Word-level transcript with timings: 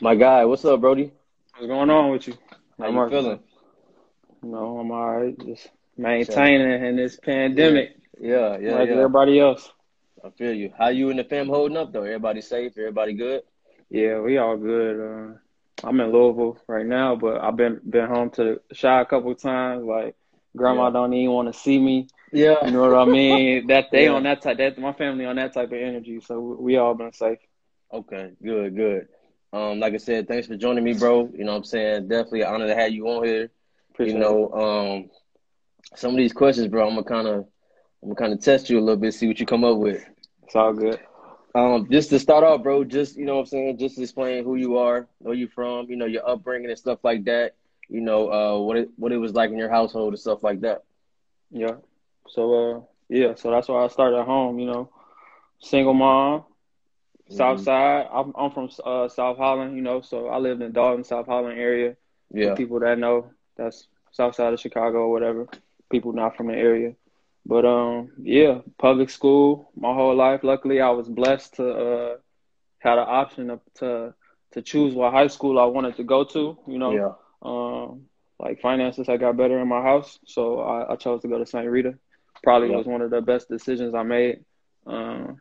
My 0.00 0.14
guy, 0.14 0.44
what's 0.44 0.64
up, 0.64 0.80
Brody? 0.80 1.10
What's 1.54 1.66
going 1.66 1.90
on 1.90 2.12
with 2.12 2.28
you? 2.28 2.34
How 2.78 2.88
you 2.88 3.10
feeling? 3.10 3.40
Know, 4.42 4.78
I'm 4.78 4.92
all 4.92 5.18
right. 5.18 5.36
Just 5.44 5.68
maintaining 5.96 6.84
in 6.84 6.94
this 6.94 7.16
pandemic. 7.16 7.96
Yeah, 8.20 8.58
yeah, 8.60 8.74
like 8.74 8.88
yeah. 8.88 8.94
everybody 8.94 9.40
else. 9.40 9.72
I 10.24 10.30
feel 10.30 10.52
you. 10.52 10.72
How 10.78 10.88
you 10.88 11.10
and 11.10 11.18
the 11.18 11.24
fam 11.24 11.48
holding 11.48 11.76
up 11.76 11.92
though? 11.92 12.04
Everybody 12.04 12.42
safe? 12.42 12.78
Everybody 12.78 13.14
good? 13.14 13.42
Yeah, 13.90 14.20
we 14.20 14.38
all 14.38 14.56
good. 14.56 15.00
Uh, 15.00 15.86
I'm 15.86 16.00
in 16.00 16.12
Louisville 16.12 16.58
right 16.68 16.86
now, 16.86 17.16
but 17.16 17.40
I've 17.40 17.56
been 17.56 17.80
been 17.88 18.06
home 18.06 18.30
to 18.30 18.60
the 18.68 18.74
Chi 18.74 19.00
a 19.00 19.04
couple 19.04 19.32
of 19.32 19.40
times. 19.42 19.84
Like 19.84 20.14
grandma 20.56 20.86
Yeah. 20.86 20.92
don't 20.92 21.12
even 21.14 21.34
want 21.34 21.52
to 21.52 21.58
see 21.58 21.78
me. 21.78 22.06
Yeah. 22.32 22.64
You 22.64 22.70
know 22.70 22.88
what 22.88 22.94
I 22.94 23.04
mean? 23.10 23.66
That 23.68 23.86
they 23.90 24.04
Yeah. 24.04 24.12
on 24.12 24.22
that 24.24 24.42
type. 24.42 24.58
That 24.58 24.78
my 24.78 24.92
family 24.92 25.24
on 25.24 25.36
that 25.36 25.54
type 25.54 25.72
of 25.72 25.78
energy. 25.78 26.20
So 26.20 26.38
we 26.38 26.76
all 26.76 26.94
been 26.94 27.12
safe. 27.12 27.38
Okay, 27.92 28.32
good, 28.42 28.76
good. 28.76 29.08
Um, 29.52 29.80
like 29.80 29.94
I 29.94 29.98
said, 29.98 30.28
thanks 30.28 30.46
for 30.46 30.56
joining 30.56 30.84
me, 30.84 30.92
bro. 30.94 31.30
You 31.34 31.44
know 31.44 31.52
what 31.52 31.58
I'm 31.58 31.64
saying? 31.64 32.08
Definitely 32.08 32.42
an 32.42 32.54
honor 32.54 32.66
to 32.66 32.74
have 32.74 32.92
you 32.92 33.08
on 33.08 33.24
here. 33.24 33.50
Appreciate 33.90 34.14
you 34.14 34.20
know, 34.20 34.52
um, 34.52 35.10
some 35.96 36.10
of 36.10 36.16
these 36.18 36.32
questions, 36.32 36.68
bro, 36.68 36.86
I'm 36.86 36.94
gonna 36.94 37.04
kind 37.04 37.26
of, 37.26 37.46
I'm 38.02 38.10
gonna 38.10 38.14
kind 38.14 38.32
of 38.32 38.40
test 38.40 38.68
you 38.68 38.78
a 38.78 38.80
little 38.80 39.00
bit, 39.00 39.14
see 39.14 39.26
what 39.26 39.40
you 39.40 39.46
come 39.46 39.64
up 39.64 39.78
with. 39.78 40.04
It's 40.44 40.54
all 40.54 40.72
good. 40.72 41.00
Um, 41.54 41.88
just 41.90 42.10
to 42.10 42.18
start 42.18 42.44
off, 42.44 42.62
bro, 42.62 42.84
just 42.84 43.16
you 43.16 43.24
know 43.24 43.34
what 43.34 43.40
I'm 43.40 43.46
saying, 43.46 43.78
just 43.78 43.98
explain 43.98 44.44
who 44.44 44.56
you 44.56 44.76
are, 44.78 45.08
where 45.18 45.34
you 45.34 45.48
from, 45.48 45.88
you 45.88 45.96
know, 45.96 46.06
your 46.06 46.28
upbringing 46.28 46.68
and 46.68 46.78
stuff 46.78 47.00
like 47.02 47.24
that. 47.24 47.54
You 47.88 48.02
know, 48.02 48.30
uh, 48.30 48.58
what 48.60 48.76
it 48.76 48.90
what 48.96 49.12
it 49.12 49.16
was 49.16 49.32
like 49.32 49.50
in 49.50 49.56
your 49.56 49.70
household 49.70 50.12
and 50.12 50.20
stuff 50.20 50.42
like 50.42 50.60
that. 50.60 50.84
Yeah. 51.50 51.76
So 52.28 52.52
uh 52.54 52.80
yeah, 53.08 53.34
so 53.34 53.50
that's 53.50 53.68
why 53.68 53.84
I 53.84 53.88
started 53.88 54.18
at 54.18 54.26
home, 54.26 54.58
you 54.58 54.66
know. 54.66 54.90
Single 55.60 55.94
mom, 55.94 56.44
South 57.28 57.60
Mhm. 57.60 57.62
side. 57.62 58.06
I'm 58.12 58.32
I'm 58.36 58.50
from 58.50 58.68
uh 58.84 59.08
South 59.08 59.36
Holland, 59.38 59.76
you 59.76 59.82
know, 59.82 60.00
so 60.00 60.28
I 60.28 60.38
lived 60.38 60.62
in 60.62 60.72
Dolton, 60.72 61.04
South 61.04 61.26
Holland 61.26 61.58
area. 61.58 61.96
Yeah, 62.30 62.42
For 62.42 62.50
people 62.50 62.80
that 62.80 62.98
know, 62.98 63.30
that's 63.56 63.88
South 64.12 64.34
side 64.34 64.52
of 64.52 64.60
Chicago 64.60 64.98
or 64.98 65.10
whatever. 65.12 65.46
People 65.90 66.12
not 66.12 66.36
from 66.36 66.48
the 66.48 66.54
area. 66.54 66.94
But 67.46 67.64
um 67.64 68.10
yeah, 68.22 68.60
public 68.78 69.10
school 69.10 69.70
my 69.76 69.92
whole 69.94 70.14
life. 70.14 70.42
Luckily 70.42 70.80
I 70.80 70.90
was 70.90 71.08
blessed 71.08 71.54
to 71.56 71.68
uh 71.70 72.16
had 72.78 72.98
an 72.98 73.06
option 73.08 73.48
to 73.48 73.60
to, 73.76 74.14
to 74.52 74.62
choose 74.62 74.94
what 74.94 75.12
high 75.12 75.26
school 75.28 75.58
I 75.58 75.64
wanted 75.66 75.96
to 75.96 76.04
go 76.04 76.24
to, 76.24 76.56
you 76.66 76.78
know. 76.78 77.02
yeah, 77.02 77.12
Um, 77.42 78.02
like 78.38 78.60
finances, 78.60 79.08
I 79.08 79.16
got 79.16 79.36
better 79.36 79.58
in 79.60 79.68
my 79.68 79.82
house, 79.82 80.18
so 80.26 80.60
I, 80.60 80.92
I 80.92 80.96
chose 80.96 81.22
to 81.22 81.28
go 81.28 81.38
to 81.38 81.46
St. 81.46 81.68
Rita. 81.68 81.94
Probably 82.42 82.68
Yeah. 82.68 82.70
was 82.70 82.86
one 82.86 83.00
of 83.02 83.10
the 83.10 83.20
best 83.20 83.48
decisions 83.48 83.94
I 83.94 84.02
made. 84.02 84.38
Um, 84.86 85.40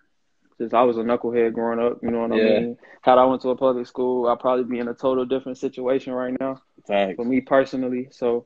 just 0.59 0.73
I 0.73 0.83
was 0.83 0.97
a 0.97 1.01
knucklehead 1.01 1.53
growing 1.53 1.79
up, 1.79 1.99
you 2.01 2.09
know 2.09 2.21
what 2.21 2.31
I 2.31 2.37
Yeah. 2.37 2.37
mean. 2.37 2.77
Had 3.01 3.17
I 3.17 3.25
went 3.25 3.41
to 3.41 3.49
a 3.49 3.55
public 3.55 3.87
school, 3.87 4.27
I'd 4.27 4.39
probably 4.39 4.65
be 4.65 4.79
in 4.79 4.87
a 4.87 4.93
total 4.93 5.25
different 5.25 5.57
situation 5.57 6.13
right 6.13 6.33
now. 6.39 6.61
facts. 6.87 7.15
For 7.15 7.25
me 7.25 7.41
personally, 7.41 8.07
so 8.11 8.45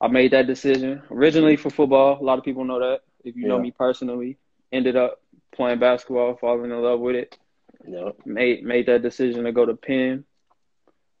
I 0.00 0.08
made 0.08 0.32
that 0.32 0.46
decision 0.46 1.02
originally 1.10 1.56
for 1.56 1.70
football. 1.70 2.18
A 2.20 2.24
lot 2.24 2.38
of 2.38 2.44
people 2.44 2.64
know 2.64 2.78
that. 2.80 3.00
If 3.24 3.36
you 3.36 3.46
know 3.46 3.58
me 3.58 3.70
personally, 3.72 4.38
ended 4.72 4.96
up 4.96 5.20
playing 5.54 5.78
basketball, 5.80 6.36
falling 6.36 6.70
in 6.70 6.82
love 6.82 7.00
with 7.00 7.16
it 7.16 7.36
Yeah, 7.86 8.10
made 8.24 8.62
made 8.64 8.86
that 8.86 9.02
decision 9.02 9.44
to 9.44 9.52
go 9.52 9.64
to 9.66 9.74
Penn. 9.74 10.24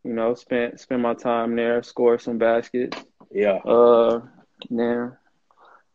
You 0.04 0.12
know, 0.14 0.34
spent 0.34 0.80
spend 0.80 1.02
my 1.02 1.14
time 1.14 1.56
there, 1.56 1.82
score 1.82 2.18
some 2.18 2.38
baskets. 2.38 3.04
yeah, 3.30 3.58
Uh, 3.64 4.20
then 4.70 5.16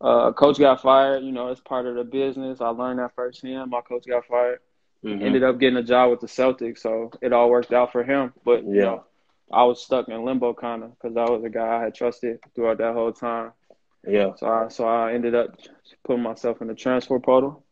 uh, 0.03 0.33
coach 0.33 0.59
got 0.59 0.81
fired. 0.81 1.23
You 1.23 1.31
know, 1.33 1.49
it's 1.49 1.61
part 1.61 1.87
of 1.87 1.95
the 1.95 2.03
business. 2.05 2.61
I 2.61 2.69
learned 2.69 2.99
that 2.99 3.15
firsthand. 3.15 3.71
My 3.71 3.81
coach 3.81 4.05
got 4.07 4.25
fired. 4.25 4.59
Mhm. 5.05 5.21
Ended 5.23 5.43
up 5.43 5.59
getting 5.59 5.77
a 5.77 5.83
job 5.83 6.11
with 6.11 6.21
the 6.21 6.27
Celtics, 6.27 6.79
so 6.79 7.11
it 7.21 7.33
all 7.33 7.49
worked 7.49 7.73
out 7.73 7.91
for 7.91 8.03
him. 8.03 8.33
But 8.45 8.63
you 8.65 8.75
Yeah. 8.75 8.83
know, 8.83 9.05
I 9.51 9.63
was 9.65 9.83
stuck 9.83 10.09
in 10.09 10.25
limbo 10.25 10.53
kind 10.53 10.83
of 10.83 10.91
because 10.99 11.17
I 11.17 11.29
was 11.29 11.43
a 11.43 11.49
guy 11.49 11.77
I 11.77 11.83
had 11.83 11.95
trusted 11.95 12.39
throughout 12.55 12.79
that 12.79 12.93
whole 12.93 13.13
time. 13.13 13.53
yeah, 14.07 14.33
So 14.35 14.47
I 14.47 14.67
so 14.69 14.85
I 14.85 15.13
ended 15.13 15.35
up 15.35 15.55
putting 16.05 16.23
myself 16.23 16.61
in 16.61 16.67
the 16.67 16.75
transfer 16.75 17.19
portal, 17.19 17.63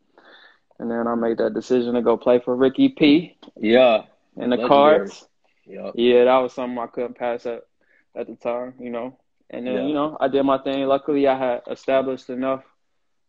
and 0.80 0.90
then 0.92 1.08
I 1.08 1.16
made 1.16 1.38
that 1.38 1.54
decision 1.54 1.94
to 1.96 2.02
go 2.02 2.18
play 2.18 2.40
for 2.40 2.56
Ricky 2.56 2.90
P. 2.90 3.38
yeah, 3.58 4.04
in 4.38 4.50
the 4.50 4.58
Legendary. 4.58 4.68
cards. 4.68 5.28
yeah, 5.66 5.92
Yeah, 5.94 6.26
that 6.26 6.38
was 6.38 6.54
something 6.54 6.78
I 6.78 6.88
couldn't 6.88 7.18
pass 7.18 7.46
up 7.46 7.64
at 8.16 8.28
the 8.28 8.36
time, 8.36 8.76
you 8.80 8.90
know. 8.92 9.18
And 9.52 9.68
then, 9.68 9.76
Yeah. 9.76 9.88
you 9.88 9.94
know, 9.94 10.18
I 10.20 10.28
did 10.30 10.44
my 10.44 10.58
thing. 10.60 10.86
Luckily, 10.88 11.28
I 11.28 11.38
had 11.38 11.62
established 11.70 12.30
enough 12.30 12.64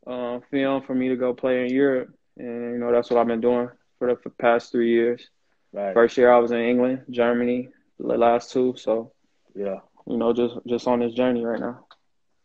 uh, 0.06 0.40
film 0.50 0.82
for 0.82 0.94
me 0.94 1.08
to 1.08 1.16
go 1.16 1.34
play 1.34 1.66
in 1.66 1.72
Europe. 1.74 2.10
And, 2.38 2.72
you 2.74 2.78
know, 2.78 2.92
that's 2.92 3.10
what 3.10 3.20
I've 3.20 3.26
been 3.26 3.40
doing 3.40 3.68
for 3.98 4.08
the 4.08 4.16
for 4.20 4.30
past 4.30 4.72
three 4.72 4.90
years. 4.90 5.28
right, 5.72 5.94
First 5.94 6.16
year 6.16 6.32
I 6.32 6.38
was 6.38 6.50
in 6.52 6.60
England, 6.60 7.04
Germany, 7.10 7.68
the 7.98 8.16
last 8.16 8.52
two. 8.52 8.74
So, 8.76 9.12
yeah. 9.54 9.80
you 10.06 10.16
know, 10.16 10.32
just 10.32 10.56
just 10.66 10.86
on 10.88 11.00
this 11.00 11.14
journey 11.14 11.44
right 11.44 11.60
now. 11.60 11.86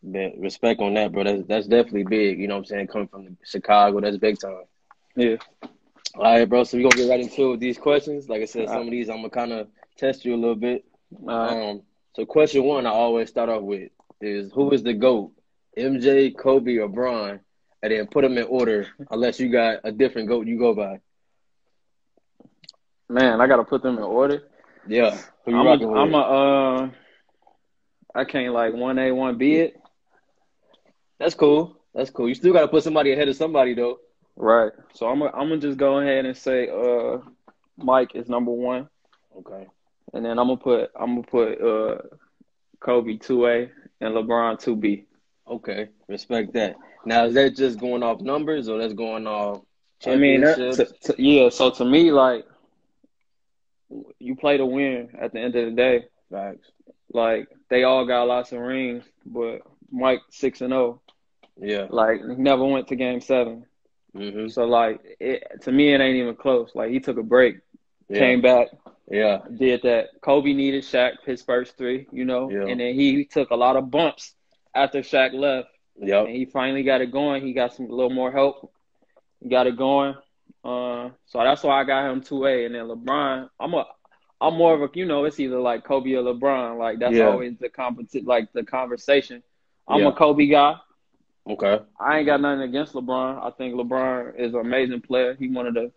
Man, 0.03 0.33
respect 0.39 0.79
on 0.81 0.93
that, 0.95 1.11
bro. 1.11 1.23
That's 1.23 1.43
that's 1.47 1.67
definitely 1.67 2.03
big. 2.03 2.39
You 2.39 2.47
know 2.47 2.55
what 2.55 2.59
I'm 2.59 2.65
saying? 2.65 2.87
Coming 2.87 3.07
from 3.07 3.37
Chicago, 3.43 3.99
that's 3.99 4.17
big 4.17 4.39
time. 4.39 4.63
Yeah. 5.15 5.37
All 6.15 6.23
right, 6.23 6.47
bro. 6.47 6.63
So 6.63 6.77
we're 6.77 6.83
gonna 6.89 6.95
get 7.03 7.09
right 7.09 7.19
into 7.19 7.57
these 7.57 7.77
questions. 7.77 8.29
Like 8.29 8.41
I 8.41 8.45
said, 8.45 8.69
some 8.69 8.81
of 8.83 8.91
these 8.91 9.09
I'm 9.09 9.17
gonna 9.17 9.29
kind 9.29 9.51
of 9.53 9.67
test 9.97 10.25
you 10.25 10.35
a 10.35 10.37
little 10.37 10.55
bit. 10.55 10.85
Uh, 11.27 11.31
Um, 11.31 11.81
so 12.17 12.25
question 12.25 12.63
one 12.63 12.87
I 12.87 12.89
always 12.89 13.29
start 13.29 13.47
off 13.47 13.61
with 13.61 13.91
is 14.21 14.51
who 14.51 14.71
is 14.71 14.81
the 14.81 14.95
GOAT? 14.95 15.33
MJ, 15.77 16.35
Kobe, 16.35 16.77
or 16.77 16.89
Bron? 16.89 17.39
And 17.83 17.91
then 17.91 18.07
put 18.07 18.23
them 18.23 18.39
in 18.39 18.45
order 18.45 18.87
unless 19.11 19.39
you 19.39 19.51
got 19.51 19.81
a 19.83 19.91
different 19.91 20.27
GOAT 20.27 20.47
you 20.47 20.57
go 20.57 20.73
by. 20.73 20.99
man, 23.07 23.39
I 23.39 23.45
got 23.45 23.57
to 23.57 23.63
put 23.63 23.83
them 23.83 23.99
in 23.99 24.03
order. 24.03 24.49
Yeah. 24.87 25.15
Who 25.45 25.51
you 25.51 25.57
I'm 25.59 25.67
rocking 25.67 25.85
a, 25.85 25.91
with? 25.91 25.97
I'm 25.99 26.15
a, 26.15 26.17
uh, 26.17 26.89
I 28.15 28.25
can't 28.25 28.51
like 28.51 28.73
1A, 28.73 29.11
1B 29.11 29.53
it. 29.53 29.75
That's 31.19 31.35
cool. 31.35 31.79
That's 31.93 32.09
cool. 32.09 32.27
You 32.27 32.33
still 32.33 32.53
gotta 32.53 32.67
put 32.67 32.81
somebody 32.81 33.11
ahead 33.13 33.27
of 33.27 33.35
somebody 33.35 33.75
though. 33.75 33.99
Right. 34.35 34.71
So 34.93 35.07
I'm 35.07 35.19
gonna 35.19 35.31
I'm 35.33 35.49
gonna 35.49 35.61
just 35.61 35.77
go 35.77 35.99
ahead 35.99 36.25
and 36.25 36.35
say 36.35 36.67
uh 36.67 37.19
Mike 37.77 38.15
is 38.15 38.27
number 38.27 38.51
one, 38.51 38.89
Okay. 39.37 39.67
And 40.13 40.25
then 40.25 40.39
I'm 40.39 40.47
gonna 40.47 40.57
put 40.57 40.91
I'm 40.99 41.21
gonna 41.21 41.27
put 41.27 41.61
uh 41.61 41.97
Kobe 42.79 43.17
two 43.17 43.47
A 43.47 43.69
and 44.01 44.15
LeBron 44.15 44.59
two 44.59 44.75
B. 44.75 45.05
Okay. 45.47 45.89
Respect 46.07 46.53
that. 46.53 46.75
Now 47.05 47.25
is 47.25 47.33
that 47.35 47.55
just 47.55 47.79
going 47.79 48.03
off 48.03 48.21
numbers 48.21 48.69
or 48.69 48.79
that's 48.79 48.93
going 48.93 49.27
off 49.27 49.61
I 50.05 50.15
mean, 50.15 50.41
that, 50.41 50.57
to, 50.57 51.13
to, 51.13 51.21
yeah. 51.21 51.49
So 51.49 51.71
to 51.71 51.85
me, 51.85 52.11
like 52.11 52.45
you 54.19 54.35
play 54.35 54.57
to 54.57 54.65
win. 54.65 55.09
At 55.19 55.33
the 55.33 55.39
end 55.39 55.55
of 55.55 55.65
the 55.65 55.71
day, 55.71 56.05
Facts. 56.31 56.69
like 57.11 57.47
they 57.69 57.83
all 57.83 58.05
got 58.05 58.27
lots 58.27 58.51
of 58.51 58.59
rings, 58.59 59.05
but 59.25 59.61
Mike 59.91 60.21
six 60.29 60.61
and 60.61 60.71
zero. 60.71 61.01
Yeah. 61.59 61.87
Like 61.89 62.21
he 62.21 62.35
never 62.35 62.65
went 62.65 62.87
to 62.89 62.95
game 62.95 63.21
seven. 63.21 63.65
Mm-hmm. 64.15 64.49
So 64.49 64.65
like 64.65 64.99
it, 65.19 65.61
to 65.63 65.71
me, 65.71 65.93
it 65.93 66.01
ain't 66.01 66.17
even 66.17 66.35
close. 66.35 66.71
Like 66.75 66.91
he 66.91 66.99
took 66.99 67.17
a 67.17 67.23
break, 67.23 67.59
Yeah. 68.09 68.19
came 68.19 68.41
back, 68.41 68.67
Yeah. 69.09 69.39
did 69.55 69.83
that. 69.83 70.09
Kobe 70.21 70.53
needed 70.53 70.83
Shaq 70.83 71.23
his 71.25 71.41
first 71.41 71.77
three, 71.77 72.07
you 72.11 72.25
know, 72.25 72.49
Yeah. 72.49 72.65
and 72.67 72.79
then 72.79 72.93
he 72.95 73.25
took 73.25 73.51
a 73.51 73.55
lot 73.55 73.75
of 73.77 73.89
bumps 73.89 74.35
after 74.75 74.99
Shaq 74.99 75.33
left, 75.33 75.69
Yep. 75.97 76.27
and 76.27 76.35
he 76.35 76.45
finally 76.45 76.83
got 76.83 77.01
it 77.01 77.11
going. 77.11 77.41
He 77.41 77.53
got 77.53 77.73
some 77.73 77.85
a 77.89 77.93
little 77.93 78.09
more 78.11 78.31
help, 78.31 78.71
he 79.41 79.49
got 79.49 79.67
it 79.67 79.77
going. 79.77 80.15
Uh, 80.63 81.09
so 81.25 81.39
that's 81.39 81.63
why 81.63 81.79
I 81.79 81.83
got 81.85 82.11
him 82.11 82.21
two 82.21 82.45
A, 82.45 82.65
and 82.65 82.75
then 82.75 82.85
LeBron. 82.87 83.49
I'm 83.59 83.73
a, 83.73 83.85
I'm 84.41 84.55
more 84.55 84.73
of 84.73 84.81
a, 84.81 84.89
you 84.93 85.05
know, 85.05 85.23
it's 85.23 85.39
either 85.39 85.59
like 85.59 85.83
Kobe 85.85 86.13
or 86.13 86.23
LeBron. 86.23 86.77
Like 86.77 86.99
that's 86.99 87.15
Yeah. 87.15 87.29
always 87.29 87.57
the 87.57 87.69
competi- 87.69 88.25
like 88.25 88.51
the 88.53 88.63
conversation. 88.63 89.41
I'm 89.87 90.01
Yeah. 90.01 90.09
a 90.09 90.11
Kobe 90.11 90.47
guy. 90.47 90.75
Okay. 91.49 91.79
I 91.97 92.17
ain't 92.17 92.25
got 92.25 92.41
nothing 92.41 92.63
against 92.63 92.93
LeBron. 92.93 93.41
I 93.41 93.51
think 93.51 93.75
LeBron 93.75 94.37
is 94.37 94.53
an 94.53 94.59
amazing 94.59 94.99
player. 95.01 95.33
He 95.35 95.47
one 95.47 95.65
of 95.65 95.73
the 95.75 95.91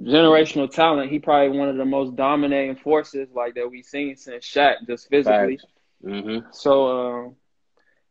generational 0.00 0.70
talent. 0.70 1.10
He 1.10 1.18
probably 1.18 1.56
one 1.56 1.68
of 1.68 1.76
the 1.76 1.84
most 1.84 2.16
dominating 2.16 2.76
forces 2.76 3.28
like 3.34 3.54
that 3.54 3.70
we've 3.70 3.84
seen 3.84 4.16
since 4.16 4.44
Shaq, 4.44 4.86
just 4.86 5.08
physically. 5.08 5.58
Mm-hmm. 6.04 6.48
So 6.52 6.88
um, 6.88 7.36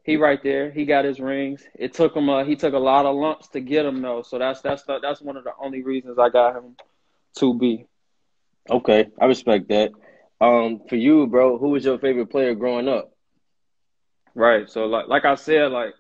he 0.04 0.18
right 0.18 0.42
there. 0.42 0.72
He 0.72 0.86
got 0.86 1.06
his 1.06 1.20
rings. 1.20 1.64
It 1.76 1.94
took 1.94 2.16
him. 2.16 2.30
Uh, 2.30 2.44
he 2.44 2.56
took 2.56 2.74
a 2.74 2.80
lot 2.80 3.06
of 3.06 3.16
lumps 3.16 3.48
to 3.50 3.60
get 3.60 3.86
him 3.86 4.02
though. 4.02 4.22
So 4.22 4.38
that's 4.38 4.62
that's 4.62 4.84
the, 4.84 5.00
that's 5.00 5.22
one 5.22 5.38
of 5.38 5.44
the 5.44 5.54
only 5.62 5.84
reasons 5.84 6.18
I 6.20 6.30
got 6.30 6.56
him 6.56 6.76
to 7.38 7.58
be. 7.58 7.86
Okay. 8.70 9.08
I 9.20 9.26
respect 9.26 9.70
that. 9.70 9.92
Um, 10.42 10.82
for 10.88 10.96
you, 10.96 11.28
bro, 11.28 11.58
who 11.58 11.70
was 11.70 11.84
your 11.84 12.00
favorite 12.00 12.30
player 12.30 12.56
growing 12.56 12.88
up? 12.88 13.12
Right. 14.36 14.70
So 14.70 14.86
like 14.86 15.08
like 15.08 15.26
I 15.26 15.36
said, 15.36 15.72
like 15.72 15.94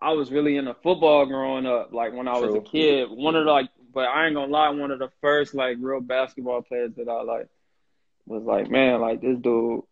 I 0.00 0.12
was 0.12 0.30
really 0.30 0.56
into 0.56 0.74
football 0.74 1.26
growing 1.26 1.66
up. 1.66 1.92
Like 1.92 2.14
when 2.14 2.28
I 2.28 2.38
was 2.38 2.50
True. 2.50 2.60
a 2.60 2.62
kid, 2.62 3.08
one 3.10 3.34
of 3.34 3.44
the 3.44 3.50
like, 3.50 3.70
but 3.96 4.08
I 4.08 4.26
ain't 4.26 4.34
gonna 4.34 4.52
lie, 4.52 4.68
one 4.68 4.90
of 4.90 4.98
the 4.98 5.08
first 5.22 5.54
like 5.54 5.78
real 5.80 6.02
basketball 6.02 6.60
players 6.60 6.92
that 6.96 7.08
I 7.08 7.22
like 7.22 7.48
was 8.26 8.42
like, 8.44 8.70
man, 8.70 9.00
like 9.00 9.22
this 9.22 9.38
dude 9.38 9.84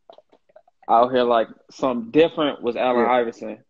out 0.87 1.11
here 1.11 1.23
like 1.23 1.49
something 1.71 2.11
different 2.11 2.63
was 2.63 2.77
Allen 2.77 3.07
Yeah. 3.07 3.13
Iverson. 3.13 3.65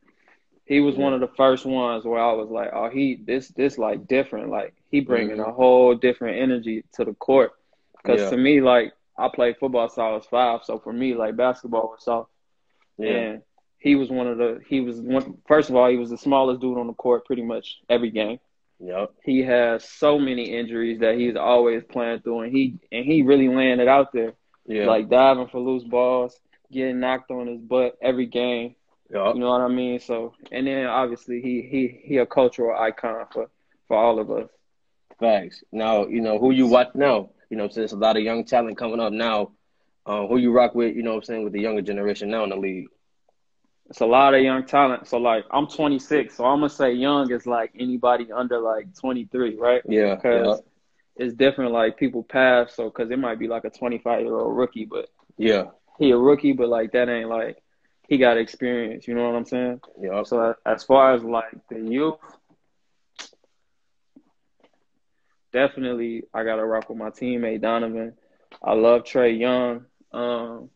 He 0.65 0.81
was 0.81 0.97
Yeah. 0.97 1.05
one 1.05 1.15
of 1.15 1.21
the 1.21 1.29
first 1.29 1.65
ones 1.65 2.05
where 2.05 2.19
I 2.21 2.33
was 2.33 2.51
like, 2.51 2.71
oh, 2.73 2.89
he 2.91 3.15
this 3.15 3.51
this 3.51 3.79
like 3.79 4.09
different. 4.09 4.51
Like 4.51 4.75
he 4.91 5.01
bringing 5.03 5.37
Mhm. 5.37 5.49
a 5.49 5.53
whole 5.53 5.95
different 5.95 6.41
energy 6.41 6.83
to 6.95 7.05
the 7.05 7.15
court. 7.15 7.53
Because 8.03 8.21
Yeah. 8.23 8.31
to 8.31 8.37
me, 8.37 8.61
like 8.61 8.93
I 9.17 9.29
played 9.29 9.59
football 9.59 9.89
since 9.89 9.99
I 9.99 10.11
was 10.11 10.27
five, 10.27 10.65
so 10.65 10.81
for 10.81 10.93
me, 10.93 11.15
like 11.15 11.37
basketball 11.37 11.91
was 11.91 12.03
soft. 12.03 12.33
Yeah. 12.99 13.11
And 13.11 13.43
he 13.79 13.95
was 13.95 14.11
one 14.11 14.27
of 14.27 14.39
the 14.39 14.61
he 14.69 14.81
was 14.81 15.01
one 15.01 15.39
first 15.47 15.71
of 15.71 15.77
all, 15.77 15.89
he 15.89 15.97
was 15.97 16.11
the 16.11 16.19
smallest 16.19 16.61
dude 16.61 16.77
on 16.79 16.89
the 16.89 16.95
court 16.95 17.25
pretty 17.25 17.43
much 17.43 17.81
every 17.89 18.11
game. 18.11 18.41
Yep. 18.81 19.15
He 19.25 19.43
has 19.43 19.85
so 19.89 20.19
many 20.19 20.57
injuries 20.57 21.01
that 21.01 21.17
he's 21.17 21.37
always 21.37 21.83
playing 21.85 22.21
through 22.21 22.41
and 22.43 22.53
he 22.53 22.79
and 22.93 23.05
he 23.05 23.23
really 23.23 23.49
laying 23.49 23.81
it 23.81 23.89
out 23.89 24.13
there. 24.13 24.35
Yeah. 24.67 24.87
Like 24.87 25.09
diving 25.09 25.49
for 25.49 25.61
loose 25.61 25.85
balls, 25.85 26.39
getting 26.73 27.01
knocked 27.01 27.31
on 27.31 27.47
his 27.47 27.61
butt 27.61 27.97
every 28.03 28.27
game. 28.27 28.75
Yep. 29.11 29.35
You 29.35 29.41
know 29.41 29.51
what 29.51 29.61
I 29.61 29.69
mean? 29.69 30.01
So 30.01 30.35
and 30.51 30.67
then 30.67 30.87
obviously 30.87 31.41
he 31.41 31.63
he 31.63 32.01
he 32.05 32.17
a 32.19 32.27
cultural 32.27 32.77
icon 32.79 33.27
for 33.33 33.49
for 33.89 33.97
all 33.97 34.19
of 34.19 34.31
us. 34.31 34.49
Facts. 35.21 35.63
Now, 35.71 36.07
you 36.07 36.21
know, 36.21 36.39
who 36.39 36.51
you 36.51 36.67
watch 36.67 36.89
now, 36.95 37.31
you 37.51 37.57
know, 37.57 37.69
since 37.69 37.93
a 37.93 37.97
lot 37.97 38.17
of 38.17 38.23
young 38.23 38.45
talent 38.45 38.77
coming 38.77 39.01
up 39.01 39.13
now, 39.13 39.53
uh, 40.07 40.27
who 40.27 40.39
you 40.39 40.53
rock 40.53 40.75
with, 40.75 40.97
you 40.97 41.03
know 41.03 41.11
what 41.11 41.19
I'm 41.19 41.25
saying, 41.25 41.45
with 41.45 41.53
the 41.53 41.61
younger 41.61 41.83
generation 41.83 42.29
now 42.31 42.45
in 42.45 42.51
the 42.51 42.57
league. 42.57 42.89
It's 43.91 44.01
a 44.01 44.07
lot 44.07 44.35
of 44.35 44.43
young 44.43 44.65
talent. 44.65 45.07
So 45.07 45.19
like 45.19 45.45
I'm 45.51 45.67
26, 45.67 46.37
so 46.37 46.45
I'm 46.45 46.59
gonna 46.61 46.71
say 46.71 46.93
young 46.93 47.31
is 47.33 47.47
like 47.47 47.73
anybody 47.79 48.31
under 48.33 48.59
like 48.59 48.95
23, 48.99 49.57
right? 49.57 49.83
Yeah. 49.87 50.17
Because 50.17 50.63
it's 51.17 51.35
different. 51.35 51.73
Like 51.73 51.97
people 51.97 52.23
pass, 52.23 52.75
so 52.75 52.85
because 52.85 53.11
it 53.11 53.19
might 53.19 53.39
be 53.39 53.49
like 53.49 53.65
a 53.65 53.71
25 53.71 54.23
year 54.23 54.37
old 54.37 54.57
rookie, 54.57 54.87
but 54.87 55.09
Yeah. 55.37 55.71
he 55.99 56.11
a 56.11 56.17
rookie, 56.17 56.53
but 56.53 56.69
like 56.69 56.93
that 56.93 57.09
ain't 57.09 57.29
like 57.29 57.59
he 58.09 58.19
got 58.19 58.37
experience. 58.39 59.07
You 59.07 59.15
know 59.15 59.29
what 59.31 59.37
I'm 59.37 59.45
saying? 59.45 59.81
Yeah. 60.01 60.23
So 60.25 60.55
as 60.67 60.85
far 60.85 61.15
as 61.15 61.23
like 61.25 61.53
the 61.69 61.81
youth, 61.81 62.19
definitely 65.53 66.25
I 66.35 66.45
gotta 66.45 66.65
rock 66.65 66.89
with 66.89 66.99
my 66.99 67.11
teammate 67.11 67.63
Donovan. 67.63 68.15
I 68.63 68.75
love 68.75 69.03
Trae 69.03 69.39
Young. 69.39 69.87
Um, 70.13 70.71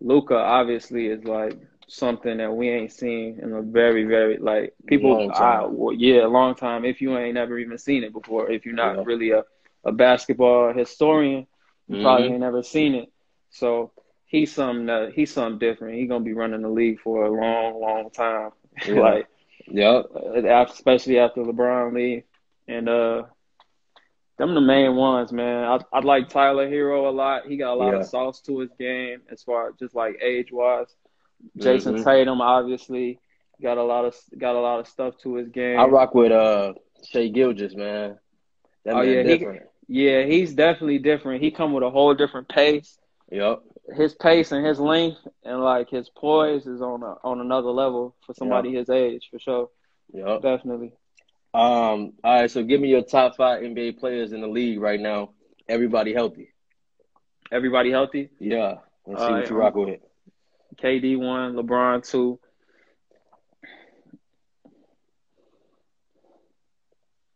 Luka 0.00 0.36
obviously 0.36 1.06
is 1.06 1.24
like 1.24 1.58
something 1.88 2.38
that 2.38 2.52
we 2.52 2.68
ain't 2.68 2.92
seen 2.92 3.38
in 3.42 3.52
a 3.52 3.62
very, 3.62 4.04
very 4.04 4.38
like 4.38 4.74
people. 4.86 5.28
I, 5.32 5.64
well, 5.68 5.94
yeah, 5.94 6.24
a 6.26 6.28
long 6.28 6.54
time. 6.54 6.84
If 6.84 7.00
you 7.00 7.16
ain't 7.16 7.34
never 7.34 7.58
even 7.58 7.78
seen 7.78 8.04
it 8.04 8.12
before, 8.12 8.50
if 8.50 8.64
you're 8.64 8.74
not 8.74 8.96
Yeah. 8.96 9.04
really 9.04 9.30
a, 9.30 9.42
a 9.84 9.92
basketball 9.92 10.72
historian, 10.72 11.46
you 11.88 11.96
probably 11.96 12.28
Mhm. 12.28 12.32
ain't 12.32 12.40
never 12.40 12.62
seen 12.62 12.94
it. 12.94 13.08
So 13.50 13.92
he's 14.26 14.52
something 14.52 14.86
that 14.86 15.12
he's 15.14 15.32
something 15.32 15.58
different. 15.58 15.96
He's 15.96 16.08
gonna 16.08 16.24
be 16.24 16.34
running 16.34 16.62
the 16.62 16.68
league 16.68 17.00
for 17.00 17.24
a 17.24 17.30
long, 17.30 17.80
long 17.80 18.10
time. 18.10 18.50
Yeah. 18.84 18.94
like 18.94 19.26
Yep. 19.68 20.06
uh, 20.14 20.64
especially 20.68 21.18
after 21.18 21.42
LeBron 21.42 21.94
leave, 21.94 22.22
and 22.68 22.88
uh, 22.88 23.22
them 24.38 24.54
the 24.54 24.60
main 24.60 24.94
ones, 24.96 25.32
man. 25.32 25.64
I 25.64 25.78
I 25.92 26.00
like 26.00 26.28
Tyler 26.28 26.68
Herro 26.68 27.08
a 27.08 27.10
lot. 27.10 27.46
He 27.46 27.56
got 27.56 27.72
a 27.74 27.76
lot 27.76 27.92
Yeah. 27.92 28.00
of 28.00 28.06
sauce 28.06 28.40
to 28.42 28.58
his 28.60 28.70
game 28.78 29.22
as 29.30 29.42
far 29.42 29.68
as 29.68 29.74
just 29.78 29.94
like 29.94 30.18
age 30.22 30.50
wise. 30.52 30.94
Jayson 31.56 31.96
Mhm. 31.96 32.04
Tatum 32.04 32.40
obviously 32.40 33.18
got 33.62 33.78
a 33.78 33.82
lot 33.82 34.04
of 34.04 34.16
got 34.38 34.56
a 34.56 34.60
lot 34.60 34.80
of 34.80 34.86
stuff 34.88 35.16
to 35.18 35.34
his 35.34 35.48
game. 35.48 35.78
I 35.78 35.84
rock 35.86 36.14
with 36.14 36.32
uh 36.32 36.74
Shai 37.04 37.28
Gilgeous, 37.28 37.74
man. 37.74 38.18
That 38.84 38.94
Oh, 38.94 39.02
man 39.04 39.26
yeah, 39.28 39.36
he- 39.36 39.58
yeah, 39.88 40.22
he's 40.24 40.54
definitely 40.54 40.98
different. 40.98 41.42
He 41.42 41.50
come 41.50 41.72
with 41.72 41.82
a 41.84 41.90
whole 41.90 42.14
different 42.14 42.48
pace. 42.48 42.98
Yep. 43.30 43.60
His 43.94 44.14
pace 44.14 44.52
and 44.52 44.64
his 44.64 44.78
length 44.80 45.26
and 45.44 45.60
like 45.62 45.90
his 45.90 46.08
poise 46.10 46.66
is 46.66 46.80
on 46.82 47.02
a, 47.02 47.16
on 47.24 47.40
another 47.40 47.70
level 47.70 48.14
for 48.24 48.34
somebody 48.34 48.72
his 48.72 48.88
age 48.90 49.28
for 49.30 49.38
sure. 49.38 49.68
Yep. 50.12 50.42
Definitely. 50.42 50.92
Um, 51.54 52.12
all 52.24 52.40
right, 52.40 52.50
so 52.50 52.62
give 52.62 52.80
me 52.80 52.88
your 52.88 53.02
top 53.02 53.36
five 53.36 53.62
NBA 53.62 53.92
players 53.92 54.32
in 54.32 54.40
the 54.40 54.48
league 54.48 54.80
right 54.80 55.00
now. 55.00 55.30
Everybody 55.68 56.12
healthy. 56.14 56.52
Everybody 57.50 57.90
healthy. 57.90 58.30
Yeah. 58.40 58.76
Let's 59.06 59.24
see 59.24 59.32
what 59.34 59.48
you 59.48 59.56
rock 59.56 59.74
with. 59.74 60.00
KD 60.76 61.16
one, 61.16 61.54
LeBron 61.54 62.02
two. 62.08 62.38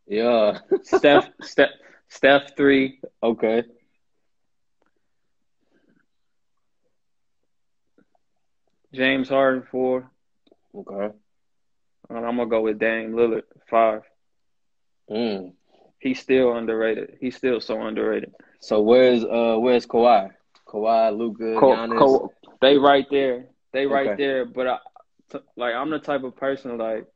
Yeah. 0.06 0.58
Steph, 0.82 1.28
Steph, 1.42 1.70
Steph 2.08 2.56
three, 2.56 3.00
Okay. 3.22 3.64
James 8.92 9.28
Harden 9.28 9.62
four, 9.62 10.10
Okay. 10.74 11.12
and 12.08 12.18
I'm 12.18 12.36
gonna 12.36 12.46
go 12.46 12.62
with 12.62 12.78
Dame 12.78 13.12
Lillard 13.12 13.44
five. 13.72 14.02
Mm. 15.10 15.52
He's 15.98 16.20
still 16.20 16.54
underrated. 16.56 17.16
He's 17.20 17.36
still 17.36 17.60
so 17.60 17.80
underrated. 17.82 18.32
So 18.60 18.82
where's 18.82 19.24
uh 19.24 19.56
where's 19.58 19.86
Kawhi? 19.86 20.30
Kawhi, 20.68 21.16
Luka, 21.18 21.56
Co- 21.60 21.76
Giannis. 21.76 21.98
co- 21.98 22.32
they 22.60 22.78
right 22.78 23.06
there. 23.10 23.46
They 23.72 23.86
right 23.86 24.10
Okay. 24.10 24.22
there. 24.22 24.46
But 24.46 24.66
I, 24.68 24.78
t- 25.32 25.38
like, 25.56 25.74
I'm 25.74 25.90
the 25.90 25.98
type 25.98 26.24
of 26.24 26.36
person 26.36 26.78
like. 26.78 27.06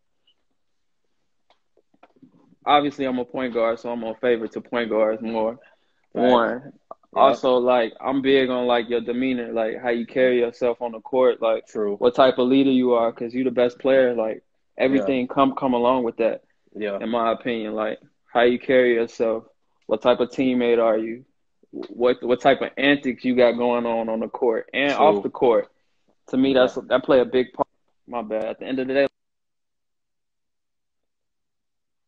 Obviously, 2.66 3.04
I'm 3.06 3.18
a 3.18 3.24
point 3.24 3.54
guard, 3.54 3.78
so 3.78 3.90
I'm 3.90 4.02
a 4.04 4.14
favorite 4.16 4.52
to 4.52 4.60
point 4.60 4.90
guards 4.90 5.22
more. 5.22 5.58
Right. 6.14 6.30
One. 6.30 6.72
Yeah. 7.14 7.20
Also, 7.22 7.56
like, 7.56 7.92
I'm 8.00 8.22
big 8.22 8.50
on 8.50 8.66
like 8.66 8.88
your 8.88 9.00
demeanor, 9.00 9.52
like 9.52 9.80
how 9.80 9.90
you 9.90 10.06
carry 10.06 10.40
yourself 10.40 10.82
on 10.82 10.92
the 10.92 11.00
court, 11.00 11.40
like 11.40 11.66
True. 11.66 11.96
what 11.96 12.14
type 12.14 12.38
of 12.38 12.48
leader 12.48 12.70
you 12.70 12.94
are, 12.94 13.12
because 13.12 13.34
you're 13.34 13.44
the 13.44 13.50
best 13.50 13.78
player. 13.78 14.14
Like 14.14 14.42
everything 14.78 15.26
come 15.28 15.54
come 15.54 15.74
along 15.74 16.04
with 16.04 16.16
that. 16.18 16.42
Yeah. 16.74 16.98
in 17.00 17.08
my 17.08 17.32
opinion. 17.32 17.74
Like 17.74 17.98
how 18.32 18.42
you 18.42 18.58
carry 18.58 18.94
yourself, 18.94 19.44
what 19.86 20.02
type 20.02 20.20
of 20.20 20.28
teammate 20.30 20.82
are 20.82 20.98
you, 20.98 21.24
what 21.70 22.22
what 22.22 22.40
type 22.40 22.60
of 22.60 22.70
antics 22.76 23.24
you 23.24 23.34
got 23.34 23.52
going 23.52 23.86
on 23.86 24.08
on 24.08 24.20
the 24.20 24.28
court 24.28 24.68
and 24.74 24.94
True. 24.94 25.04
off 25.04 25.22
the 25.22 25.30
court. 25.30 25.68
To 26.28 26.36
me, 26.36 26.52
that's 26.54 26.74
that 26.74 27.04
play 27.04 27.20
a 27.20 27.24
big 27.24 27.52
part. 27.54 27.68
My 28.06 28.22
bad. 28.22 28.44
At 28.44 28.58
the 28.60 28.66
end 28.66 28.78
of 28.78 28.88
the 28.88 28.94
day, 28.94 29.06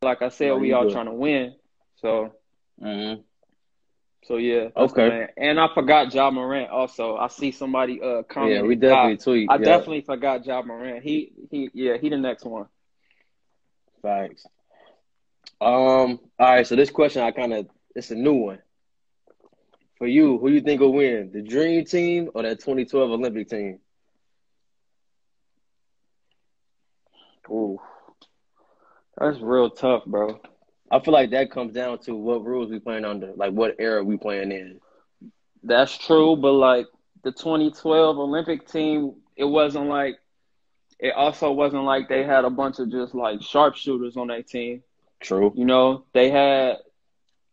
like 0.02 0.22
I 0.22 0.28
said, 0.28 0.48
No, 0.48 0.56
we 0.58 0.72
all 0.72 0.84
good. 0.84 0.92
trying 0.92 1.06
to 1.06 1.12
win. 1.12 1.54
So 1.96 2.32
Mm-hmm. 2.82 3.22
So 4.24 4.36
yeah. 4.36 4.68
Okay. 4.76 5.28
And 5.36 5.58
I 5.58 5.68
forgot 5.74 6.12
Ja 6.12 6.30
Morant 6.30 6.70
also. 6.70 7.16
I 7.16 7.28
see 7.28 7.50
somebody 7.50 8.00
uh 8.02 8.22
comment. 8.24 8.54
Yeah, 8.54 8.62
we 8.62 8.74
definitely 8.74 9.16
tweet. 9.16 9.50
I, 9.50 9.54
I 9.54 9.56
yeah. 9.58 9.64
definitely 9.64 10.02
forgot 10.02 10.44
Ja 10.44 10.62
Morant. 10.62 11.02
He 11.02 11.32
he 11.50 11.70
yeah 11.72 11.96
he 11.96 12.08
the 12.08 12.18
next 12.18 12.44
one. 12.44 12.66
Thanks. 14.02 14.46
Um. 15.60 16.20
All 16.38 16.54
right. 16.54 16.66
So 16.66 16.76
this 16.76 16.90
question, 16.90 17.22
I 17.22 17.30
kind 17.30 17.52
of 17.52 17.68
it's 17.94 18.10
a 18.10 18.14
new 18.14 18.34
one. 18.34 18.58
For 19.98 20.06
you, 20.06 20.38
who 20.38 20.48
do 20.48 20.54
you 20.54 20.60
think 20.60 20.80
will 20.80 20.92
win, 20.92 21.30
the 21.32 21.42
Dream 21.42 21.84
Team 21.84 22.30
or 22.32 22.44
that 22.44 22.60
2012 22.60 23.10
Olympic 23.10 23.48
team? 23.48 23.80
Ooh, 27.50 27.80
that's 29.16 29.40
real 29.40 29.70
tough, 29.70 30.04
bro. 30.04 30.40
I 30.90 31.00
feel 31.00 31.12
like 31.14 31.30
that 31.30 31.50
comes 31.50 31.74
down 31.74 31.98
to 32.00 32.14
what 32.14 32.44
rules 32.44 32.70
we 32.70 32.78
playing 32.78 33.04
under, 33.04 33.32
like 33.34 33.52
what 33.52 33.76
era 33.78 34.02
we 34.02 34.16
playing 34.16 34.52
in. 34.52 34.80
That's 35.62 35.96
true, 35.96 36.36
but 36.36 36.52
like 36.52 36.86
the 37.22 37.32
2012 37.32 38.18
Olympic 38.18 38.66
team, 38.68 39.14
it 39.36 39.44
wasn't 39.44 39.86
like 39.88 40.18
it 40.98 41.14
also 41.14 41.52
wasn't 41.52 41.84
like 41.84 42.08
they 42.08 42.24
had 42.24 42.44
a 42.44 42.50
bunch 42.50 42.78
of 42.78 42.90
just 42.90 43.14
like 43.14 43.40
sharpshooters 43.42 44.16
on 44.16 44.28
their 44.28 44.42
team. 44.42 44.82
True. 45.20 45.52
You 45.54 45.64
know, 45.64 46.04
they 46.12 46.30
had 46.30 46.78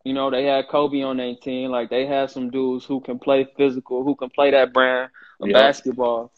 you 0.04 0.14
know, 0.14 0.30
they 0.30 0.46
had 0.46 0.68
Kobe 0.68 1.02
on 1.02 1.18
their 1.18 1.36
team. 1.36 1.72
Like 1.72 1.90
they 1.90 2.06
had 2.06 2.30
some 2.30 2.50
dudes 2.52 2.86
who 2.86 3.02
can 3.02 3.20
play 3.20 3.46
physical, 3.58 4.04
who 4.04 4.16
can 4.16 4.30
play 4.30 4.52
that 4.52 4.74
brand 4.74 5.10
of 5.42 5.50
Yeah. 5.50 5.54
basketball. 5.54 6.32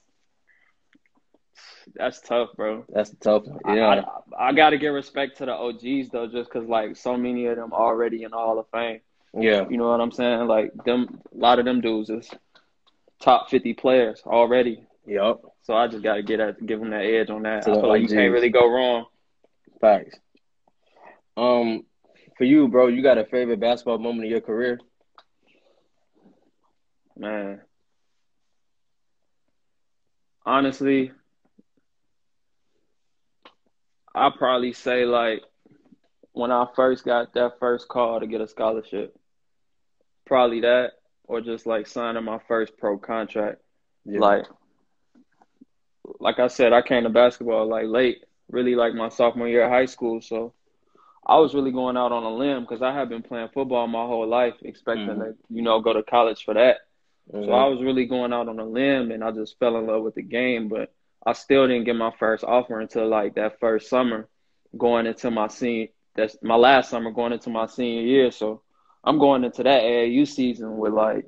That's 1.96 2.22
tough, 2.22 2.50
bro. 2.56 2.86
That's 2.90 3.12
tough. 3.20 3.46
one. 3.46 3.60
I- 3.66 3.76
Yeah. 3.76 4.04
I, 4.38 4.50
I, 4.50 4.54
got 4.54 4.72
to 4.72 4.78
give 4.78 4.94
respect 4.94 5.38
to 5.38 5.46
the 5.46 5.54
OGs 5.54 6.10
though, 6.10 6.28
just 6.28 6.52
because 6.52 6.68
like 6.68 6.96
so 6.96 7.18
many 7.18 7.46
of 7.48 7.56
them 7.56 7.74
already 7.74 8.24
in 8.24 8.32
the 8.32 8.38
Hall 8.38 8.60
of 8.60 8.68
Fame. 8.72 9.02
yeah. 9.38 9.68
You 9.70 9.78
know 9.78 9.90
what 9.90 10.02
I'm 10.02 10.12
saying? 10.12 10.48
Like 10.48 10.72
them, 10.86 11.22
a 11.34 11.38
lot 11.38 11.60
of 11.60 11.66
them 11.66 11.82
dudes 11.82 12.10
is 12.10 12.30
top 13.22 13.50
50 13.50 13.74
players 13.74 14.22
already. 14.26 14.84
Yep. 15.06 15.42
So 15.64 15.74
I 15.74 15.88
just 15.88 16.04
got 16.04 16.16
to 16.16 16.24
get 16.24 16.40
at, 16.40 16.66
give 16.66 16.80
them 16.80 16.92
that 16.92 17.04
edge 17.06 17.30
on 17.30 17.44
that. 17.44 17.64
To 17.64 17.72
I 17.72 17.74
feel 17.76 17.88
like 17.88 18.02
you 18.02 18.08
can't 18.08 18.32
really 18.32 18.50
go 18.50 18.70
wrong. 18.70 19.06
Facts. 19.80 20.18
Um, 21.36 21.86
for 22.38 22.44
you, 22.44 22.68
bro, 22.68 22.88
you 22.88 23.02
got 23.02 23.18
a 23.18 23.26
favorite 23.26 23.60
basketball 23.60 23.98
moment 24.00 24.26
of 24.26 24.32
your 24.32 24.42
career? 24.42 24.80
Man. 27.18 27.62
Honestly, 30.46 31.12
I'll 34.18 34.32
probably 34.32 34.74
say 34.74 35.06
like 35.06 35.44
when 36.34 36.52
I 36.52 36.66
first 36.76 37.06
got 37.06 37.34
that 37.34 37.60
first 37.60 37.88
call 37.88 38.20
to 38.20 38.28
get 38.28 38.42
a 38.42 38.48
scholarship. 38.48 39.16
Probably 40.26 40.62
that, 40.62 40.92
or 41.24 41.42
just 41.42 41.66
like 41.66 41.88
signing 41.88 42.24
my 42.24 42.40
first 42.48 42.78
pro 42.78 42.98
contract. 42.98 43.62
Yeah. 44.06 44.20
Like, 44.20 44.46
like 46.20 46.40
I 46.40 46.48
said, 46.48 46.74
I 46.74 46.82
came 46.82 47.04
to 47.04 47.10
basketball 47.10 47.68
like 47.68 47.88
late, 47.88 48.24
really 48.50 48.76
like 48.76 48.94
my 48.94 49.10
sophomore 49.10 49.48
year 49.48 49.64
of 49.66 49.72
high 49.72 49.86
school. 49.86 50.22
So 50.22 50.54
I 51.26 51.38
was 51.40 51.54
really 51.54 51.72
going 51.72 51.98
out 51.98 52.12
on 52.12 52.24
a 52.24 52.30
limb 52.36 52.62
because 52.62 52.82
I 52.82 52.94
had 52.94 53.10
been 53.10 53.24
playing 53.24 53.50
football 53.54 53.88
my 53.88 54.06
whole 54.06 54.28
life, 54.28 54.56
expecting 54.62 55.18
Mhm. 55.18 55.20
to, 55.20 55.36
you 55.50 55.62
know, 55.62 55.80
go 55.82 55.94
to 55.94 56.04
college 56.04 56.44
for 56.44 56.54
that. 56.54 56.78
So 57.44 57.52
Mhm. 57.52 57.54
I 57.54 57.68
was 57.68 57.82
really 57.82 58.06
going 58.06 58.34
out 58.34 58.48
on 58.48 58.60
a 58.60 58.66
limb, 58.66 59.12
and 59.12 59.24
I 59.24 59.32
just 59.32 59.58
fell 59.60 59.78
in 59.78 59.88
love 59.88 60.04
with 60.04 60.16
the 60.16 60.24
game. 60.24 60.70
But 60.70 60.94
I 61.26 61.34
still 61.34 61.68
didn't 61.68 61.86
get 61.86 61.96
my 61.96 62.12
first 62.20 62.44
offer 62.44 62.80
until 62.80 63.08
like 63.08 63.36
that 63.36 63.60
first 63.60 63.90
summer, 63.90 64.28
going 64.78 65.06
into 65.08 65.30
my 65.32 65.48
senior. 65.48 65.88
That's 66.16 66.38
my 66.42 66.56
last 66.56 66.90
summer 66.90 67.12
going 67.12 67.34
into 67.34 67.50
my 67.50 67.68
senior 67.68 68.02
year. 68.04 68.32
So 68.32 68.62
I'm 69.04 69.20
going 69.20 69.44
into 69.44 69.64
that 69.64 69.84
AAU 69.84 70.26
season 70.28 70.78
with 70.78 70.94
like 70.94 71.26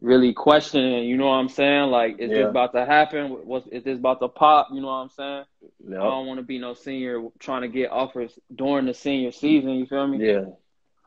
really 0.00 0.32
questioning. 0.32 1.04
You 1.04 1.16
know 1.16 1.26
what 1.26 1.34
I'm 1.34 1.48
saying? 1.48 1.90
Like, 1.90 2.18
is 2.18 2.30
Yeah. 2.30 2.38
this 2.38 2.50
about 2.50 2.72
to 2.72 2.84
happen? 2.84 3.30
What 3.46 3.64
is 3.70 3.84
this 3.84 3.98
about 3.98 4.20
to 4.20 4.28
pop? 4.28 4.68
You 4.72 4.80
know 4.80 4.88
what 4.88 4.94
I'm 4.94 5.10
saying? 5.10 5.44
I 5.88 5.92
don't 6.04 6.26
want 6.26 6.38
to 6.38 6.44
be 6.46 6.58
no 6.58 6.74
senior 6.74 7.22
trying 7.38 7.62
to 7.62 7.68
get 7.68 7.90
offers 7.90 8.38
during 8.54 8.86
the 8.86 8.94
senior 8.94 9.30
season. 9.32 9.70
You 9.70 9.86
feel 9.86 10.06
me? 10.06 10.26
yeah. 10.26 10.44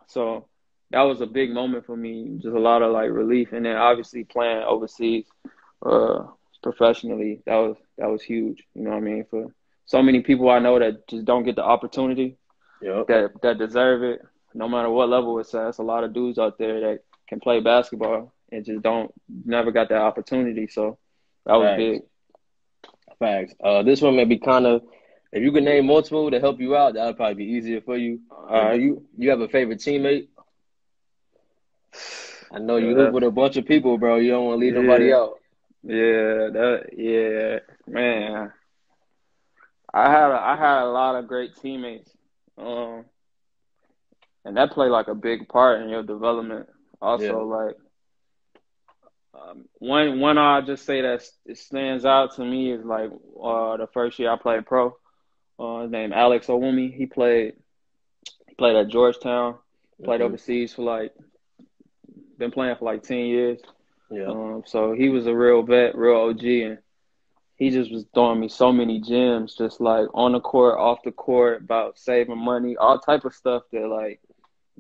So 0.08 0.48
that 0.92 1.02
was 1.02 1.22
a 1.22 1.26
big 1.26 1.52
moment 1.52 1.86
for 1.86 1.98
me. 1.98 2.38
Just 2.42 2.56
a 2.56 2.60
lot 2.60 2.82
of 2.82 2.92
like 2.92 3.10
relief, 3.10 3.52
and 3.54 3.66
then 3.66 3.76
obviously 3.76 4.24
playing 4.24 4.64
overseas, 4.64 5.26
uh, 5.86 6.24
professionally. 6.70 7.42
That 7.46 7.58
was 7.64 7.76
that 8.00 8.10
was 8.10 8.22
huge. 8.24 8.60
You 8.76 8.84
know 8.84 8.90
what 8.92 8.98
I 8.98 9.10
mean? 9.12 9.26
For 9.30 9.42
so 9.86 10.02
many 10.02 10.22
people 10.22 10.50
I 10.50 10.60
know 10.60 10.78
that 10.80 11.08
just 11.08 11.26
don't 11.26 11.44
get 11.46 11.56
the 11.56 11.64
opportunity 11.76 12.38
Yep. 12.82 13.08
that 13.08 13.32
that 13.44 13.58
deserve 13.58 14.04
it, 14.04 14.20
no 14.54 14.68
matter 14.68 14.90
what 14.90 15.10
level 15.10 15.40
it's 15.40 15.54
at. 15.56 15.64
There's 15.64 15.80
a 15.80 15.84
lot 15.94 16.04
of 16.04 16.14
dudes 16.14 16.40
out 16.40 16.58
there 16.58 16.80
that 16.86 17.00
can 17.30 17.40
play 17.40 17.60
basketball 17.62 18.34
and 18.52 18.66
just 18.66 18.82
don't 18.82 19.12
never 19.56 19.72
got 19.72 19.90
that 19.90 20.02
opportunity. 20.10 20.68
So 20.68 20.98
that 21.46 21.54
was 21.62 21.68
Facts. 21.70 21.78
big. 21.84 22.02
Facts. 23.20 23.54
Uh, 23.64 23.84
this 23.84 24.02
one 24.02 24.16
may 24.16 24.26
be 24.26 24.40
kind 24.40 24.66
of. 24.66 24.82
If 25.32 25.44
you 25.44 25.52
could 25.52 25.64
name 25.66 25.86
multiple 25.88 26.32
to 26.32 26.40
help 26.40 26.60
you 26.62 26.76
out, 26.78 26.94
that 26.94 27.06
would 27.08 27.18
probably 27.18 27.36
be 27.46 27.52
easier 27.56 27.82
for 27.82 27.98
you. 27.98 28.20
Uh, 28.50 28.72
you 28.72 29.06
you 29.18 29.30
have 29.32 29.42
a 29.42 29.50
favorite 29.50 29.80
teammate? 29.80 30.28
I 32.52 32.60
know 32.60 32.78
you 32.78 32.90
Yeah. 32.90 32.96
hoop 33.06 33.14
with 33.14 33.24
a 33.24 33.32
bunch 33.32 33.58
of 33.58 33.66
people, 33.66 33.98
bro. 33.98 34.16
You 34.18 34.32
don't 34.32 34.46
want 34.46 34.60
to 34.60 34.66
leave 34.66 34.76
nobody 34.76 35.12
out. 35.14 35.34
Yeah, 35.86 36.50
that 36.54 36.90
yeah, 36.98 37.60
man. 37.88 38.52
I 39.94 40.12
had 40.12 40.32
a, 40.32 40.36
I 40.42 40.56
had 40.58 40.84
a 40.84 40.92
lot 40.92 41.16
of 41.16 41.28
great 41.28 41.56
teammates, 41.56 42.12
um, 42.58 43.06
and 44.46 44.58
that 44.58 44.72
played 44.72 44.90
like 44.92 45.08
a 45.08 45.16
big 45.16 45.48
part 45.50 45.82
in 45.82 45.90
your 45.90 46.04
development. 46.04 46.68
Also, 47.02 47.34
Yeah. 47.34 47.46
like 47.46 47.76
um, 49.34 49.66
one 49.80 50.20
one 50.20 50.38
I 50.38 50.62
just 50.62 50.86
say 50.86 51.02
that 51.02 51.22
it 51.46 51.58
stands 51.58 52.06
out 52.06 52.36
to 52.36 52.44
me 52.46 52.72
is 52.72 52.86
like 52.86 53.12
uh, 53.44 53.78
the 53.78 53.88
first 53.94 54.20
year 54.20 54.32
I 54.32 54.38
played 54.38 54.66
pro. 54.66 54.96
Uh, 55.60 55.82
his 55.84 55.92
name 55.92 56.14
Alex 56.14 56.48
Owumi. 56.48 56.94
He 56.96 57.06
played 57.06 57.54
he 58.48 58.56
played 58.56 58.76
at 58.76 58.90
Georgetown. 58.90 59.56
Played 60.04 60.22
Mhm. 60.22 60.22
overseas 60.22 60.74
for 60.74 60.84
like 60.84 61.14
been 62.38 62.52
playing 62.52 62.76
for 62.76 62.86
like 62.86 63.04
ten 63.04 63.20
years. 63.26 63.60
Yeah. 64.10 64.28
Um, 64.28 64.64
so 64.66 64.94
he 64.94 65.10
was 65.10 65.28
a 65.28 65.36
real 65.36 65.64
vet, 65.64 65.96
real 65.96 66.18
OG, 66.30 66.44
and 66.44 66.78
he 67.56 67.70
just 67.70 67.92
was 67.92 68.06
throwing 68.14 68.40
me 68.40 68.50
so 68.50 68.72
many 68.72 69.00
gems, 69.02 69.56
just 69.56 69.80
like 69.82 70.08
on 70.14 70.34
the 70.34 70.40
court, 70.40 70.78
off 70.78 71.04
the 71.04 71.12
court, 71.12 71.62
about 71.62 71.98
saving 71.98 72.38
money, 72.38 72.76
all 72.78 73.00
type 73.00 73.26
of 73.26 73.34
stuff 73.34 73.64
that 73.72 73.88
like 73.88 74.20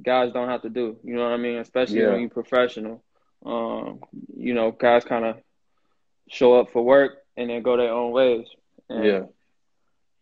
guys 0.01 0.31
don't 0.33 0.49
have 0.49 0.61
to 0.63 0.69
do. 0.69 0.97
You 1.03 1.15
know 1.15 1.23
what 1.23 1.33
I 1.33 1.37
mean? 1.37 1.57
Especially 1.57 2.01
Yeah. 2.01 2.09
when 2.09 2.21
you're 2.21 2.29
professional. 2.29 3.03
Um, 3.45 3.99
you 4.35 4.53
know, 4.53 4.71
guys 4.71 5.03
kind 5.05 5.25
of 5.25 5.37
show 6.29 6.59
up 6.59 6.71
for 6.71 6.83
work 6.83 7.13
and 7.37 7.49
then 7.49 7.61
go 7.61 7.77
their 7.77 7.91
own 7.93 8.11
ways. 8.11 8.47
And 8.89 9.05
Yeah. 9.05 9.23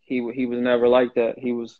he 0.00 0.30
he 0.32 0.46
was 0.46 0.60
never 0.60 0.88
like 0.88 1.14
that. 1.14 1.38
He 1.38 1.52
was 1.52 1.78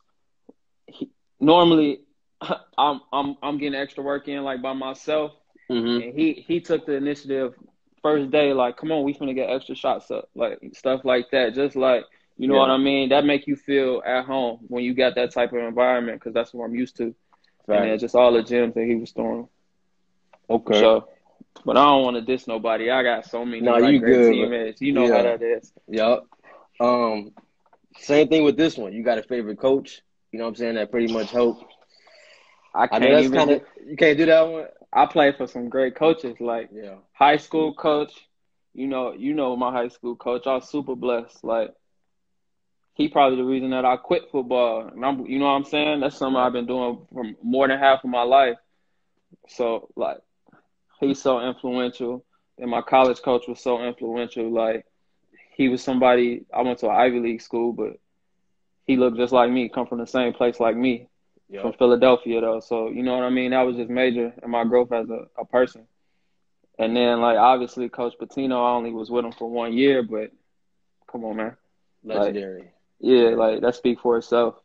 he, 0.87 1.11
normally 1.40 2.00
I'm 2.78 3.00
I'm 3.12 3.37
I'm 3.43 3.59
getting 3.59 3.78
extra 3.78 4.02
work 4.02 4.28
in 4.28 4.43
like 4.43 4.62
by 4.62 4.73
myself. 4.73 5.33
Hmm 5.68 6.00
And 6.00 6.14
he 6.14 6.33
he 6.47 6.61
took 6.61 6.87
the 6.87 6.94
initiative 6.94 7.54
first 8.02 8.30
day, 8.30 8.52
like, 8.52 8.76
come 8.76 8.92
on, 8.92 9.04
we 9.04 9.14
finna 9.14 9.35
get 9.35 9.50
extra 9.50 9.75
shots 9.75 10.11
up, 10.11 10.28
like 10.35 10.59
stuff 10.73 11.04
like 11.04 11.30
that. 11.33 11.54
Just 11.54 11.76
like 11.76 12.04
you 12.37 12.49
know 12.49 12.56
Yeah. 12.56 12.59
what 12.59 12.71
I 12.71 12.78
mean. 12.78 13.11
That 13.11 13.25
make 13.25 13.47
you 13.47 13.56
feel 13.56 14.02
at 14.06 14.25
home 14.25 14.59
when 14.68 14.85
you 14.85 14.94
got 14.94 15.14
that 15.16 15.33
type 15.33 15.52
of 15.52 15.59
environment, 15.59 16.18
because 16.21 16.35
that's 16.35 16.52
what 16.54 16.64
I'm 16.64 16.75
used 16.75 16.97
to. 16.99 17.14
And 17.71 17.85
then 17.85 17.99
just 17.99 18.14
all 18.14 18.33
the 18.33 18.42
gems 18.42 18.75
that 18.75 18.85
he 18.85 18.94
was 18.97 19.12
throwing. 19.12 19.49
Okay. 20.49 20.85
So, 20.85 21.09
but 21.64 21.76
I 21.76 21.85
don't 21.85 22.02
want 22.04 22.16
to 22.16 22.23
diss 22.23 22.47
nobody. 22.47 22.90
I 22.90 23.02
got 23.02 23.25
so 23.26 23.44
many 23.44 23.61
Nah, 23.61 23.76
like, 23.76 23.85
you 23.88 23.99
great 23.99 24.23
good, 24.23 24.25
teammates. 24.25 24.80
You 24.80 24.92
know 24.92 25.09
Yeah. 25.09 25.21
how 25.23 25.23
that 25.23 25.42
is. 25.42 25.73
Yep. 25.88 26.25
Um, 26.80 27.33
same 27.99 28.28
thing 28.28 28.44
with 28.44 28.56
this 28.56 28.76
one. 28.76 28.92
You 28.92 29.02
got 29.04 29.18
a 29.18 29.23
favorite 29.23 29.59
coach? 29.59 30.02
You 30.33 30.38
know 30.38 30.44
what 30.44 30.50
I'm 30.50 30.54
saying? 30.56 30.75
That 30.76 30.90
pretty 30.90 31.09
much 31.09 31.30
helped. 31.30 31.64
I 32.75 32.87
I 32.90 32.99
can't 32.99 33.11
know 33.11 33.11
that's 33.11 33.28
even. 33.28 33.30
kind 33.30 33.50
of 33.50 33.61
you 33.87 33.97
can't 33.97 34.18
do 34.18 34.26
that 34.26 34.42
one. 34.49 34.66
I 34.94 35.06
play 35.06 35.32
for 35.32 35.46
some 35.46 35.68
great 35.68 35.96
coaches, 35.96 36.40
like 36.40 36.70
Yeah. 36.72 36.96
high 37.12 37.36
school 37.38 37.74
coach. 37.74 38.28
You 38.74 38.86
know, 38.88 39.12
you 39.12 39.34
know 39.34 39.56
my 39.56 39.72
high 39.72 39.88
school 39.88 40.16
coach. 40.16 40.46
I 40.46 40.54
was 40.54 40.68
super 40.68 40.96
blessed. 40.96 41.44
Like 41.44 41.74
he 42.94 43.08
probably 43.08 43.36
the 43.38 43.44
reason 43.44 43.70
that 43.70 43.84
I 43.84 43.96
quit 43.96 44.30
football. 44.30 44.88
And 44.88 45.04
I'm, 45.04 45.26
you 45.26 45.38
know 45.38 45.46
what 45.46 45.52
I'm 45.52 45.64
saying? 45.64 46.00
That's 46.00 46.16
something 46.16 46.40
I've 46.40 46.52
been 46.52 46.66
doing 46.66 47.06
for 47.12 47.24
more 47.42 47.68
than 47.68 47.78
half 47.78 48.04
of 48.04 48.10
my 48.10 48.22
life. 48.22 48.56
So 49.48 49.88
like, 49.96 50.18
he's 51.00 51.20
so 51.20 51.40
influential, 51.40 52.24
and 52.58 52.70
my 52.70 52.82
college 52.82 53.20
coach 53.22 53.46
was 53.48 53.60
so 53.60 53.82
influential. 53.82 54.50
Like, 54.50 54.86
he 55.56 55.68
was 55.68 55.82
somebody. 55.82 56.44
I 56.54 56.62
went 56.62 56.78
to 56.80 56.88
an 56.88 56.96
Ivy 56.96 57.20
League 57.20 57.42
school, 57.42 57.72
but 57.72 57.98
he 58.84 58.96
looked 58.96 59.16
just 59.18 59.32
like 59.32 59.50
me. 59.50 59.68
Come 59.68 59.86
from 59.86 59.98
the 59.98 60.06
same 60.06 60.32
place 60.32 60.60
like 60.60 60.76
me 60.76 61.08
from 61.62 61.72
Philadelphia 61.74 62.40
though. 62.40 62.60
So 62.60 62.88
you 62.88 63.02
know 63.02 63.14
what 63.14 63.24
I 63.24 63.30
mean? 63.30 63.50
That 63.50 63.62
was 63.62 63.76
just 63.76 63.90
major 63.90 64.32
in 64.42 64.50
my 64.50 64.64
growth 64.64 64.92
as 64.92 65.08
a, 65.10 65.26
a 65.38 65.44
person. 65.44 65.86
And 66.78 66.96
then 66.96 67.20
like 67.20 67.38
obviously 67.38 67.88
Coach 67.88 68.14
Pitino, 68.20 68.54
I 68.56 68.74
only 68.76 68.92
was 68.92 69.10
with 69.10 69.24
him 69.24 69.32
for 69.32 69.48
one 69.50 69.72
year, 69.72 70.02
but 70.02 70.30
come 71.10 71.24
on 71.24 71.36
man. 71.36 71.56
Legendary. 72.04 72.70
Yeah, 73.00 73.30
like 73.30 73.60
that 73.60 73.74
speaks 73.76 74.00
for 74.02 74.16
itself. 74.18 74.56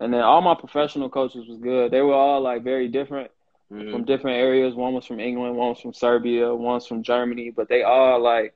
And 0.00 0.12
then 0.12 0.22
all 0.22 0.40
my 0.40 0.54
professional 0.54 1.08
coaches 1.08 1.46
was 1.48 1.58
good. 1.58 1.90
They 1.90 2.00
were 2.00 2.14
all 2.14 2.40
like 2.40 2.62
very 2.62 2.88
different 2.88 3.30
Mhm. 3.72 3.90
from 3.92 4.04
different 4.04 4.36
areas. 4.38 4.74
One 4.74 4.92
was 4.94 5.06
from 5.06 5.20
England, 5.20 5.56
one 5.56 5.70
was 5.70 5.80
from 5.80 5.94
Serbia, 5.94 6.54
one 6.54 6.74
was 6.74 6.86
from 6.86 7.02
Germany, 7.02 7.50
but 7.50 7.68
they 7.68 7.82
all 7.82 8.20
like 8.20 8.54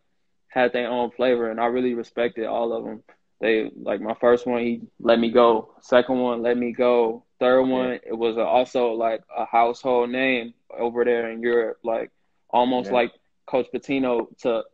had 0.48 0.72
their 0.72 0.88
own 0.90 1.10
flavor 1.10 1.50
and 1.50 1.60
I 1.60 1.66
really 1.66 1.94
respected 1.94 2.46
all 2.46 2.72
of 2.72 2.84
them. 2.84 3.02
They 3.40 3.70
like 3.80 4.00
my 4.00 4.14
first 4.14 4.46
one, 4.46 4.62
he 4.62 4.80
let 5.00 5.18
me 5.18 5.30
go. 5.30 5.70
Second 5.80 6.18
one, 6.18 6.42
let 6.42 6.56
me 6.56 6.72
go. 6.72 7.22
Third 7.38 7.62
one, 7.62 8.00
it 8.04 8.16
was 8.16 8.36
a, 8.36 8.42
also 8.44 8.92
like 8.92 9.22
a 9.36 9.44
household 9.46 10.10
name 10.10 10.54
over 10.76 11.04
there 11.04 11.30
in 11.30 11.40
Europe, 11.40 11.78
like 11.84 12.10
almost 12.50 12.88
Yeah. 12.88 12.94
like 12.94 13.12
Coach 13.46 13.66
Pitino 13.72 14.26
to 14.42 14.64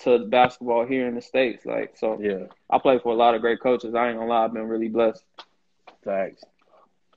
to 0.00 0.18
basketball 0.26 0.86
here 0.86 1.06
in 1.08 1.14
the 1.14 1.20
states. 1.22 1.64
Like 1.64 1.96
so, 1.96 2.18
Yeah. 2.20 2.46
I 2.70 2.78
played 2.78 3.02
for 3.02 3.12
a 3.12 3.16
lot 3.16 3.34
of 3.34 3.40
great 3.40 3.60
coaches. 3.60 3.94
I 3.94 4.08
ain't 4.08 4.18
gonna 4.18 4.30
lie, 4.30 4.44
I've 4.44 4.52
been 4.52 4.68
really 4.68 4.88
blessed. 4.88 5.24
Facts. 6.04 6.44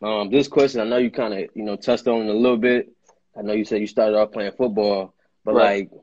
Um, 0.02 0.30
this 0.30 0.48
question, 0.48 0.82
I 0.82 0.86
know 0.86 0.98
you 0.98 1.12
kind 1.12 1.34
of, 1.34 1.50
you 1.56 1.64
know, 1.64 1.76
touched 1.78 2.08
on 2.08 2.22
it 2.24 2.30
a 2.30 2.34
little 2.34 2.58
bit. 2.58 2.90
I 3.38 3.42
know 3.42 3.54
you 3.54 3.64
said 3.66 3.80
you 3.82 3.88
started 3.88 4.18
off 4.18 4.32
playing 4.32 4.52
football, 4.54 5.14
but 5.46 5.54
Right. 5.54 5.90
like, 5.90 6.02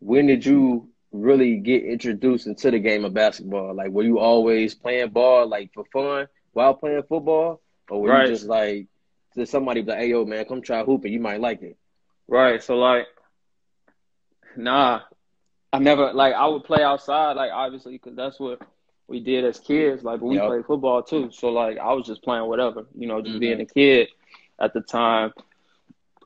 when 0.00 0.26
did 0.26 0.44
you 0.44 0.88
really 1.12 1.56
get 1.58 1.84
introduced 1.84 2.46
into 2.46 2.70
the 2.70 2.78
game 2.78 3.04
of 3.04 3.14
basketball? 3.14 3.74
Like, 3.74 3.90
were 3.90 4.02
you 4.04 4.18
always 4.18 4.74
playing 4.74 5.10
ball 5.10 5.46
like 5.48 5.70
for 5.74 5.84
fun 5.92 6.26
while 6.52 6.74
playing 6.74 7.02
football, 7.08 7.60
or 7.88 8.00
were 8.02 8.08
Right. 8.08 8.12
you 8.12 8.22
just 8.22 8.46
like, 8.46 8.86
did 9.34 9.48
somebody 9.48 9.82
be 9.82 9.90
like, 9.90 9.98
"Hey, 10.00 10.08
yo, 10.10 10.24
man, 10.24 10.44
come 10.44 10.62
try 10.62 10.82
hooping, 10.84 11.12
you 11.12 11.20
might 11.20 11.40
like 11.40 11.62
it." 11.62 11.76
Right. 12.28 12.62
So 12.62 12.76
like, 12.76 13.06
nah, 14.56 15.00
I 15.72 15.78
never 15.78 16.12
like 16.12 16.34
I 16.34 16.46
would 16.46 16.64
play 16.64 16.82
outside, 16.82 17.36
like 17.36 17.50
obviously, 17.52 17.92
because 17.92 18.16
that's 18.16 18.38
what 18.40 18.60
we 19.08 19.20
did 19.20 19.44
as 19.44 19.58
kids. 19.60 20.02
Like, 20.02 20.20
we 20.20 20.38
Yep. 20.38 20.40
played 20.40 20.64
football 20.66 21.02
too. 21.02 21.30
So 21.32 21.48
like, 21.48 21.78
I 21.78 21.92
was 21.92 22.06
just 22.06 22.22
playing 22.22 22.46
whatever, 22.46 22.86
you 22.96 23.06
know, 23.08 23.20
just 23.22 23.38
Mhm. 23.38 23.40
being 23.40 23.60
a 23.60 23.66
kid 23.66 24.08
at 24.60 24.72
the 24.74 24.80
time. 24.80 25.32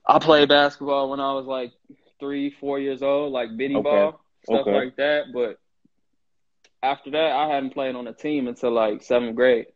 I 0.06 0.18
played 0.18 0.48
basketball 0.48 1.10
when 1.10 1.20
I 1.20 1.32
was 1.34 1.46
like 1.46 1.72
three, 2.20 2.50
four 2.50 2.78
years 2.78 3.02
old, 3.02 3.32
like 3.32 3.56
bitty 3.56 3.78
Okay. 3.78 3.80
ball 3.80 4.20
stuff 4.44 4.68
Okay. 4.68 4.70
like 4.70 4.96
that. 4.96 5.32
But 5.32 5.58
after 6.82 7.10
that, 7.10 7.32
I 7.32 7.48
hadn't 7.48 7.70
played 7.74 7.94
on 7.96 8.06
a 8.06 8.12
team 8.12 8.48
until 8.48 8.72
like 8.72 9.02
seventh 9.02 9.36
grade. 9.36 9.66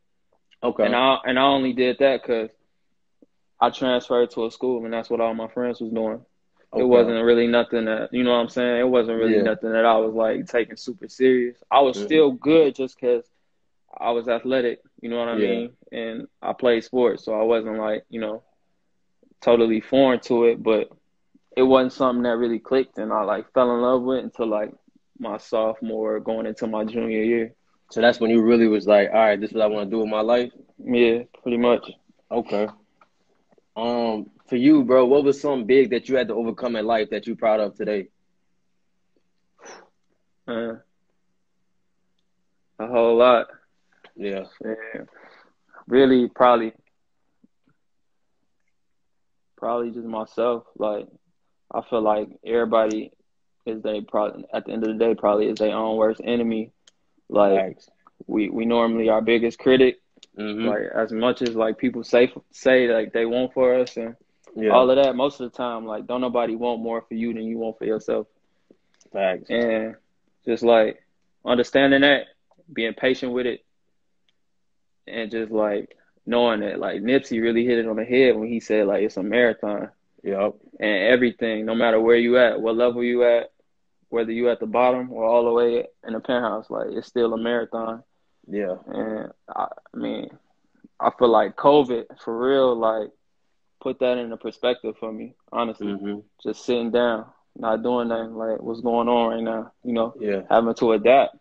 Okay. 0.63 0.85
And 0.87 0.95
I 0.95 1.19
and 1.25 1.39
I 1.39 1.43
only 1.43 1.73
did 1.73 1.99
that 1.99 2.23
because 2.23 2.51
I 3.61 3.71
transferred 3.71 4.31
to 4.33 4.47
a 4.47 4.51
school, 4.51 4.85
and 4.85 4.93
that's 4.93 5.11
what 5.11 5.21
all 5.21 5.35
my 5.35 5.49
friends 5.49 5.81
was 5.81 5.91
doing. 5.93 6.25
Okay. 6.73 6.81
It 6.83 6.85
wasn't 6.85 7.25
really 7.25 7.47
nothing 7.47 7.87
that 7.87 8.13
you 8.13 8.25
know 8.25 8.33
what 8.33 8.41
I'm 8.41 8.49
saying. 8.49 8.81
It 8.81 8.89
wasn't 8.89 9.19
really 9.19 9.39
Yeah. 9.39 9.43
nothing 9.43 9.73
that 9.73 9.85
I 9.85 9.97
was 9.99 10.15
like 10.15 10.47
taking 10.47 10.77
super 10.77 11.09
serious. 11.09 11.63
I 11.71 11.81
was 11.81 11.97
Mhm. 11.97 12.05
still 12.05 12.33
good 12.33 12.75
just 12.75 12.97
because 13.01 13.25
I 13.97 14.11
was 14.11 14.29
athletic. 14.29 14.81
You 15.01 15.09
know 15.11 15.19
what 15.19 15.29
I 15.29 15.37
Yeah. 15.37 15.47
mean? 15.49 15.77
And 15.93 16.29
I 16.43 16.53
played 16.53 16.85
sports, 16.85 17.25
so 17.25 17.39
I 17.39 17.43
wasn't 17.45 17.79
like 17.79 18.05
you 18.11 18.21
know 18.21 18.43
totally 19.41 19.81
foreign 19.81 20.21
to 20.21 20.45
it. 20.45 20.63
But 20.63 20.89
it 21.59 21.63
wasn't 21.65 21.93
something 21.93 22.23
that 22.23 22.37
really 22.37 22.61
clicked, 22.61 22.99
and 22.99 23.13
I 23.13 23.25
like 23.25 23.53
fell 23.53 23.75
in 23.75 23.83
love 23.83 24.03
with 24.03 24.23
until 24.23 24.47
like 24.47 24.73
my 25.19 25.39
sophomore, 25.39 26.21
going 26.21 26.47
into 26.47 26.69
my 26.69 26.85
junior 26.85 27.21
year. 27.21 27.53
So 27.91 28.01
that's 28.01 28.21
when 28.21 28.31
you 28.31 28.43
really 28.43 28.69
was 28.69 28.87
like, 28.87 29.09
all 29.09 29.19
right, 29.19 29.41
this 29.41 29.51
is 29.51 29.57
what 29.57 29.65
I 29.65 29.67
want 29.67 29.91
to 29.91 29.97
do 29.97 29.99
with 29.99 30.09
my 30.09 30.21
life. 30.21 30.53
Yeah, 30.79 31.25
pretty 31.43 31.57
much. 31.57 31.91
Okay. 32.31 32.69
Um, 33.77 34.31
for 34.49 34.55
you, 34.55 34.85
bro, 34.85 35.05
what 35.07 35.25
was 35.25 35.41
something 35.41 35.67
big 35.67 35.91
that 35.91 36.09
you 36.09 36.15
had 36.15 36.29
to 36.29 36.35
overcome 36.35 36.77
in 36.77 36.87
life 36.87 37.11
that 37.11 37.27
you 37.27 37.35
proud 37.35 37.59
of 37.59 37.75
today? 37.75 38.07
Uh, 40.47 40.75
a 42.79 42.87
whole 42.87 43.17
lot. 43.17 43.49
Yeah. 44.15 44.45
Yeah. 44.65 45.03
Really, 45.89 46.29
probably, 46.29 46.73
probably 49.57 49.91
just 49.91 50.07
myself. 50.07 50.63
Like, 50.77 51.09
I 51.73 51.83
feel 51.83 52.01
like 52.03 52.29
everybody 52.45 53.13
is 53.67 53.83
they 53.83 54.01
probably 54.01 54.45
at 54.53 54.65
the 54.65 54.73
end 54.73 54.85
of 54.87 54.97
the 54.99 55.05
day 55.05 55.15
probably 55.15 55.49
is 55.49 55.59
their 55.59 55.75
own 55.75 55.97
worst 55.97 56.21
enemy. 56.25 56.73
Like, 57.29 57.53
Thanks. 57.59 57.89
we 58.27 58.49
we 58.51 58.65
normally 58.65 59.09
our 59.09 59.21
biggest 59.23 59.59
critic. 59.59 59.97
hmm 60.37 60.67
Like, 60.67 60.83
as 60.95 61.13
much 61.13 61.43
as 61.43 61.55
like 61.55 61.79
people 61.79 62.03
say 62.05 62.33
say 62.51 62.93
like 62.93 63.13
they 63.13 63.27
want 63.27 63.53
for 63.53 63.75
us 63.75 63.97
and 63.97 64.17
Yeah. 64.57 64.71
all 64.71 64.91
of 64.91 64.97
that, 64.97 65.15
most 65.17 65.41
of 65.41 65.51
the 65.51 65.57
time, 65.57 65.85
like, 65.87 66.07
don't 66.07 66.21
nobody 66.21 66.55
want 66.57 66.81
more 66.83 67.03
for 67.03 67.15
you 67.15 67.33
than 67.35 67.45
you 67.45 67.59
want 67.59 67.79
for 67.79 67.85
yourself. 67.85 68.27
Thanks. 69.13 69.49
and 69.49 69.95
just 70.45 70.63
like 70.63 71.03
understanding 71.45 72.01
that, 72.03 72.27
being 72.73 72.95
patient 72.95 73.33
with 73.33 73.47
it, 73.47 73.61
and 75.07 75.31
just 75.31 75.51
like 75.51 75.97
knowing 76.27 76.61
that 76.61 76.79
like 76.79 77.01
Nipsey 77.03 77.41
really 77.41 77.65
hit 77.65 77.79
it 77.79 77.89
on 77.89 77.97
the 77.97 78.05
head 78.05 78.37
when 78.37 78.49
he 78.49 78.61
said 78.61 78.87
like 78.87 79.03
it's 79.03 79.17
a 79.17 79.23
marathon 79.23 79.89
Yep. 80.23 80.55
and 80.81 81.05
everything, 81.13 81.65
no 81.65 81.75
matter 81.75 82.01
where 82.01 82.17
you 82.17 82.39
at, 82.39 82.61
what 82.61 82.77
level 82.77 83.03
you 83.05 83.25
at, 83.25 83.51
whether 84.11 84.33
you 84.33 84.49
at 84.51 84.61
the 84.61 84.67
bottom 84.67 85.13
or 85.13 85.25
all 85.25 85.45
the 85.45 85.53
way 85.53 85.87
in 86.07 86.13
the 86.15 86.21
penthouse, 86.21 86.71
like 86.71 86.89
it's 86.91 87.07
still 87.07 87.33
a 87.35 87.39
marathon. 87.39 88.03
Yeah. 88.47 88.77
And 88.87 89.31
I, 89.55 89.67
I 89.95 89.97
mean, 89.97 90.31
I 90.99 91.11
feel 91.19 91.29
like 91.29 91.57
COVID 91.57 92.05
for 92.25 92.37
real, 92.39 92.75
like 92.77 93.11
put 93.81 94.01
that 94.01 94.19
into 94.19 94.37
perspective 94.37 94.97
for 94.99 95.13
me, 95.13 95.35
honestly. 95.53 95.93
hmm 95.93 96.19
Just 96.43 96.65
sitting 96.65 96.91
down, 96.91 97.27
not 97.57 97.83
doing 97.83 98.09
nothing, 98.09 98.35
like 98.35 98.61
what's 98.61 98.81
going 98.81 99.09
on 99.09 99.31
right 99.35 99.43
now, 99.43 99.73
you 99.85 99.93
know, 99.93 100.15
Yeah. 100.19 100.43
having 100.51 100.75
to 100.75 100.93
adapt. 100.93 101.37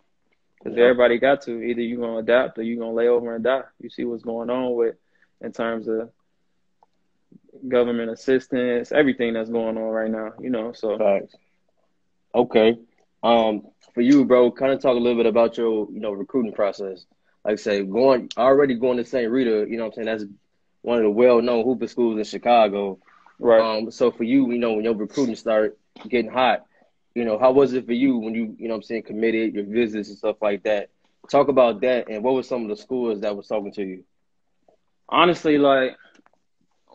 Because 0.59 0.77
Yeah. 0.77 0.83
everybody 0.85 1.17
got 1.19 1.41
to. 1.43 1.61
Either 1.61 1.81
you're 1.81 1.99
going 1.99 2.13
to 2.13 2.31
adapt 2.33 2.57
or 2.57 2.63
you're 2.63 2.77
going 2.79 2.91
to 2.91 2.95
lay 2.95 3.07
over 3.07 3.33
and 3.35 3.43
die. 3.43 3.63
You 3.79 3.89
see 3.89 4.05
what's 4.05 4.23
going 4.23 4.49
on 4.49 4.75
with, 4.75 4.95
in 5.41 5.51
terms 5.51 5.87
of 5.87 6.09
government 7.67 8.11
assistance, 8.11 8.91
everything 8.91 9.33
that's 9.33 9.49
going 9.49 9.77
on 9.77 9.83
right 9.83 10.11
now, 10.11 10.33
you 10.39 10.49
know. 10.49 10.73
So, 10.73 10.97
Thanks. 10.97 11.33
Okay. 12.33 12.77
Um, 13.23 13.67
for 13.93 14.01
you, 14.01 14.25
bro, 14.25 14.51
kind 14.51 14.71
of 14.71 14.81
talk 14.81 14.95
a 14.95 14.99
little 14.99 15.17
bit 15.17 15.25
about 15.25 15.57
your, 15.57 15.87
you 15.91 15.99
know, 15.99 16.11
recruiting 16.11 16.53
process. 16.53 17.05
Like 17.43 17.53
I 17.53 17.55
say, 17.55 17.83
going 17.83 18.29
already 18.37 18.75
going 18.75 18.97
to 18.97 19.05
St. 19.05 19.31
Rita, 19.31 19.65
you 19.69 19.77
know 19.77 19.85
what 19.85 19.97
I'm 19.97 20.05
saying? 20.05 20.05
That's 20.05 20.25
one 20.81 20.97
of 20.97 21.03
the 21.03 21.09
well-known 21.09 21.65
hooper 21.65 21.87
schools 21.87 22.17
in 22.17 22.23
Chicago. 22.23 22.99
right. 23.39 23.59
Um, 23.59 23.89
so 23.89 24.11
for 24.11 24.23
you, 24.23 24.51
you 24.51 24.59
know, 24.59 24.73
when 24.73 24.83
your 24.83 24.93
recruiting 24.93 25.35
started 25.35 25.73
getting 26.07 26.31
hot, 26.31 26.65
you 27.15 27.25
know, 27.25 27.39
how 27.39 27.51
was 27.51 27.73
it 27.73 27.87
for 27.87 27.93
you 27.93 28.17
when 28.17 28.35
you, 28.35 28.55
you 28.59 28.67
know 28.67 28.75
what 28.75 28.81
I'm 28.81 28.83
saying, 28.83 29.03
committed 29.03 29.55
your 29.55 29.65
visits 29.65 30.09
and 30.09 30.17
stuff 30.17 30.37
like 30.41 30.63
that? 30.63 30.89
Talk 31.29 31.47
about 31.47 31.81
that 31.81 32.09
and 32.09 32.23
what 32.23 32.35
were 32.35 32.43
some 32.43 32.63
of 32.63 32.69
the 32.69 32.77
schools 32.81 33.21
that 33.21 33.35
was 33.35 33.47
talking 33.47 33.71
to 33.73 33.83
you? 33.83 34.03
Honestly, 35.09 35.57
like, 35.57 35.97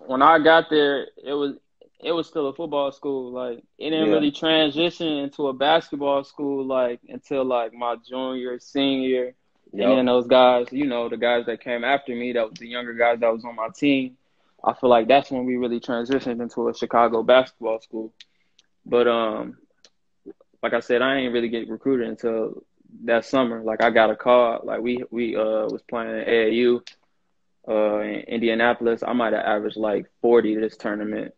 when 0.06 0.23
I 0.23 0.38
got 0.38 0.71
there, 0.71 1.06
it 1.25 1.32
was 1.32 1.56
it 2.02 2.12
was 2.12 2.26
still 2.26 2.49
a 2.49 2.54
football 2.54 2.92
school. 2.92 3.32
Like 3.32 3.59
it 3.78 3.90
didn't 3.90 4.11
Yeah. 4.11 4.11
really 4.11 4.30
transition 4.30 5.06
into 5.09 5.49
a 5.49 5.52
basketball 5.52 6.25
school 6.25 6.64
like 6.64 7.00
until 7.09 7.44
like 7.44 7.73
my 7.73 7.97
junior, 8.09 8.59
senior. 8.59 9.35
And 9.78 9.90
then 9.90 10.06
those 10.06 10.26
guys, 10.26 10.66
you 10.71 10.87
know, 10.87 11.09
the 11.09 11.16
guys 11.16 11.47
that 11.47 11.61
came 11.61 11.85
after 11.85 12.14
me, 12.14 12.32
that 12.32 12.49
was 12.50 12.59
the 12.59 12.68
younger 12.68 12.94
guys 12.94 13.18
that 13.21 13.32
was 13.32 13.44
on 13.44 13.56
my 13.56 13.68
team. 13.75 14.16
I 14.64 14.73
feel 14.75 14.90
like 14.90 15.09
that's 15.09 15.30
when 15.30 15.44
we 15.44 15.56
really 15.56 15.80
transitioned 15.80 16.40
into 16.40 16.68
a 16.68 16.75
Chicago 16.75 17.23
basketball 17.23 17.80
school. 17.80 18.12
But 18.85 19.06
um, 19.09 19.56
like 20.62 20.75
I 20.75 20.80
said, 20.80 21.02
I 21.02 21.17
ain't 21.17 21.32
really 21.32 21.49
get 21.49 21.69
recruited 21.69 22.08
until 22.08 22.62
that 23.04 23.25
summer. 23.25 23.62
Like 23.62 23.82
I 23.82 23.91
got 23.91 24.10
a 24.10 24.17
call. 24.17 24.60
Like 24.65 24.80
we 24.80 25.04
we 25.10 25.36
uh 25.36 25.67
was 25.69 25.82
playing 25.88 26.19
at 26.21 26.28
AAU, 26.28 26.80
uh 27.69 28.01
in 28.01 28.21
Indianapolis. 28.29 29.03
I 29.07 29.13
might 29.13 29.33
have 29.33 29.45
averaged 29.45 29.77
like 29.77 30.07
forty 30.21 30.55
this 30.57 30.77
tournament, 30.77 31.35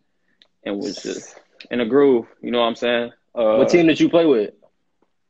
and 0.64 0.78
was 0.78 1.02
just 1.02 1.34
in 1.70 1.80
a 1.80 1.86
groove. 1.86 2.26
You 2.40 2.50
know 2.50 2.60
what 2.60 2.66
I'm 2.66 2.76
saying? 2.76 3.12
Uh, 3.34 3.56
What 3.56 3.68
team 3.68 3.86
did 3.86 4.00
you 4.00 4.08
play 4.08 4.26
with? 4.26 4.52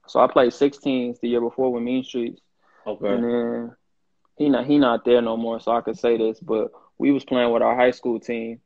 So 0.07 0.21
I 0.21 0.27
played 0.27 0.53
16s 0.53 1.21
the 1.21 1.29
year 1.29 1.41
before 1.41 1.73
with 1.73 1.83
Mean 1.83 2.05
Streets. 2.05 2.41
Okay. 2.87 3.07
And 3.07 3.25
then 3.25 3.77
he 4.37 4.49
not 4.49 4.67
he 4.67 4.79
not 4.79 5.05
there 5.05 5.21
no 5.23 5.37
more, 5.37 5.61
so 5.61 5.73
I 5.73 5.81
could 5.81 5.99
say 5.99 6.17
this, 6.17 6.41
but 6.41 6.71
we 6.99 7.11
was 7.11 7.25
playing 7.25 7.53
with 7.53 7.63
our 7.63 7.75
high 7.77 7.91
school 7.91 8.21
team. 8.21 8.61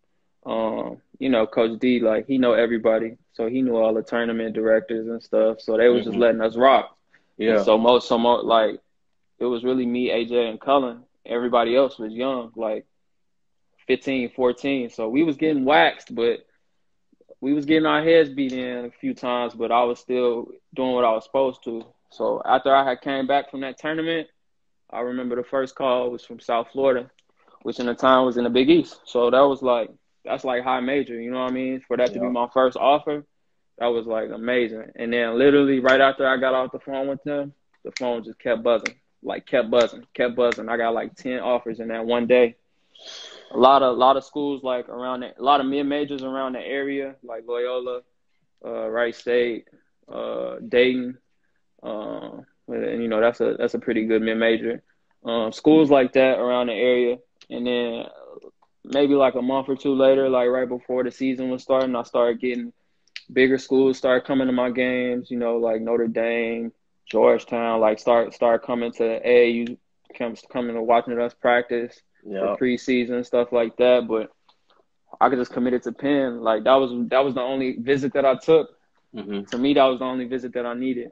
Um, 0.47 0.99
you 1.19 1.29
know, 1.29 1.47
Coach 1.47 1.79
D, 1.81 2.01
like 2.01 2.27
he 2.27 2.39
know 2.39 2.53
everybody, 2.53 3.17
so 3.33 3.49
he 3.49 3.63
knew 3.63 3.77
all 3.77 3.95
the 3.95 4.03
tournament 4.03 4.55
directors 4.55 5.07
and 5.07 5.23
stuff. 5.23 5.61
So 5.61 5.77
they 5.77 5.89
was 5.89 6.05
just 6.05 6.17
Mhm. 6.17 6.21
letting 6.21 6.41
us 6.41 6.57
rock. 6.57 6.97
Yeah. 7.37 7.51
And 7.53 7.61
so 7.61 7.79
most, 7.79 8.09
so 8.09 8.19
most, 8.19 8.45
like 8.45 8.81
it 9.39 9.45
was 9.47 9.65
really 9.65 9.87
me, 9.87 10.11
AJ, 10.11 10.49
and 10.49 10.61
Cullen. 10.61 11.05
Everybody 11.29 11.77
else 11.77 11.99
was 11.99 12.13
young, 12.13 12.53
like 12.57 12.87
15, 13.87 14.31
14. 14.31 14.91
So 14.91 15.09
we 15.09 15.23
was 15.23 15.37
getting 15.37 15.65
waxed, 15.65 16.15
but 16.15 16.41
we 17.41 17.53
was 17.53 17.65
getting 17.65 17.87
our 17.87 18.03
heads 18.03 18.31
beat 18.31 18.53
in 18.53 18.87
a 18.87 18.91
few 18.91 19.15
times, 19.15 19.55
but 19.55 19.71
I 19.71 19.85
was 19.85 19.99
still 20.01 20.49
doing 20.75 20.93
what 20.93 21.05
I 21.05 21.13
was 21.13 21.25
supposed 21.25 21.63
to. 21.65 21.85
So 22.11 22.43
after 22.45 22.75
I 22.75 22.89
had 22.89 23.01
came 23.01 23.27
back 23.27 23.51
from 23.51 23.61
that 23.61 23.79
tournament, 23.79 24.29
I 24.91 25.01
remember 25.01 25.37
the 25.37 25.45
first 25.45 25.75
call 25.75 26.11
was 26.11 26.25
from 26.25 26.41
South 26.41 26.69
Florida, 26.73 27.11
which 27.63 27.79
in 27.79 27.87
the 27.87 27.95
time 27.95 28.25
was 28.25 28.37
in 28.37 28.45
the 28.45 28.51
Big 28.51 28.71
East. 28.71 29.01
So 29.05 29.31
that 29.31 29.41
was 29.41 29.63
like 29.63 29.91
that's 30.25 30.45
like 30.45 30.63
high 30.63 30.81
major, 30.81 31.21
you 31.21 31.31
know 31.31 31.43
what 31.43 31.51
I 31.51 31.55
mean? 31.55 31.83
For 31.87 31.97
that 31.97 32.13
to 32.13 32.21
be 32.21 32.27
my 32.27 32.49
first 32.53 32.77
offer, 32.77 33.25
that 33.79 33.87
was 33.87 34.07
like 34.07 34.31
amazing. 34.31 34.91
And 34.97 35.13
then 35.13 35.39
literally 35.39 35.81
right 35.81 36.01
after 36.01 36.27
I 36.27 36.37
got 36.39 36.55
off 36.55 36.73
the 36.73 36.81
phone 36.81 37.09
with 37.09 37.23
them, 37.25 37.53
the 37.85 37.93
phone 37.93 38.25
just 38.25 38.39
kept 38.39 38.63
buzzing, 38.63 38.97
like 39.23 39.47
kept 39.47 39.71
buzzing, 39.71 40.07
kept 40.15 40.37
buzzing. 40.37 40.69
I 40.69 40.77
got 40.77 40.95
like 40.95 41.15
ten 41.15 41.41
offers 41.41 41.81
in 41.81 41.89
that 41.89 42.07
one 42.07 42.27
day. 42.27 42.57
A 43.53 43.59
lot 43.59 43.83
of 43.83 43.97
a 43.97 43.99
lot 43.99 44.17
of 44.17 44.25
schools 44.25 44.63
like 44.63 44.89
around 44.89 45.21
the, 45.21 45.39
a 45.39 45.43
lot 45.43 45.61
of 45.61 45.67
mid 45.67 45.87
majors 45.87 46.23
around 46.23 46.55
the 46.55 46.61
area, 46.61 47.17
like 47.23 47.45
Loyola, 47.47 48.03
uh, 48.65 48.89
Wright 48.89 49.15
State, 49.15 49.67
uh, 50.13 50.57
Dayton, 50.67 51.19
uh, 51.83 52.31
and 52.69 53.03
you 53.03 53.09
know 53.09 53.21
that's 53.21 53.41
a 53.41 53.55
that's 53.59 53.75
a 53.75 53.79
pretty 53.79 54.07
good 54.07 54.23
mid 54.23 54.37
major. 54.39 54.83
Um, 55.25 55.53
schools 55.53 55.91
like 55.91 56.13
that 56.13 56.39
around 56.39 56.69
the 56.69 56.75
area, 56.75 57.19
and 57.51 57.67
then 57.67 58.05
maybe 58.85 59.15
like 59.15 59.35
a 59.35 59.43
month 59.43 59.69
or 59.69 59.77
two 59.77 59.95
later, 59.95 60.29
like 60.29 60.49
right 60.49 60.69
before 60.69 61.05
the 61.05 61.11
season 61.11 61.51
was 61.51 61.63
starting, 61.63 61.97
I 61.97 62.03
started 62.03 62.41
getting 62.41 62.73
bigger 63.33 63.59
schools 63.59 63.99
start 63.99 64.27
coming 64.27 64.47
to 64.47 64.53
my 64.53 64.71
games. 64.71 65.31
You 65.31 65.39
know, 65.39 65.57
like 65.57 65.81
Notre 65.81 66.09
Dame, 66.09 66.73
Georgetown, 67.11 67.81
like 67.81 67.99
start 67.99 68.35
start 68.35 68.65
coming 68.65 68.93
to 68.93 69.21
AAU, 69.27 69.77
comes 70.17 70.43
coming 70.53 70.75
to 70.75 70.83
watching 70.83 71.19
us 71.19 71.35
practice 71.35 72.01
for 72.39 72.49
preseason 72.49 73.25
stuff 73.25 73.53
like 73.53 73.77
that. 73.79 74.07
But 74.09 74.31
I 75.21 75.29
could 75.29 75.39
just 75.39 75.53
commit 75.53 75.75
it 75.75 75.83
to 75.85 75.93
Penn. 75.93 76.41
Like 76.43 76.65
that 76.65 76.75
was 76.75 76.93
that 77.11 77.25
was 77.25 77.35
the 77.35 77.41
only 77.43 77.77
visit 77.79 78.13
that 78.15 78.25
I 78.25 78.37
took. 78.37 78.69
hmm 79.15 79.43
To 79.51 79.59
me, 79.59 79.75
that 79.75 79.85
was 79.85 79.99
the 79.99 80.05
only 80.05 80.27
visit 80.27 80.53
that 80.55 80.67
I 80.67 80.75
needed. 80.75 81.11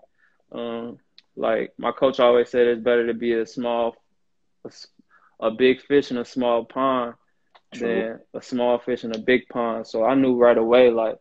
Um, 0.53 0.99
like 1.37 1.73
my 1.79 1.93
coach 1.93 2.21
always 2.21 2.51
said, 2.51 2.67
it's 2.67 2.83
better 2.83 3.07
to 3.07 3.15
be 3.15 3.33
a 3.35 3.47
small, 3.47 3.95
a 5.41 5.51
big 5.51 5.81
fish 5.83 6.11
in 6.11 6.19
a 6.19 6.25
small 6.25 6.65
pond 6.65 7.15
True. 7.75 8.03
than 8.03 8.21
a 8.35 8.43
small 8.43 8.79
fish 8.79 9.05
in 9.05 9.15
a 9.15 9.19
big 9.19 9.49
pond. 9.49 9.87
So 9.87 10.05
I 10.05 10.15
knew 10.15 10.37
right 10.37 10.57
away, 10.57 10.91
like 10.91 11.17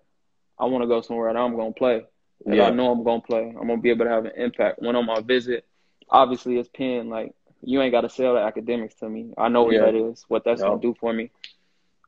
I 0.60 0.66
want 0.66 0.84
to 0.84 0.88
go 0.88 1.02
somewhere 1.02 1.32
that 1.34 1.40
I'm 1.40 1.56
gonna 1.56 1.72
play. 1.74 2.04
And 2.46 2.56
Yeah. 2.56 2.66
I 2.66 2.70
know 2.72 2.92
I'm 2.92 3.04
gonna 3.04 3.22
play. 3.22 3.54
I'm 3.60 3.68
gonna 3.68 3.78
be 3.82 3.90
able 3.90 4.06
to 4.06 4.12
have 4.12 4.26
an 4.26 4.34
impact. 4.36 4.82
When 4.82 4.96
on 4.96 5.06
my 5.06 5.22
visit, 5.22 5.66
obviously 6.10 6.58
it's 6.58 6.70
Penn. 6.70 7.10
Like 7.10 7.34
you 7.62 7.82
ain't 7.82 7.92
got 7.92 8.02
to 8.02 8.10
sell 8.10 8.34
the 8.36 8.42
academics 8.42 8.96
to 8.96 9.10
me. 9.10 9.34
I 9.38 9.48
know 9.50 9.64
what 9.64 9.76
Yeah. 9.76 9.80
that 9.80 9.96
is, 9.96 10.26
what 10.28 10.44
that's 10.44 10.62
Yeah. 10.62 10.68
gonna 10.68 10.82
do 10.82 10.94
for 11.00 11.14
me. 11.14 11.32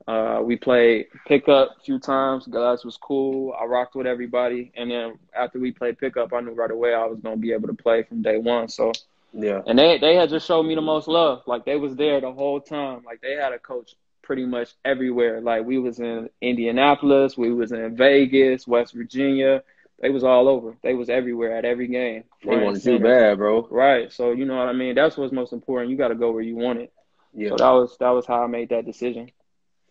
Uh, 0.07 0.41
we 0.43 0.55
played 0.55 1.07
pickup 1.25 1.77
a 1.77 1.81
few 1.83 1.99
times. 1.99 2.47
Guys 2.47 2.85
was 2.85 2.97
cool. 2.97 3.53
I 3.59 3.65
rocked 3.65 3.95
with 3.95 4.05
everybody, 4.07 4.71
and 4.75 4.89
then 4.89 5.17
after 5.35 5.59
we 5.59 5.71
played 5.71 5.97
pickup, 5.97 6.33
I 6.33 6.39
knew 6.41 6.51
right 6.51 6.71
away 6.71 6.93
I 6.93 7.05
was 7.05 7.19
gonna 7.19 7.37
be 7.37 7.51
able 7.51 7.67
to 7.67 7.73
play 7.73 8.03
from 8.03 8.21
day 8.21 8.37
one. 8.37 8.67
So, 8.69 8.91
Yeah. 9.33 9.61
and 9.65 9.77
they 9.77 9.97
they 9.97 10.15
had 10.15 10.29
just 10.29 10.47
showed 10.47 10.63
me 10.63 10.75
the 10.75 10.81
most 10.81 11.07
love. 11.07 11.43
Like 11.45 11.65
they 11.65 11.75
was 11.75 11.95
there 11.95 12.21
the 12.21 12.31
whole 12.31 12.59
time. 12.61 13.03
Like 13.05 13.21
they 13.21 13.33
had 13.33 13.51
a 13.53 13.59
coach 13.59 13.95
pretty 14.21 14.45
much 14.45 14.75
everywhere. 14.85 15.41
Like 15.41 15.65
we 15.65 15.77
was 15.77 15.99
in 15.99 16.29
Indianapolis, 16.41 17.37
we 17.37 17.51
was 17.53 17.71
in 17.71 17.95
Vegas, 17.95 18.67
West 18.67 18.93
Virginia. 18.93 19.63
They 19.99 20.09
was 20.11 20.23
all 20.23 20.47
over. 20.47 20.77
They 20.83 20.93
was 20.93 21.09
everywhere 21.09 21.55
at 21.57 21.65
every 21.65 21.87
game. 21.87 22.23
They 22.43 22.53
and 22.53 22.63
wanted 22.65 22.81
center. 22.83 23.03
bad, 23.03 23.37
bro. 23.37 23.67
Right. 23.71 24.11
So 24.13 24.31
you 24.31 24.45
know 24.45 24.55
what 24.57 24.67
I 24.67 24.73
mean. 24.73 24.93
That's 24.95 25.17
what's 25.17 25.33
most 25.33 25.53
important. 25.53 25.89
You 25.91 25.97
got 25.97 26.09
to 26.09 26.15
go 26.15 26.31
where 26.31 26.43
you 26.43 26.55
want 26.55 26.79
it. 26.79 26.93
Yeah. 27.33 27.49
So 27.49 27.55
that 27.57 27.69
was 27.71 27.97
that 27.99 28.09
was 28.09 28.25
how 28.25 28.43
I 28.43 28.47
made 28.47 28.69
that 28.69 28.85
decision. 28.85 29.31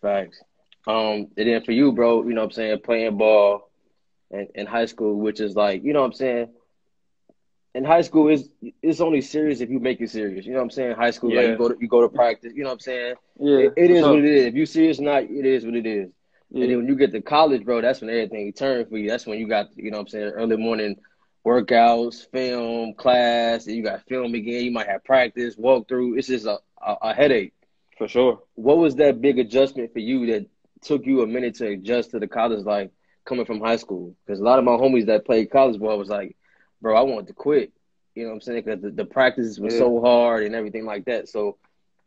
Facts. 0.01 0.41
Um, 0.87 1.27
and 1.37 1.47
then 1.49 1.63
for 1.63 1.73
you, 1.73 1.91
bro, 1.91 2.23
you 2.23 2.33
know 2.33 2.41
what 2.41 2.45
I'm 2.45 2.51
saying, 2.51 2.79
playing 2.85 3.17
ball 3.17 3.69
in, 4.31 4.47
in 4.55 4.65
high 4.65 4.85
school, 4.85 5.15
which 5.19 5.41
is 5.41 5.53
like, 5.55 5.83
you 5.83 5.91
know 5.91 5.99
what 5.99 6.05
I'm 6.07 6.13
saying, 6.13 6.47
in 7.75 7.83
high 7.83 8.01
school 8.01 8.29
is 8.29 8.49
it's 8.81 9.01
only 9.01 9.19
serious 9.21 9.59
if 9.59 9.69
you 9.69 9.79
make 9.79 9.99
it 9.99 10.09
serious. 10.09 10.45
You 10.45 10.53
know 10.53 10.59
what 10.59 10.63
I'm 10.65 10.69
saying? 10.71 10.95
High 10.95 11.11
school, 11.11 11.31
Yeah. 11.31 11.41
like 11.41 11.49
you 11.49 11.57
go 11.57 11.69
to 11.69 11.75
you 11.81 11.87
go 11.89 12.01
to 12.01 12.09
practice. 12.09 12.53
You 12.55 12.63
know 12.63 12.69
what 12.69 12.75
I'm 12.75 12.79
saying? 12.79 13.15
Yeah, 13.39 13.57
It, 13.57 13.73
it 13.75 13.91
is 13.91 14.01
so- 14.03 14.11
what 14.11 14.19
it 14.19 14.25
is. 14.25 14.45
If 14.45 14.55
you 14.55 14.65
serious 14.65 14.99
or 14.99 15.03
not, 15.03 15.23
it 15.23 15.45
is 15.45 15.65
what 15.65 15.75
it 15.75 15.85
is. 15.85 16.09
Yeah. 16.51 16.63
And 16.63 16.71
then 16.71 16.77
when 16.77 16.87
you 16.87 16.95
get 16.95 17.11
to 17.11 17.21
college, 17.21 17.63
bro, 17.65 17.81
that's 17.81 18.01
when 18.01 18.09
everything 18.09 18.51
turned 18.53 18.89
for 18.89 18.97
you. 18.97 19.09
That's 19.09 19.25
when 19.25 19.39
you 19.39 19.47
got, 19.47 19.67
you 19.75 19.91
know 19.91 19.97
what 19.97 20.01
I'm 20.03 20.07
saying, 20.07 20.31
early 20.35 20.57
morning 20.57 20.97
workouts, 21.45 22.29
film, 22.31 22.93
class, 22.93 23.67
and 23.67 23.75
you 23.75 23.83
got 23.83 24.01
film 24.07 24.33
again. 24.33 24.63
You 24.63 24.71
might 24.71 24.87
have 24.87 25.03
practice, 25.03 25.55
walk 25.57 25.87
through. 25.87 26.17
It's 26.17 26.27
just 26.27 26.45
a, 26.45 26.57
a, 26.85 26.95
a 27.03 27.13
headache. 27.13 27.53
for 27.97 28.07
sure. 28.07 28.41
What 28.55 28.77
was 28.77 28.95
that 28.95 29.21
big 29.21 29.39
adjustment 29.39 29.93
for 29.93 29.99
you 29.99 30.27
that 30.27 30.45
took 30.81 31.05
you 31.05 31.21
a 31.21 31.27
minute 31.27 31.55
to 31.55 31.67
adjust 31.67 32.11
to 32.11 32.19
the 32.19 32.27
college 32.27 32.65
life 32.65 32.89
coming 33.25 33.45
from 33.45 33.59
high 33.61 33.77
school? 33.77 34.15
Because 34.25 34.39
a 34.39 34.43
lot 34.43 34.59
of 34.59 34.65
my 34.65 34.71
homies 34.73 35.05
that 35.07 35.25
played 35.25 35.51
college 35.51 35.79
ball 35.79 35.97
was 35.97 36.09
like, 36.09 36.35
bro, 36.81 36.95
I 36.97 37.01
wanted 37.01 37.27
to 37.27 37.33
quit. 37.33 37.71
You 38.15 38.23
know 38.23 38.29
what 38.29 38.35
I'm 38.35 38.41
saying? 38.41 38.63
Because 38.65 38.81
the, 38.81 38.91
the 38.91 39.05
practices 39.05 39.59
were 39.59 39.69
Yeah. 39.69 39.77
so 39.77 40.01
hard 40.01 40.43
and 40.45 40.55
everything 40.55 40.85
like 40.85 41.05
that. 41.05 41.27
So, 41.29 41.57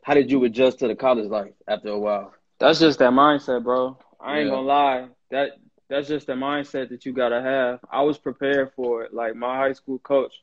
how 0.03 0.13
did 0.13 0.31
you 0.31 0.43
adjust 0.45 0.79
to 0.79 0.87
the 0.87 0.95
college 0.95 1.27
life 1.29 1.53
after 1.67 1.89
a 1.89 1.99
while? 1.99 2.33
That's 2.59 2.79
just 2.79 2.99
that 2.99 3.11
mindset, 3.11 3.63
bro. 3.63 3.97
I 4.23 4.39
ain't 4.39 4.49
Yeah. 4.49 4.51
gonna 4.51 4.67
lie. 4.67 5.07
That 5.31 5.51
that's 5.89 6.07
just 6.07 6.27
the 6.27 6.33
mindset 6.33 6.89
that 6.89 7.05
you 7.05 7.13
gotta 7.13 7.41
have. 7.41 7.79
I 7.91 8.01
was 8.03 8.17
prepared 8.17 8.71
for 8.75 9.03
it. 9.03 9.13
Like 9.13 9.35
my 9.35 9.57
high 9.57 9.73
school 9.73 9.99
coach, 9.99 10.33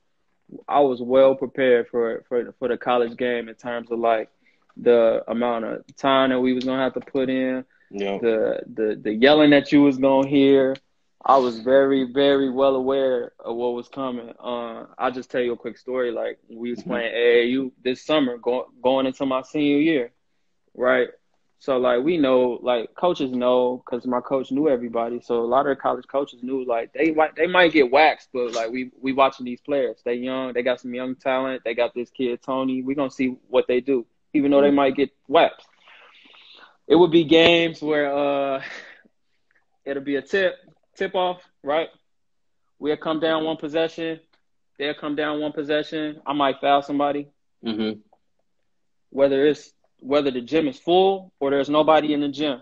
I 0.68 0.80
was 0.80 1.00
well 1.02 1.34
prepared 1.34 1.88
for 1.88 2.24
for 2.28 2.52
for 2.58 2.68
the 2.68 2.76
college 2.76 3.16
game 3.16 3.48
in 3.48 3.54
terms 3.54 3.90
of 3.90 3.98
like 3.98 4.30
the 4.76 5.22
amount 5.28 5.64
of 5.64 5.84
time 5.96 6.30
that 6.30 6.40
we 6.40 6.52
was 6.54 6.64
gonna 6.64 6.82
have 6.82 6.94
to 6.94 7.00
put 7.00 7.28
in, 7.28 7.64
Yeah. 7.90 8.20
the 8.20 8.60
the 8.74 8.98
the 9.02 9.12
yelling 9.12 9.50
that 9.50 9.72
you 9.72 9.82
was 9.82 9.98
gonna 9.98 10.28
hear. 10.28 10.74
I 11.24 11.36
was 11.38 11.60
very 11.60 12.04
very 12.12 12.50
well 12.50 12.76
aware 12.76 13.32
of 13.44 13.56
what 13.56 13.74
was 13.74 13.88
coming. 13.88 14.30
Uh, 14.38 14.86
I'll 14.98 15.12
just 15.12 15.30
tell 15.30 15.40
you 15.42 15.52
a 15.52 15.56
quick 15.56 15.76
story. 15.78 16.10
Like 16.12 16.38
we 16.48 16.70
was 16.70 16.82
Mhm. 16.84 16.84
playing 16.84 17.12
AAU 17.14 17.72
this 17.82 18.04
summer, 18.04 18.38
going 18.38 18.66
going 18.82 19.06
into 19.06 19.26
my 19.26 19.42
senior 19.42 19.78
year, 19.78 20.12
right? 20.74 21.08
So 21.58 21.78
like 21.78 22.02
we 22.02 22.16
know, 22.18 22.58
like 22.62 22.94
coaches 22.94 23.30
know, 23.32 23.82
because 23.84 24.06
my 24.06 24.20
coach 24.20 24.50
knew 24.50 24.68
everybody. 24.68 25.20
So 25.20 25.40
a 25.40 25.46
lot 25.46 25.66
of 25.66 25.78
college 25.78 26.06
coaches 26.06 26.40
knew, 26.42 26.64
like 26.64 26.92
they 26.92 27.10
might 27.12 27.34
they 27.36 27.46
might 27.46 27.72
get 27.72 27.90
waxed, 27.90 28.28
but 28.32 28.52
like 28.52 28.70
we 28.70 28.90
we 29.00 29.12
watching 29.12 29.44
these 29.46 29.60
players. 29.60 30.00
They 30.04 30.14
young, 30.14 30.52
they 30.52 30.62
got 30.62 30.80
some 30.80 30.94
young 30.94 31.14
talent. 31.16 31.62
They 31.64 31.74
got 31.74 31.94
this 31.94 32.10
kid 32.10 32.40
Tony. 32.42 32.82
We 32.82 32.94
gonna 32.94 33.10
see 33.10 33.36
what 33.48 33.66
they 33.68 33.80
do, 33.80 34.06
even 34.34 34.50
though 34.50 34.60
they 34.62 34.70
might 34.70 34.96
get 34.96 35.10
waxed. 35.28 35.66
It 36.86 36.96
would 36.96 37.10
be 37.10 37.24
games 37.24 37.82
where 37.82 38.12
uh, 38.14 38.62
it'll 39.84 40.02
be 40.02 40.16
a 40.16 40.22
tip 40.22 40.54
tip 40.96 41.14
off, 41.14 41.42
right? 41.62 41.88
We'll 42.78 42.96
come 42.96 43.20
down 43.20 43.44
one 43.44 43.56
possession. 43.56 44.20
They'll 44.78 44.94
come 44.94 45.16
down 45.16 45.40
one 45.40 45.52
possession. 45.52 46.20
I 46.26 46.32
might 46.32 46.60
foul 46.60 46.82
somebody 46.82 47.28
Mm-hmm. 47.64 48.00
whether 49.10 49.46
it's 49.46 49.72
whether 50.00 50.30
the 50.30 50.40
gym 50.40 50.68
is 50.68 50.78
full 50.78 51.32
or 51.40 51.50
there's 51.50 51.68
nobody 51.70 52.12
in 52.12 52.20
the 52.20 52.28
gym. 52.28 52.60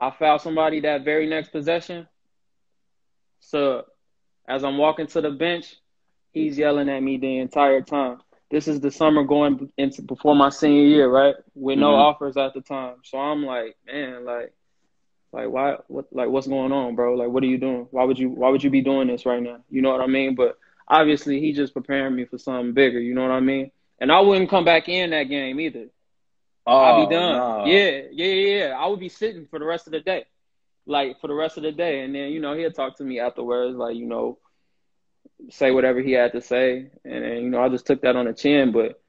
I 0.00 0.10
foul 0.10 0.38
somebody 0.38 0.80
that 0.80 1.04
very 1.04 1.26
next 1.28 1.50
possession. 1.50 2.08
So 3.40 3.84
as 4.48 4.64
I'm 4.64 4.78
walking 4.78 5.06
to 5.08 5.20
the 5.20 5.30
bench, 5.30 5.76
he's 6.32 6.58
yelling 6.58 6.88
at 6.88 7.02
me 7.02 7.18
the 7.18 7.38
entire 7.38 7.80
time. 7.82 8.18
This 8.50 8.68
is 8.68 8.80
the 8.80 8.90
summer 8.90 9.24
going 9.24 9.70
into 9.76 10.02
before 10.02 10.34
my 10.36 10.50
senior 10.50 10.84
year, 10.84 11.08
right? 11.08 11.34
With 11.54 11.78
no 11.78 11.94
Mhm. 11.94 11.96
offers 11.96 12.36
at 12.36 12.54
the 12.54 12.60
time. 12.60 12.96
So 13.04 13.18
I'm 13.18 13.44
like, 13.44 13.76
man, 13.86 14.24
like 14.24 14.52
like 15.32 15.48
why 15.48 15.76
what 15.88 16.06
like 16.12 16.28
what's 16.28 16.46
going 16.48 16.72
on, 16.72 16.94
bro? 16.94 17.14
Like 17.14 17.28
what 17.28 17.42
are 17.42 17.46
you 17.46 17.58
doing? 17.58 17.86
Why 17.90 18.04
would 18.04 18.18
you 18.18 18.30
why 18.30 18.50
would 18.50 18.62
you 18.62 18.70
be 18.70 18.82
doing 18.82 19.08
this 19.08 19.26
right 19.26 19.42
now? 19.42 19.58
You 19.70 19.82
know 19.82 19.90
what 19.90 20.00
I 20.00 20.06
mean? 20.06 20.34
But 20.34 20.56
obviously 20.88 21.40
he 21.40 21.52
just 21.52 21.74
preparing 21.74 22.14
me 22.16 22.24
for 22.24 22.38
something 22.38 22.72
bigger, 22.74 23.00
you 23.00 23.14
know 23.14 23.22
what 23.22 23.30
I 23.32 23.40
mean? 23.40 23.70
And 24.02 24.10
I 24.10 24.18
wouldn't 24.18 24.50
come 24.50 24.64
back 24.64 24.88
in 24.88 25.10
that 25.10 25.24
game 25.24 25.60
either. 25.60 25.86
Oh, 26.66 26.76
I'd 26.76 27.06
be 27.08 27.14
oh, 27.14 27.18
done. 27.20 27.36
nah. 27.36 27.64
Yeah, 27.66 28.00
yeah, 28.10 28.26
yeah, 28.26 28.58
yeah. 28.58 28.76
I 28.76 28.88
would 28.88 28.98
be 28.98 29.08
sitting 29.08 29.46
for 29.48 29.60
the 29.60 29.64
rest 29.64 29.86
of 29.86 29.92
the 29.92 30.00
day. 30.00 30.24
Like 30.86 31.20
for 31.20 31.28
the 31.28 31.34
rest 31.34 31.56
of 31.56 31.62
the 31.62 31.70
day. 31.70 32.00
And 32.00 32.12
then, 32.12 32.30
you 32.30 32.40
know, 32.40 32.54
he'll 32.54 32.72
talk 32.72 32.96
to 32.96 33.04
me 33.04 33.20
afterwards, 33.20 33.76
like, 33.76 33.94
you 33.94 34.06
know, 34.06 34.38
say 35.50 35.70
whatever 35.70 36.00
he 36.00 36.10
had 36.10 36.32
to 36.32 36.40
say. 36.40 36.90
And 37.04 37.24
then, 37.24 37.36
you 37.44 37.50
know, 37.50 37.62
I 37.62 37.68
just 37.68 37.86
took 37.86 38.02
that 38.02 38.16
on 38.16 38.24
the 38.24 38.32
chin, 38.32 38.72
but 38.72 39.00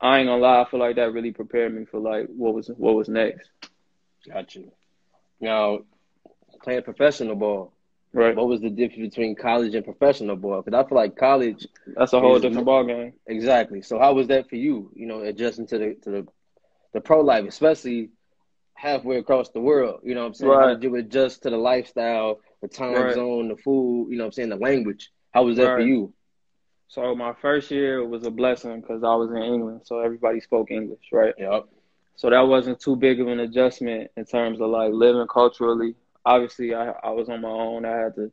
I 0.00 0.18
ain't 0.18 0.26
gonna 0.26 0.42
lie, 0.42 0.62
I 0.62 0.68
feel 0.68 0.80
like 0.80 0.96
that 0.96 1.12
really 1.12 1.30
prepared 1.30 1.72
me 1.72 1.84
for 1.84 2.00
like 2.00 2.26
what 2.26 2.54
was 2.54 2.66
what 2.66 2.96
was 2.96 3.08
next. 3.08 3.48
Got 4.28 4.56
you. 4.56 4.72
Now, 5.40 5.78
playing 6.64 6.82
professional 6.82 7.36
ball, 7.36 7.72
Right. 8.14 8.36
what 8.36 8.48
was 8.48 8.60
the 8.60 8.70
difference 8.70 9.14
between 9.14 9.34
college 9.36 9.74
and 9.74 9.84
professional 9.84 10.36
ball? 10.36 10.62
Because 10.62 10.78
I 10.84 10.88
feel 10.88 10.96
like 10.98 11.16
college, 11.16 11.66
That's 11.96 12.12
a 12.12 12.20
whole 12.20 12.36
is- 12.36 12.42
different 12.42 12.66
ball 12.66 12.84
game. 12.84 13.14
exactly. 13.26 13.82
So 13.82 13.98
how 13.98 14.14
was 14.14 14.28
that 14.28 14.48
for 14.48 14.56
you? 14.56 14.90
You 14.94 15.06
know, 15.06 15.20
adjusting 15.22 15.66
to 15.68 15.78
the 15.78 15.94
to 16.02 16.10
the 16.10 16.26
the 16.92 17.00
pro 17.00 17.20
life, 17.20 17.44
especially 17.46 18.10
halfway 18.74 19.16
across 19.18 19.50
the 19.50 19.60
world. 19.60 20.00
You 20.04 20.14
know 20.14 20.22
what 20.22 20.28
I'm 20.28 20.34
saying? 20.34 20.52
How 20.52 20.66
Right. 20.66 20.74
did 20.80 20.82
you 20.84 20.94
adjust 20.96 21.42
to 21.42 21.50
the 21.50 21.56
lifestyle, 21.58 22.40
the 22.62 22.68
time 22.68 22.94
Right. 22.94 23.14
zone, 23.14 23.48
the 23.48 23.56
food? 23.56 24.08
You 24.10 24.16
know 24.18 24.24
what 24.24 24.28
I'm 24.28 24.32
saying? 24.32 24.48
The 24.50 24.56
language. 24.56 25.10
How 25.32 25.44
was 25.44 25.56
that 25.56 25.74
for 25.74 25.80
you? 25.80 26.12
So 26.88 27.14
my 27.14 27.32
first 27.34 27.70
year 27.70 28.06
was 28.06 28.24
a 28.24 28.30
blessing 28.30 28.80
because 28.80 29.02
I 29.02 29.14
was 29.14 29.30
in 29.30 29.42
England, 29.42 29.80
so 29.84 30.00
everybody 30.00 30.40
spoke 30.40 30.70
English, 30.70 31.08
right? 31.12 31.34
Yep. 31.38 31.64
So 32.16 32.30
that 32.30 32.42
wasn't 32.42 32.78
too 32.80 32.96
big 32.96 33.20
of 33.20 33.26
an 33.28 33.40
adjustment 33.40 34.10
in 34.16 34.24
terms 34.24 34.60
of 34.60 34.70
like 34.70 34.92
living 34.92 35.26
culturally. 35.26 35.94
Obviously, 36.24 36.74
I 36.74 36.90
I 37.02 37.10
was 37.10 37.28
on 37.28 37.40
my 37.42 37.48
own. 37.50 37.84
I 37.84 37.96
had 37.96 38.14
to 38.16 38.32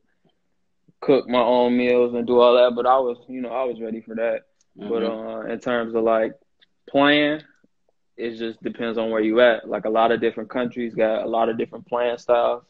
cook 1.01 1.27
my 1.27 1.41
own 1.41 1.77
meals 1.77 2.13
and 2.13 2.25
do 2.27 2.39
all 2.39 2.55
that, 2.55 2.75
but 2.75 2.85
I 2.85 2.97
was, 2.99 3.17
you 3.27 3.41
know, 3.41 3.49
I 3.49 3.63
was 3.63 3.81
ready 3.81 4.01
for 4.01 4.15
that. 4.15 4.41
But 4.77 5.03
Mhm. 5.03 5.03
uh, 5.03 5.41
in 5.51 5.59
terms 5.59 5.93
of 5.95 6.03
like 6.03 6.33
playing, 6.89 7.41
it 8.17 8.37
just 8.37 8.61
depends 8.63 8.97
on 8.97 9.09
where 9.11 9.21
you 9.21 9.39
at. 9.41 9.67
Like 9.67 9.85
a 9.85 9.89
lot 9.89 10.11
of 10.11 10.21
different 10.21 10.49
countries 10.49 10.93
got 10.95 11.23
a 11.23 11.27
lot 11.27 11.49
of 11.49 11.57
different 11.57 11.87
playing 11.87 12.17
styles. 12.17 12.63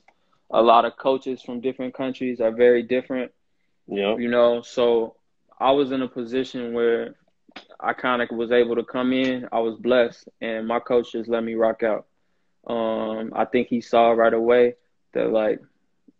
A 0.52 0.62
lot 0.62 0.86
of 0.86 0.98
coaches 0.98 1.42
from 1.42 1.62
different 1.62 1.94
countries 1.94 2.40
are 2.42 2.52
very 2.52 2.84
different 2.84 3.32
Yep. 3.88 4.20
you 4.20 4.30
know 4.30 4.62
so 4.62 5.16
i 5.60 5.72
was 5.72 5.92
in 5.92 6.02
a 6.02 6.08
position 6.08 6.74
where 6.74 7.16
i 7.80 7.94
kind 7.94 8.22
of 8.22 8.30
was 8.32 8.52
able 8.52 8.76
to 8.76 8.84
come 8.84 9.12
in 9.14 9.48
i 9.52 9.60
was 9.60 9.76
blessed 9.80 10.28
and 10.42 10.68
my 10.68 10.80
coach 10.80 11.12
just 11.14 11.30
let 11.30 11.44
me 11.44 11.54
rock 11.56 11.84
out 11.84 12.06
um 12.68 13.32
i 13.36 13.46
think 13.46 13.68
he 13.68 13.82
saw 13.82 14.12
right 14.12 14.34
away 14.34 14.74
that 15.14 15.32
like 15.32 15.60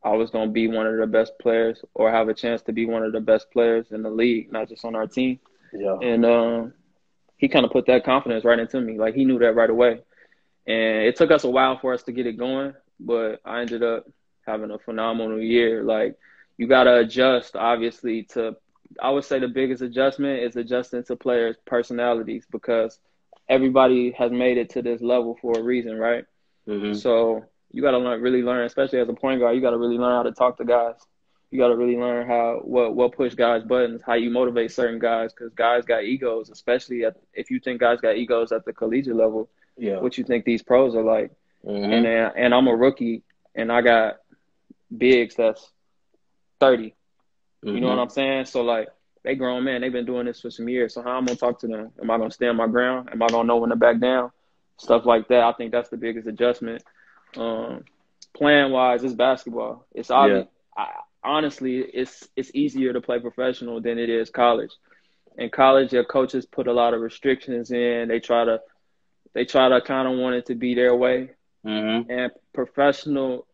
i 0.04 0.12
was 0.12 0.30
going 0.32 0.48
to 0.50 0.54
be 0.54 0.68
one 0.68 0.88
of 0.88 0.98
the 0.98 1.08
best 1.08 1.34
players 1.40 1.84
or 1.94 2.10
have 2.12 2.28
a 2.30 2.34
chance 2.34 2.62
to 2.64 2.72
be 2.74 2.86
one 2.86 3.04
of 3.04 3.12
the 3.12 3.20
best 3.20 3.52
players 3.52 3.92
in 3.92 4.02
the 4.02 4.10
league 4.10 4.52
not 4.52 4.68
just 4.70 4.86
on 4.86 4.96
our 4.96 5.08
team. 5.08 5.40
Yeah. 5.74 5.98
and 6.02 6.26
um 6.26 6.74
he 7.38 7.48
kind 7.48 7.66
of 7.66 7.72
put 7.72 7.88
that 7.88 8.04
confidence 8.04 8.44
right 8.46 8.60
into 8.60 8.80
me. 8.80 9.00
Like 9.00 9.16
he 9.16 9.26
knew 9.26 9.40
that 9.40 9.56
right 9.56 9.70
away. 9.70 10.02
And 10.68 11.04
it 11.06 11.16
took 11.16 11.32
us 11.32 11.44
a 11.44 11.50
while 11.50 11.78
for 11.80 11.94
us 11.94 12.04
to 12.04 12.12
get 12.12 12.28
it 12.28 12.38
going 12.38 12.74
but 13.00 13.42
i 13.46 13.62
ended 13.62 13.84
up 13.84 14.06
having 14.46 14.72
a 14.72 14.78
phenomenal 14.80 15.40
year. 15.40 15.84
Like 15.84 16.18
you 16.58 16.68
got 16.68 16.84
to 16.84 16.98
adjust 16.98 17.56
obviously 17.56 18.24
to 18.34 18.56
i 19.02 19.10
would 19.10 19.24
say 19.24 19.40
the 19.40 19.48
biggest 19.48 19.82
adjustment 19.82 20.44
is 20.44 20.56
adjusting 20.56 21.04
to 21.04 21.16
players 21.16 21.56
personalities 21.66 22.46
because 22.52 23.00
everybody 23.50 24.12
has 24.12 24.32
made 24.32 24.58
it 24.58 24.70
to 24.72 24.82
this 24.82 25.02
level 25.02 25.38
for 25.42 25.58
a 25.58 25.64
reason 25.64 25.98
right? 25.98 26.26
Mhm. 26.68 26.96
so 26.96 27.44
you 27.72 27.82
got 27.82 27.92
to 27.92 27.98
learn 27.98 28.22
really 28.22 28.42
learn 28.42 28.66
especially 28.66 29.00
as 29.00 29.10
a 29.10 29.14
point 29.14 29.40
guard 29.40 29.56
you 29.56 29.62
got 29.62 29.72
to 29.72 29.78
really 29.78 29.98
learn 29.98 30.16
how 30.16 30.24
to 30.24 30.32
talk 30.32 30.58
to 30.58 30.66
guys 30.66 30.96
you 31.52 31.60
got 31.60 31.68
to 31.70 31.76
really 31.76 31.98
learn 31.98 32.28
how 32.28 32.60
what 32.64 32.96
what 32.96 33.14
push 33.16 33.34
guys 33.36 33.64
buttons 33.64 34.02
how 34.06 34.14
you 34.14 34.30
motivate 34.30 34.72
certain 34.72 35.00
guys 35.00 35.34
because 35.34 35.54
guys 35.54 35.86
got 35.86 36.04
egos 36.04 36.50
especially 36.50 37.04
at, 37.06 37.16
if 37.34 37.50
you 37.50 37.60
think 37.60 37.80
guys 37.80 38.00
got 38.02 38.16
egos 38.16 38.52
at 38.52 38.66
the 38.66 38.74
collegiate 38.74 39.16
level 39.16 39.50
Yeah. 39.78 40.00
what 40.00 40.18
you 40.18 40.24
think 40.24 40.46
these 40.46 40.62
pros 40.64 40.96
are 40.96 41.04
like 41.04 41.32
Mhm. 41.66 41.94
and 41.94 42.06
then, 42.06 42.32
and 42.36 42.54
I'm 42.54 42.68
a 42.68 42.76
rookie 42.76 43.24
and 43.56 43.72
I 43.72 43.82
got 43.82 44.16
bigs 44.96 45.36
that's 45.36 45.72
30 46.60 46.96
you 47.72 47.80
know 47.82 47.88
what 47.88 47.98
Mhm. 47.98 48.02
I'm 48.02 48.10
saying? 48.10 48.46
So 48.46 48.62
like 48.64 48.90
they 49.24 49.36
grown 49.36 49.64
men, 49.64 49.82
they've 49.82 49.92
been 49.92 50.06
doing 50.06 50.26
this 50.26 50.42
for 50.42 50.50
some 50.50 50.68
years. 50.68 50.94
So 50.94 51.02
how 51.02 51.18
I'm 51.18 51.26
gonna 51.26 51.38
talk 51.38 51.60
to 51.60 51.68
them? 51.68 51.92
Am 52.02 52.10
I 52.10 52.18
gonna 52.18 52.32
stand 52.32 52.58
my 52.58 52.68
ground? 52.68 53.10
Am 53.12 53.22
I 53.22 53.28
gonna 53.28 53.48
know 53.48 53.58
when 53.58 53.70
to 53.70 53.76
back 53.76 54.00
down? 54.00 54.32
Stuff 54.78 55.06
like 55.06 55.28
that. 55.30 55.44
I 55.44 55.52
think 55.54 55.72
that's 55.72 55.90
the 55.90 55.98
biggest 55.98 56.28
adjustment. 56.28 56.82
Um, 57.38 57.84
playing 58.36 58.72
wise, 58.72 59.04
it's 59.04 59.14
basketball. 59.14 59.86
It's 59.94 60.10
obvious. 60.12 60.48
I, 60.78 60.88
honestly, 61.24 61.78
it's 61.80 62.28
it's 62.36 62.52
easier 62.54 62.94
to 62.94 63.02
play 63.02 63.20
professional 63.20 63.82
than 63.82 63.98
it 63.98 64.10
is 64.10 64.30
college. 64.30 64.72
In 65.38 65.50
college, 65.50 65.94
your 65.94 66.04
coaches 66.04 66.46
put 66.46 66.68
a 66.68 66.74
lot 66.74 66.94
of 66.94 67.02
restrictions 67.02 67.72
in. 67.72 68.08
They 68.08 68.20
try 68.20 68.46
to 68.46 68.62
they 69.34 69.46
try 69.46 69.70
to 69.70 69.82
kind 69.82 70.08
of 70.08 70.18
want 70.18 70.36
it 70.36 70.46
to 70.48 70.56
be 70.56 70.74
their 70.76 70.96
way. 70.96 71.32
Mhm. 71.66 72.10
And 72.10 72.32
professional 72.54 73.48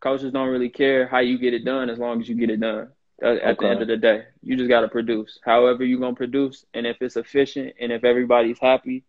coaches 0.00 0.32
don't 0.32 0.48
really 0.48 0.68
care 0.70 1.06
how 1.06 1.18
you 1.20 1.38
get 1.38 1.54
it 1.54 1.64
done 1.64 1.90
as 1.90 1.98
long 1.98 2.20
as 2.20 2.28
you 2.28 2.34
get 2.34 2.50
it 2.50 2.60
done. 2.60 2.88
At, 3.20 3.38
at 3.38 3.58
the 3.58 3.66
end 3.68 3.82
of 3.82 3.88
the 3.88 3.96
day, 3.96 4.24
you 4.42 4.56
just 4.56 4.68
got 4.68 4.80
to 4.82 4.88
produce. 4.88 5.38
However 5.44 5.84
you're 5.84 5.98
gonna 6.00 6.14
produce, 6.14 6.64
and 6.74 6.86
if 6.86 7.02
it's 7.02 7.16
efficient, 7.16 7.74
and 7.80 7.92
if 7.92 8.04
everybody's 8.04 8.58
happy, 8.58 9.04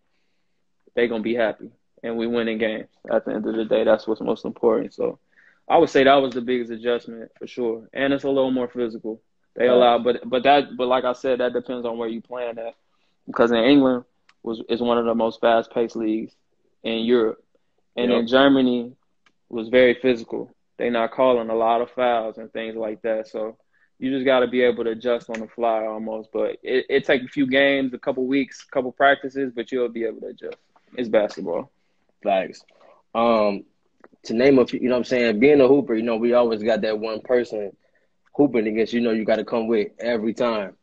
they 0.95 1.07
gonna 1.07 1.23
be 1.23 1.35
happy, 1.35 1.71
and 2.03 2.17
we 2.17 2.27
winning 2.27 2.57
games. 2.57 2.89
At 3.11 3.25
the 3.25 3.33
end 3.33 3.45
of 3.47 3.55
the 3.55 3.65
day, 3.65 3.83
that's 3.83 4.07
what's 4.07 4.21
most 4.21 4.45
important. 4.45 4.93
So, 4.93 5.19
I 5.67 5.77
would 5.77 5.89
say 5.89 6.03
that 6.03 6.15
was 6.15 6.33
the 6.33 6.41
biggest 6.41 6.71
adjustment 6.71 7.31
for 7.37 7.47
sure, 7.47 7.87
and 7.93 8.13
it's 8.13 8.23
a 8.23 8.29
little 8.29 8.51
more 8.51 8.67
physical. 8.67 9.21
They 9.55 9.67
allow, 9.67 9.99
but 9.99 10.27
but 10.29 10.43
that 10.43 10.75
but 10.77 10.87
like 10.87 11.03
I 11.05 11.13
said, 11.13 11.39
that 11.39 11.53
depends 11.53 11.85
on 11.85 11.97
where 11.97 12.09
you 12.09 12.21
playing 12.21 12.57
at. 12.59 12.75
Because 13.25 13.51
in 13.51 13.57
England 13.57 14.05
was 14.43 14.61
is 14.69 14.81
one 14.81 14.97
of 14.97 15.05
the 15.05 15.15
most 15.15 15.39
fast 15.41 15.71
paced 15.71 15.95
leagues 15.95 16.33
in 16.83 16.99
Europe, 17.05 17.43
and 17.95 18.11
Yep. 18.11 18.21
in 18.21 18.27
Germany 18.27 18.93
was 19.49 19.69
very 19.69 19.93
physical. 19.95 20.49
They 20.77 20.89
not 20.89 21.11
calling 21.11 21.49
a 21.49 21.55
lot 21.55 21.81
of 21.81 21.89
fouls 21.91 22.37
and 22.37 22.51
things 22.51 22.75
like 22.75 23.01
that. 23.01 23.27
So 23.27 23.57
you 23.99 24.11
just 24.11 24.25
got 24.25 24.39
to 24.39 24.47
be 24.47 24.61
able 24.61 24.83
to 24.85 24.91
adjust 24.91 25.29
on 25.29 25.39
the 25.39 25.47
fly 25.47 25.85
almost. 25.85 26.29
But 26.33 26.57
it 26.63 26.85
it 26.89 27.05
take 27.05 27.23
a 27.23 27.27
few 27.27 27.47
games, 27.47 27.93
a 27.93 27.99
couple 27.99 28.25
weeks, 28.25 28.65
a 28.67 28.71
couple 28.73 28.91
practices, 28.91 29.51
but 29.53 29.71
you'll 29.71 29.89
be 29.89 30.05
able 30.05 30.21
to 30.21 30.27
adjust. 30.27 30.57
It's 30.95 31.09
basketball. 31.09 31.71
Facts. 32.23 32.63
Um, 33.13 33.63
to 34.25 34.33
name 34.33 34.59
a 34.59 34.65
few, 34.65 34.79
you 34.79 34.87
know 34.87 34.95
what 34.95 34.99
I'm 34.99 35.03
saying? 35.05 35.39
Being 35.39 35.61
a 35.61 35.67
hooper, 35.67 35.95
you 35.95 36.03
know, 36.03 36.17
we 36.17 36.33
always 36.33 36.63
got 36.63 36.81
that 36.81 36.99
one 36.99 37.21
person 37.21 37.71
hooping 38.35 38.67
against, 38.67 38.93
you 38.93 39.01
know, 39.01 39.11
you 39.11 39.25
got 39.25 39.37
to 39.37 39.45
come 39.45 39.67
with 39.67 39.89
every 39.99 40.33
time. 40.33 40.75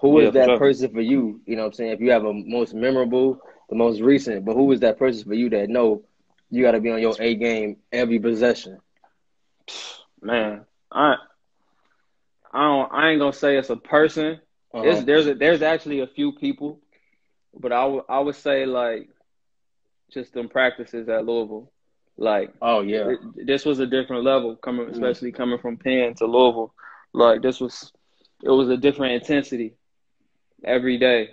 Who 0.00 0.18
is 0.20 0.30
Yeah, 0.30 0.32
that 0.32 0.54
sure. 0.54 0.56
person 0.56 0.90
for 0.92 1.00
you? 1.00 1.40
You 1.46 1.56
know 1.56 1.62
what 1.62 1.68
I'm 1.68 1.72
saying? 1.74 1.92
If 1.92 2.00
you 2.00 2.10
have 2.12 2.24
a 2.24 2.32
most 2.32 2.74
memorable, 2.74 3.40
the 3.68 3.76
most 3.76 4.00
recent, 4.00 4.44
but 4.44 4.54
who 4.54 4.70
is 4.72 4.80
that 4.80 4.98
person 4.98 5.24
for 5.26 5.34
you 5.34 5.48
that 5.50 5.68
know 5.68 6.02
you 6.50 6.62
got 6.62 6.72
to 6.72 6.80
be 6.80 6.90
on 6.90 7.00
your 7.00 7.16
A 7.20 7.34
game 7.34 7.76
every 7.92 8.18
possession? 8.18 8.78
Man, 10.22 10.64
I 10.90 11.16
I 12.52 12.62
don't 12.62 12.92
I 12.92 13.10
ain't 13.10 13.20
gonna 13.20 13.32
say 13.32 13.56
it's 13.56 13.70
a 13.70 13.76
person. 13.76 14.40
Uh-huh. 14.74 14.82
It's, 14.82 15.04
there's 15.04 15.26
a, 15.26 15.34
there's 15.34 15.62
actually 15.62 16.00
a 16.00 16.06
few 16.06 16.32
people, 16.32 16.80
but 17.54 17.72
I 17.72 17.84
would 17.84 18.04
I 18.08 18.20
would 18.20 18.34
say 18.36 18.66
like 18.66 19.08
just 20.12 20.32
them 20.34 20.48
practices 20.48 21.08
at 21.08 21.24
Louisville. 21.26 21.70
Like 22.18 22.52
oh 22.60 22.80
yeah, 22.82 23.14
this 23.36 23.64
was 23.64 23.78
a 23.80 23.86
different 23.86 24.24
level 24.24 24.56
coming, 24.56 24.88
Mm. 24.88 24.90
especially 24.90 25.32
coming 25.32 25.58
from 25.58 25.76
Penn 25.78 26.14
to 26.16 26.26
Louisville. 26.26 26.72
Like 27.12 27.42
this 27.42 27.60
was 27.60 27.92
it 28.42 28.50
was 28.50 28.68
a 28.68 28.76
different 28.76 29.14
intensity 29.14 29.74
every 30.64 30.98
day. 30.98 31.30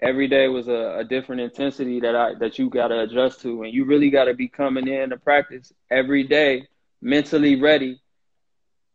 Every 0.00 0.28
day 0.28 0.48
was 0.48 0.68
a, 0.68 0.98
a 1.00 1.04
different 1.04 1.40
intensity 1.42 2.00
that 2.00 2.14
I 2.16 2.34
that 2.40 2.58
you 2.58 2.70
got 2.70 2.88
to 2.88 3.00
adjust 3.00 3.40
to, 3.42 3.62
and 3.62 3.72
you 3.72 3.84
really 3.84 4.10
got 4.10 4.24
to 4.24 4.34
be 4.34 4.48
coming 4.48 4.88
in 4.88 5.10
to 5.10 5.16
practice 5.18 5.72
every 5.90 6.24
day 6.24 6.66
mentally 7.00 7.56
ready 7.56 7.98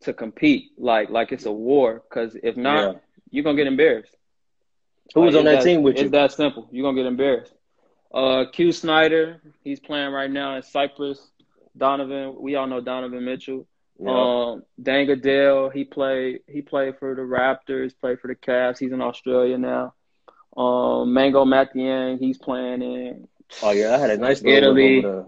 to 0.02 0.12
compete. 0.12 0.72
Like 0.78 1.10
like 1.10 1.32
it's 1.32 1.46
a 1.46 1.52
war, 1.52 2.02
because 2.08 2.36
if 2.42 2.56
not, 2.56 2.92
Yeah. 2.92 3.00
you're 3.30 3.44
gonna 3.44 3.56
get 3.56 3.66
embarrassed. 3.66 4.16
Who 5.14 5.22
was 5.22 5.34
Like, 5.34 5.40
on 5.40 5.46
it's 5.46 5.64
that 5.64 5.64
team 5.64 5.82
with 5.82 6.00
you? 6.02 6.02
It's 6.02 6.12
that 6.12 6.32
simple. 6.32 6.68
You're 6.72 6.84
gonna 6.84 6.96
get 6.96 7.06
embarrassed. 7.06 7.55
Uh, 8.12 8.44
Q 8.52 8.72
Snider, 8.72 9.40
he's 9.62 9.80
playing 9.80 10.12
right 10.12 10.30
now 10.30 10.56
in 10.56 10.62
Cyprus. 10.62 11.20
Donovan, 11.76 12.36
we 12.38 12.54
all 12.54 12.66
know 12.66 12.80
Donovan 12.80 13.24
Mitchell. 13.24 13.66
Yeah. 13.98 14.10
Um, 14.10 14.62
Deng 14.80 15.10
Adel, 15.10 15.70
he 15.70 15.84
played 15.84 16.40
he 16.46 16.62
played 16.62 16.98
for 16.98 17.14
the 17.14 17.22
Raptors, 17.22 17.92
played 17.98 18.20
for 18.20 18.28
the 18.28 18.34
Cavs. 18.34 18.78
He's 18.78 18.92
in 18.92 19.00
Australia 19.00 19.58
now. 19.58 19.94
Um, 20.56 21.12
Mangok 21.12 21.46
Mathiang, 21.46 22.18
he's 22.18 22.38
playing 22.38 22.82
in 22.82 23.28
oh 23.62 23.70
yeah, 23.70 23.94
I 23.94 23.98
had 23.98 24.10
a 24.10 24.16
nice 24.16 24.42
Italy. 24.44 25.04
over 25.04 25.26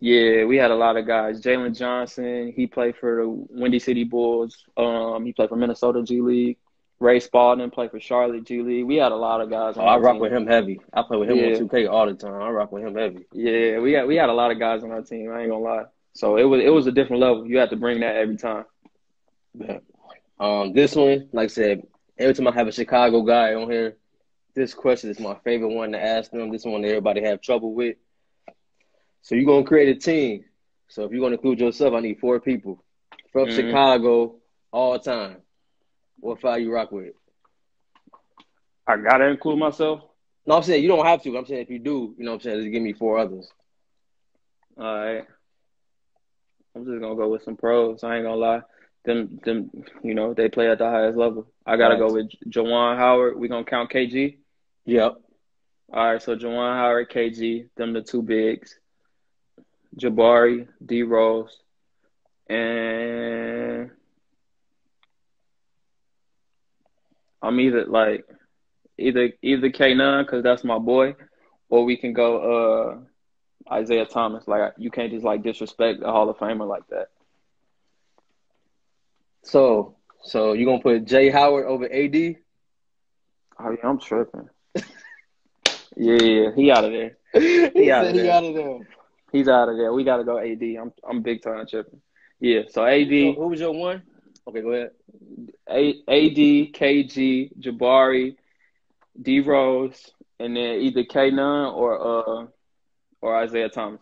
yeah, 0.00 0.44
we 0.44 0.56
had 0.56 0.70
a 0.70 0.76
lot 0.76 0.96
of 0.96 1.06
guys. 1.06 1.40
Jaylen 1.40 1.76
Johnson, 1.76 2.52
he 2.54 2.66
played 2.66 2.96
for 2.96 3.22
the 3.22 3.28
Windy 3.28 3.78
City 3.78 4.04
Bulls. 4.04 4.64
Um, 4.76 5.24
he 5.24 5.32
played 5.32 5.48
for 5.48 5.56
Minnesota 5.56 6.02
G 6.02 6.20
League. 6.20 6.58
Ray 7.00 7.20
Spalding 7.20 7.70
played 7.70 7.90
for 7.90 8.00
Charlotte 8.00 8.44
G 8.44 8.62
League. 8.62 8.84
We 8.86 8.96
had 8.96 9.12
a 9.12 9.16
lot 9.16 9.40
of 9.40 9.50
guys. 9.50 9.76
On 9.76 9.84
Oh, 9.84 9.86
I 9.86 9.98
rock 9.98 10.14
team. 10.14 10.20
with 10.22 10.32
him 10.32 10.46
heavy. 10.46 10.80
I 10.92 11.02
play 11.02 11.18
with 11.18 11.28
him 11.30 11.36
Yeah. 11.36 11.46
on 11.46 11.68
2K 11.68 11.86
all 11.86 12.06
the 12.06 12.14
time. 12.14 12.40
I 12.40 12.50
rock 12.50 12.72
with 12.72 12.84
him 12.84 12.94
heavy. 12.94 13.26
Yeah, 13.32 13.80
we 13.80 13.92
had 13.92 14.06
we 14.06 14.16
had 14.16 14.28
a 14.30 14.32
lot 14.32 14.50
of 14.50 14.58
guys 14.58 14.82
on 14.84 14.90
our 14.92 15.02
team. 15.02 15.30
I 15.32 15.40
ain't 15.42 15.50
gonna 15.50 15.62
lie. 15.62 15.84
So 16.12 16.36
it 16.36 16.44
was 16.44 16.62
it 16.62 16.72
was 16.72 16.86
a 16.86 16.92
different 16.92 17.20
level. 17.20 17.46
You 17.46 17.58
had 17.58 17.70
to 17.70 17.76
bring 17.76 18.00
that 18.00 18.16
every 18.16 18.36
time. 18.36 18.64
Yeah. 19.54 19.78
Um, 20.38 20.72
this 20.72 20.94
one, 20.96 21.28
like 21.32 21.44
I 21.44 21.48
said, 21.48 21.86
every 22.18 22.34
time 22.34 22.48
I 22.48 22.52
have 22.52 22.68
a 22.68 22.72
Chicago 22.72 23.22
guy 23.22 23.54
on 23.54 23.70
here, 23.70 23.96
this 24.54 24.72
question 24.74 25.10
is 25.10 25.20
my 25.20 25.34
favorite 25.44 25.74
one 25.74 25.92
to 25.92 26.02
ask 26.02 26.30
them. 26.30 26.50
This 26.50 26.64
one 26.64 26.82
that 26.82 26.88
everybody 26.88 27.22
have 27.22 27.40
trouble 27.40 27.74
with. 27.74 27.96
So 29.22 29.34
you're 29.34 29.44
gonna 29.46 29.64
create 29.64 29.88
a 29.96 29.98
team. 29.98 30.44
So 30.88 31.04
if 31.04 31.10
you're 31.12 31.20
gonna 31.20 31.34
include 31.36 31.60
yourself, 31.60 31.94
I 31.94 32.00
need 32.00 32.20
four 32.20 32.40
people 32.40 32.82
from 33.32 33.48
Mhm. 33.48 33.56
Chicago 33.56 34.36
all 34.72 34.98
time. 34.98 35.38
What 36.24 36.40
five 36.40 36.62
you 36.62 36.72
rock 36.72 36.90
with? 36.90 37.12
I 38.86 38.96
gotta 38.96 39.26
include 39.26 39.58
myself. 39.58 40.00
No, 40.46 40.56
I'm 40.56 40.62
saying 40.62 40.82
you 40.82 40.88
don't 40.88 41.04
have 41.04 41.22
to. 41.22 41.36
I'm 41.36 41.44
saying 41.44 41.60
if 41.60 41.68
you 41.68 41.78
do, 41.78 42.14
you 42.16 42.24
know 42.24 42.30
what 42.30 42.36
I'm 42.36 42.40
saying, 42.40 42.60
just 42.60 42.72
give 42.72 42.82
me 42.82 42.94
four 42.94 43.18
others. 43.18 43.46
All 44.78 44.84
right. 44.84 45.24
I'm 46.74 46.86
just 46.86 46.98
gonna 46.98 47.14
go 47.14 47.28
with 47.28 47.42
some 47.42 47.56
pros. 47.56 48.02
I 48.02 48.16
ain't 48.16 48.24
gonna 48.24 48.36
lie. 48.36 48.62
Them 49.04 49.38
them 49.44 49.70
you 50.02 50.14
know, 50.14 50.32
they 50.32 50.48
play 50.48 50.70
at 50.70 50.78
the 50.78 50.88
highest 50.88 51.18
level. 51.18 51.46
I 51.66 51.76
gotta 51.76 51.98
go 51.98 52.10
with 52.10 52.30
Juwan 52.48 52.96
Howard. 52.96 53.38
We 53.38 53.48
gonna 53.48 53.66
count 53.66 53.90
KG. 53.90 54.38
Yep. 54.86 55.16
All 55.92 56.12
right, 56.12 56.22
so 56.22 56.34
Juwan 56.34 56.74
Howard, 56.74 57.10
KG, 57.10 57.68
them 57.76 57.92
the 57.92 58.00
two 58.00 58.22
bigs. 58.22 58.78
Jabari, 60.00 60.68
D 60.84 61.02
Rose, 61.02 61.60
and 62.48 63.90
I'm 67.44 67.60
either 67.60 67.86
like 67.86 68.24
either 68.98 69.30
either 69.42 69.70
K 69.70 69.94
nine 69.94 70.24
because 70.24 70.42
that's 70.42 70.64
my 70.64 70.78
boy, 70.78 71.14
or 71.68 71.84
we 71.84 71.96
can 71.96 72.12
go 72.12 73.04
uh 73.70 73.76
Isiah 73.80 74.06
Thomas. 74.06 74.46
Like 74.48 74.74
you 74.78 74.90
can't 74.90 75.12
just 75.12 75.24
like 75.24 75.42
disrespect 75.42 76.02
a 76.02 76.10
Hall 76.10 76.28
of 76.30 76.36
Famer 76.38 76.68
like 76.68 76.86
that. 76.88 77.08
So 79.42 79.96
so 80.22 80.52
you 80.52 80.64
gonna 80.66 80.80
put 80.82 81.04
Jay 81.04 81.30
Howard 81.30 81.66
over 81.66 81.84
AD? 81.92 82.36
Oh 83.58 83.70
yeah, 83.70 83.88
I'm 83.88 83.98
tripping. 83.98 84.48
yeah, 85.96 86.18
yeah, 86.22 86.50
he 86.54 86.70
out 86.70 86.84
of 86.84 86.92
there. 86.92 87.16
he 87.74 87.90
outta 87.90 88.12
said 88.12 88.14
he 88.16 88.28
there. 88.28 88.30
out 88.30 88.44
of 88.44 88.54
there. 88.54 88.78
He's 89.32 89.48
out 89.48 89.68
of 89.68 89.76
there. 89.76 89.92
We 89.92 90.04
gotta 90.04 90.24
go 90.24 90.38
AD. 90.38 90.62
I'm 90.62 90.92
I'm 91.08 91.22
big 91.22 91.42
time 91.42 91.66
tripping. 91.66 92.00
Yeah, 92.40 92.62
so 92.68 92.84
So 93.18 93.32
AD. 93.32 93.34
who 93.34 93.48
was 93.48 93.60
your 93.60 93.72
one? 93.72 94.02
Okay, 94.46 94.60
go 94.62 94.70
ahead. 94.72 94.90
A- 95.70 96.02
AD, 96.08 96.72
KG, 96.72 97.50
Jabari, 97.60 98.36
D 99.20 99.40
Rose, 99.40 100.12
and 100.38 100.56
then 100.56 100.80
either 100.80 101.04
K 101.04 101.30
nine 101.30 101.66
or 101.72 101.98
uh 102.00 102.46
or 103.20 103.42
Isiah 103.44 103.68
Thomas. 103.68 104.00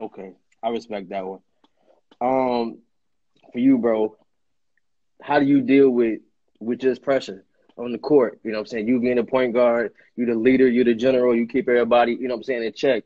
Okay, 0.00 0.32
I 0.62 0.68
respect 0.70 1.10
that 1.10 1.26
one. 1.26 1.40
Um, 2.20 2.78
for 3.52 3.58
you, 3.58 3.78
bro, 3.78 4.16
how 5.22 5.38
do 5.40 5.46
you 5.46 5.60
deal 5.62 5.90
with 5.90 6.20
with 6.60 6.80
just 6.80 7.02
pressure 7.02 7.44
on 7.76 7.92
the 7.92 7.98
court? 7.98 8.40
You 8.44 8.52
know 8.52 8.58
what 8.58 8.62
I'm 8.62 8.66
saying? 8.66 8.88
You 8.88 9.00
being 9.00 9.18
a 9.18 9.24
point 9.24 9.54
guard, 9.54 9.92
you 10.16 10.26
the 10.26 10.34
leader, 10.34 10.68
you 10.68 10.84
the 10.84 10.94
general, 10.94 11.34
you 11.34 11.46
keep 11.46 11.68
everybody, 11.68 12.12
you 12.12 12.28
know 12.28 12.34
what 12.34 12.40
I'm 12.40 12.44
saying, 12.44 12.64
in 12.64 12.72
check. 12.72 13.04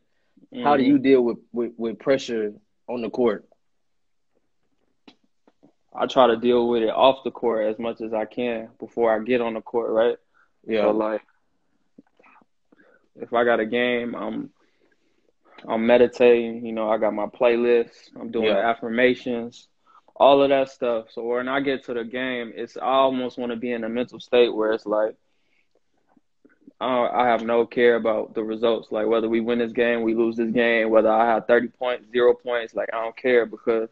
How 0.59 0.77
do 0.77 0.83
Mhm. 0.83 0.85
you 0.85 0.99
deal 0.99 1.23
with, 1.23 1.39
with, 1.53 1.73
with 1.77 1.99
pressure 1.99 2.53
on 2.89 3.03
the 3.03 3.11
court? 3.11 3.47
I 5.95 6.07
try 6.07 6.27
to 6.29 6.37
deal 6.37 6.69
with 6.69 6.83
it 6.83 6.91
off 6.91 7.25
the 7.25 7.31
court 7.31 7.67
as 7.67 7.79
much 7.79 8.01
as 8.01 8.13
I 8.13 8.25
can 8.25 8.69
before 8.79 9.15
I 9.15 9.23
get 9.25 9.41
on 9.41 9.55
the 9.55 9.61
court, 9.63 9.91
right? 9.91 10.17
Yeah. 10.67 10.81
So 10.81 10.91
like, 10.93 11.23
if 13.17 13.33
I 13.33 13.45
got 13.45 13.61
a 13.61 13.67
game, 13.67 14.15
I'm 14.15 14.51
I'm 15.69 15.87
meditating. 15.87 16.65
You 16.65 16.73
know, 16.73 16.89
I 16.91 16.99
got 16.99 17.15
my 17.15 17.27
playlist. 17.27 18.11
I'm 18.19 18.31
doing 18.31 18.57
Yeah. 18.57 18.59
affirmations, 18.59 19.69
all 20.17 20.43
of 20.43 20.51
that 20.51 20.69
stuff. 20.71 21.07
So 21.11 21.25
when 21.25 21.49
I 21.49 21.61
get 21.61 21.85
to 21.85 21.95
the 21.95 22.05
game, 22.05 22.53
it's 22.55 22.77
I 22.77 22.87
almost 22.87 23.39
want 23.39 23.51
to 23.53 23.57
be 23.57 23.73
in 23.73 23.85
a 23.85 23.89
mental 23.89 24.21
state 24.21 24.55
where 24.55 24.73
it's 24.73 24.87
like 24.87 25.17
I 26.81 27.09
I 27.09 27.27
have 27.29 27.43
no 27.45 27.67
care 27.67 27.97
about 27.97 28.35
the 28.35 28.43
results. 28.43 28.91
Like 28.93 29.07
whether 29.07 29.29
we 29.29 29.41
win 29.41 29.59
this 29.59 29.73
game, 29.73 30.03
we 30.03 30.15
lose 30.15 30.37
this 30.37 30.51
game, 30.51 30.91
whether 30.91 31.11
I 31.11 31.27
have 31.35 31.47
thirty 31.47 31.69
points, 31.69 32.11
zero 32.11 32.35
points. 32.35 32.75
Like 32.75 32.91
I 32.93 33.03
don't 33.03 33.17
care 33.17 33.47
because 33.47 33.89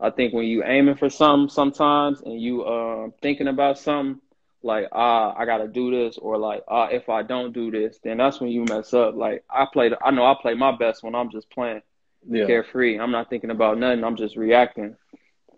I 0.00 0.10
think 0.10 0.32
when 0.34 0.46
you 0.46 0.64
aiming 0.64 0.96
for 0.96 1.10
something 1.10 1.48
sometimes 1.48 2.20
and 2.22 2.40
you 2.40 2.64
um 2.66 3.12
thinking 3.22 3.48
about 3.48 3.78
something 3.78 4.20
like 4.62 4.88
ah 4.92 5.34
I 5.36 5.44
gotta 5.46 5.68
do 5.68 5.90
this 5.90 6.18
or 6.18 6.38
like 6.38 6.62
ah 6.68 6.86
if 6.86 7.08
I 7.08 7.22
don't 7.22 7.52
do 7.52 7.70
this 7.70 7.98
then 8.02 8.18
that's 8.18 8.40
when 8.40 8.50
you 8.50 8.64
mess 8.64 8.92
up. 8.94 9.14
Like 9.16 9.44
I 9.50 9.66
played 9.72 9.92
I 10.02 10.10
know 10.10 10.24
I 10.24 10.34
play 10.40 10.54
my 10.54 10.76
best 10.76 11.02
when 11.02 11.14
I'm 11.14 11.30
just 11.30 11.50
playing 11.50 11.82
yeah. 12.28 12.44
carefree. 12.46 12.98
I'm 12.98 13.12
not 13.12 13.30
thinking 13.30 13.50
about 13.50 13.78
nothing. 13.78 14.04
I'm 14.04 14.16
just 14.16 14.36
reacting 14.36 14.96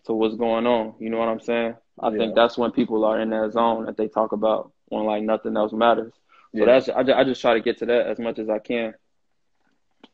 to 0.04 0.12
what's 0.12 0.36
going 0.36 0.66
on. 0.66 0.94
You 0.98 1.10
know 1.10 1.18
what 1.18 1.28
I'm 1.28 1.40
saying? 1.40 1.74
I 2.00 2.10
Yeah. 2.10 2.16
think 2.16 2.34
that's 2.34 2.58
when 2.58 2.72
people 2.72 3.04
are 3.04 3.20
in 3.20 3.30
that 3.30 3.52
zone 3.52 3.86
that 3.86 3.96
they 3.96 4.08
talk 4.08 4.32
about 4.32 4.72
when 4.88 5.04
like 5.04 5.22
nothing 5.22 5.56
else 5.56 5.72
matters. 5.72 6.12
So 6.54 6.64
Yeah. 6.64 6.66
that's 6.66 6.88
I, 6.88 7.02
ju- 7.02 7.14
I 7.14 7.24
just 7.24 7.40
try 7.40 7.54
to 7.54 7.60
get 7.60 7.78
to 7.78 7.86
that 7.86 8.06
as 8.06 8.18
much 8.18 8.38
as 8.38 8.48
I 8.48 8.58
can. 8.58 8.94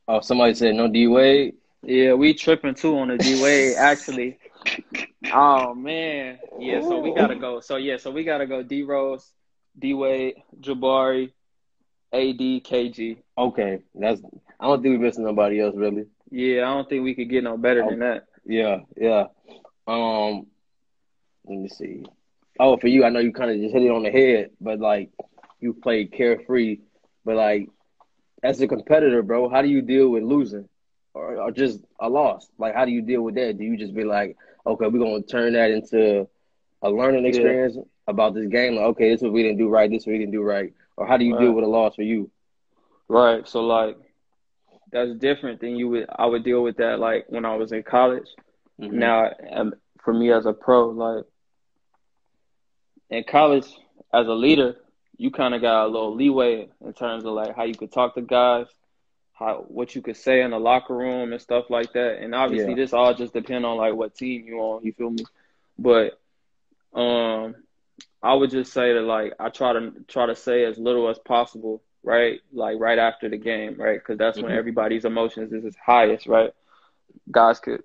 Oh, 0.08 0.20
somebody 0.20 0.54
said 0.54 0.74
no 0.74 0.88
D 0.88 1.06
Wade. 1.06 1.54
Yeah, 1.82 2.14
we 2.14 2.34
tripping 2.34 2.74
too 2.74 2.98
on 2.98 3.08
the 3.08 3.18
D 3.18 3.40
Wade 3.42 3.76
actually. 3.76 4.38
Oh 5.32 5.74
man, 5.74 6.38
yeah. 6.58 6.80
So 6.80 7.00
we 7.00 7.14
gotta 7.14 7.36
go. 7.36 7.60
So 7.60 7.76
yeah, 7.76 7.96
so 7.96 8.10
we 8.10 8.24
gotta 8.24 8.46
go. 8.46 8.62
D 8.62 8.82
Rose, 8.82 9.32
D 9.78 9.94
Wade, 9.94 10.34
Jabari, 10.60 11.32
AD, 12.12 12.38
KG. 12.38 13.18
Okay, 13.36 13.80
that's. 13.94 14.20
I 14.60 14.66
don't 14.66 14.82
think 14.82 14.98
we're 14.98 15.06
missing 15.06 15.24
nobody 15.24 15.60
else 15.60 15.76
really. 15.76 16.06
Yeah, 16.30 16.68
I 16.68 16.74
don't 16.74 16.88
think 16.88 17.04
we 17.04 17.14
could 17.14 17.30
get 17.30 17.44
no 17.44 17.56
better 17.56 17.84
than 17.88 18.00
that. 18.00 18.26
Yeah, 18.44 18.80
yeah. 18.96 19.26
Um, 19.86 20.46
let 21.46 21.58
me 21.58 21.68
see. 21.68 22.04
Oh, 22.58 22.76
for 22.76 22.88
you, 22.88 23.04
I 23.04 23.10
know 23.10 23.20
you 23.20 23.32
kind 23.32 23.50
of 23.50 23.58
just 23.58 23.72
hit 23.72 23.84
it 23.84 23.90
on 23.90 24.02
the 24.02 24.10
head, 24.10 24.50
but 24.60 24.80
like 24.80 25.10
you 25.60 25.74
played 25.74 26.12
carefree, 26.12 26.78
but 27.24 27.36
like 27.36 27.68
as 28.42 28.60
a 28.60 28.66
competitor, 28.66 29.22
bro, 29.22 29.48
how 29.48 29.62
do 29.62 29.68
you 29.68 29.80
deal 29.80 30.08
with 30.08 30.22
losing 30.24 30.68
or, 31.18 31.36
or 31.36 31.50
just 31.50 31.80
a 32.00 32.08
loss? 32.08 32.48
Like, 32.58 32.74
how 32.74 32.84
do 32.84 32.92
you 32.92 33.02
deal 33.02 33.22
with 33.22 33.34
that? 33.34 33.58
Do 33.58 33.64
you 33.64 33.76
just 33.76 33.94
be 33.94 34.04
like, 34.04 34.36
okay, 34.66 34.86
we're 34.86 34.98
gonna 34.98 35.22
turn 35.22 35.52
that 35.54 35.70
into 35.70 36.28
a 36.82 36.90
learning 36.90 37.26
experience 37.26 37.74
yeah. 37.76 37.82
about 38.06 38.34
this 38.34 38.46
game? 38.46 38.76
Like, 38.76 38.86
okay, 38.86 39.10
this 39.10 39.18
is 39.18 39.24
what 39.24 39.32
we 39.32 39.42
didn't 39.42 39.58
do 39.58 39.68
right, 39.68 39.90
this 39.90 40.02
is 40.02 40.06
what 40.06 40.12
we 40.12 40.18
didn't 40.18 40.32
do 40.32 40.42
right, 40.42 40.72
or 40.96 41.06
how 41.06 41.16
do 41.16 41.24
you 41.24 41.34
right. 41.34 41.42
deal 41.42 41.52
with 41.52 41.64
a 41.64 41.68
loss 41.68 41.94
for 41.96 42.02
you? 42.02 42.30
Right. 43.08 43.46
So 43.48 43.60
like, 43.64 43.96
that's 44.92 45.14
different 45.14 45.60
than 45.60 45.76
you 45.76 45.88
would. 45.88 46.06
I 46.08 46.26
would 46.26 46.44
deal 46.44 46.62
with 46.62 46.76
that 46.78 46.98
like 46.98 47.26
when 47.28 47.44
I 47.44 47.56
was 47.56 47.72
in 47.72 47.82
college. 47.82 48.28
Mm-hmm. 48.80 48.98
Now, 48.98 49.30
um, 49.50 49.74
for 50.02 50.14
me 50.14 50.32
as 50.32 50.46
a 50.46 50.52
pro, 50.52 50.90
like 50.90 51.24
in 53.10 53.24
college 53.24 53.66
as 54.12 54.26
a 54.26 54.32
leader, 54.32 54.76
you 55.16 55.30
kind 55.30 55.54
of 55.54 55.60
got 55.60 55.86
a 55.86 55.88
little 55.88 56.14
leeway 56.14 56.68
in 56.84 56.92
terms 56.92 57.24
of 57.24 57.32
like 57.32 57.54
how 57.56 57.64
you 57.64 57.74
could 57.74 57.92
talk 57.92 58.14
to 58.14 58.22
guys, 58.22 58.66
how 59.38 59.64
what 59.68 59.94
you 59.94 60.02
could 60.02 60.16
say 60.16 60.42
in 60.42 60.50
the 60.50 60.58
locker 60.58 60.96
room 60.96 61.32
and 61.32 61.40
stuff 61.40 61.70
like 61.70 61.92
that. 61.92 62.18
And 62.20 62.34
obviously, 62.34 62.70
yeah. 62.70 62.76
this 62.76 62.92
all 62.92 63.14
just 63.14 63.32
depend 63.32 63.64
on 63.64 63.76
like 63.76 63.94
what 63.94 64.16
team 64.16 64.44
you 64.46 64.58
on. 64.58 64.84
You 64.84 64.92
feel 64.92 65.10
me? 65.10 65.24
But 65.78 66.18
um, 66.92 67.54
I 68.22 68.34
would 68.34 68.50
just 68.50 68.72
say 68.72 68.94
that 68.94 69.02
like 69.02 69.34
I 69.38 69.48
try 69.50 69.74
to 69.74 69.92
try 70.08 70.26
to 70.26 70.34
say 70.34 70.64
as 70.64 70.76
little 70.76 71.08
as 71.08 71.18
possible, 71.18 71.82
right? 72.02 72.40
Like 72.52 72.80
right 72.80 72.98
after 72.98 73.28
the 73.28 73.36
game, 73.36 73.76
right? 73.78 73.98
Because 73.98 74.18
that's 74.18 74.38
mm-hmm. 74.38 74.48
when 74.48 74.56
everybody's 74.56 75.04
emotions 75.04 75.52
is 75.52 75.64
its 75.64 75.76
highest, 75.76 76.26
right? 76.26 76.52
Guys 77.30 77.60
could 77.60 77.82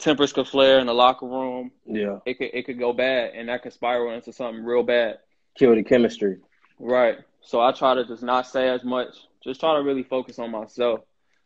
tempers 0.00 0.32
could 0.32 0.48
flare 0.48 0.80
in 0.80 0.86
the 0.86 0.94
locker 0.94 1.26
room. 1.26 1.70
Yeah. 1.86 2.18
It 2.26 2.38
could 2.38 2.50
it 2.52 2.66
could 2.66 2.78
go 2.78 2.92
bad 2.92 3.34
and 3.34 3.48
that 3.48 3.62
could 3.62 3.72
spiral 3.72 4.12
into 4.14 4.32
something 4.32 4.64
real 4.64 4.82
bad. 4.82 5.18
Kill 5.56 5.74
the 5.74 5.84
chemistry. 5.84 6.38
Right. 6.78 7.18
So 7.42 7.60
I 7.60 7.70
try 7.72 7.94
to 7.94 8.04
just 8.04 8.22
not 8.22 8.46
say 8.48 8.68
as 8.68 8.82
much. 8.82 9.14
Just 9.44 9.60
try 9.60 9.74
to 9.76 9.82
really 9.82 10.02
focus 10.02 10.38
on 10.38 10.50
myself. 10.50 11.00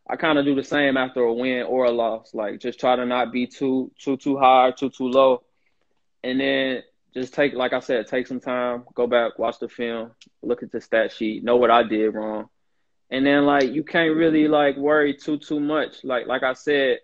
I 0.09 0.17
kind 0.17 0.39
of 0.39 0.45
do 0.45 0.55
the 0.55 0.63
same 0.63 0.97
after 0.97 1.21
a 1.23 1.33
win 1.33 1.65
or 1.65 1.87
a 1.87 1.91
loss. 1.91 2.33
Like 2.35 2.61
just 2.61 2.79
try 2.79 2.97
to 2.97 3.05
not 3.07 3.33
be 3.33 3.47
too 3.47 3.91
too 3.99 4.17
too 4.17 4.37
high, 4.39 4.71
too 4.71 4.91
too 4.91 5.09
low. 5.09 5.43
And 6.23 6.41
then 6.41 6.83
just 7.15 7.35
take 7.35 7.55
like 7.55 7.73
I 7.73 7.81
said, 7.81 8.07
take 8.07 8.27
some 8.27 8.41
time, 8.41 8.85
go 8.95 9.07
back, 9.07 9.39
watch 9.39 9.59
the 9.59 9.69
film, 9.69 10.13
look 10.43 10.63
at 10.63 10.71
the 10.71 10.81
stat 10.81 11.13
sheet, 11.13 11.43
know 11.43 11.57
what 11.57 11.71
I 11.71 11.83
did 11.83 12.15
wrong. 12.15 12.49
And 13.11 13.27
then 13.27 13.47
like 13.47 13.73
you 13.73 13.83
can't 13.83 14.15
really 14.17 14.47
like 14.49 14.77
worry 14.77 15.15
too 15.15 15.39
too 15.39 15.59
much. 15.59 16.05
Like 16.05 16.27
like 16.27 16.43
I 16.43 16.53
said, 16.53 16.99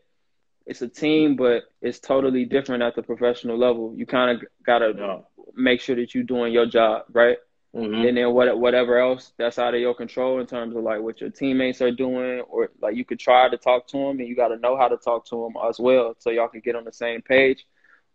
it's 0.66 0.82
a 0.82 0.88
team, 0.88 1.34
but 1.36 1.64
it's 1.80 1.98
totally 1.98 2.44
different 2.44 2.82
at 2.82 2.94
the 2.94 3.02
professional 3.02 3.58
level. 3.58 3.94
You 3.96 4.06
kind 4.06 4.36
of 4.36 4.44
gotta 4.64 5.22
make 5.54 5.80
sure 5.80 5.96
that 5.96 6.14
you're 6.14 6.24
doing 6.24 6.52
your 6.52 6.66
job, 6.66 7.04
right? 7.12 7.38
Mm-hmm. 7.74 8.06
And 8.06 8.16
then 8.16 8.32
what, 8.32 8.58
whatever 8.58 8.98
else 8.98 9.32
that's 9.38 9.58
out 9.58 9.74
of 9.74 9.80
your 9.80 9.94
control 9.94 10.40
in 10.40 10.46
terms 10.46 10.76
of 10.76 10.82
like 10.82 11.00
what 11.00 11.20
your 11.20 11.30
teammates 11.30 11.80
are 11.80 11.90
doing, 11.90 12.40
or 12.40 12.70
like 12.82 12.96
you 12.96 13.04
could 13.04 13.18
try 13.18 13.48
to 13.48 13.56
talk 13.56 13.86
to 13.88 13.96
them, 13.96 14.20
and 14.20 14.28
you 14.28 14.36
got 14.36 14.48
to 14.48 14.58
know 14.58 14.76
how 14.76 14.88
to 14.88 14.98
talk 14.98 15.24
to 15.26 15.44
them 15.44 15.54
as 15.68 15.78
well, 15.78 16.14
so 16.18 16.30
y'all 16.30 16.48
can 16.48 16.60
get 16.60 16.76
on 16.76 16.84
the 16.84 16.92
same 16.92 17.22
page. 17.22 17.66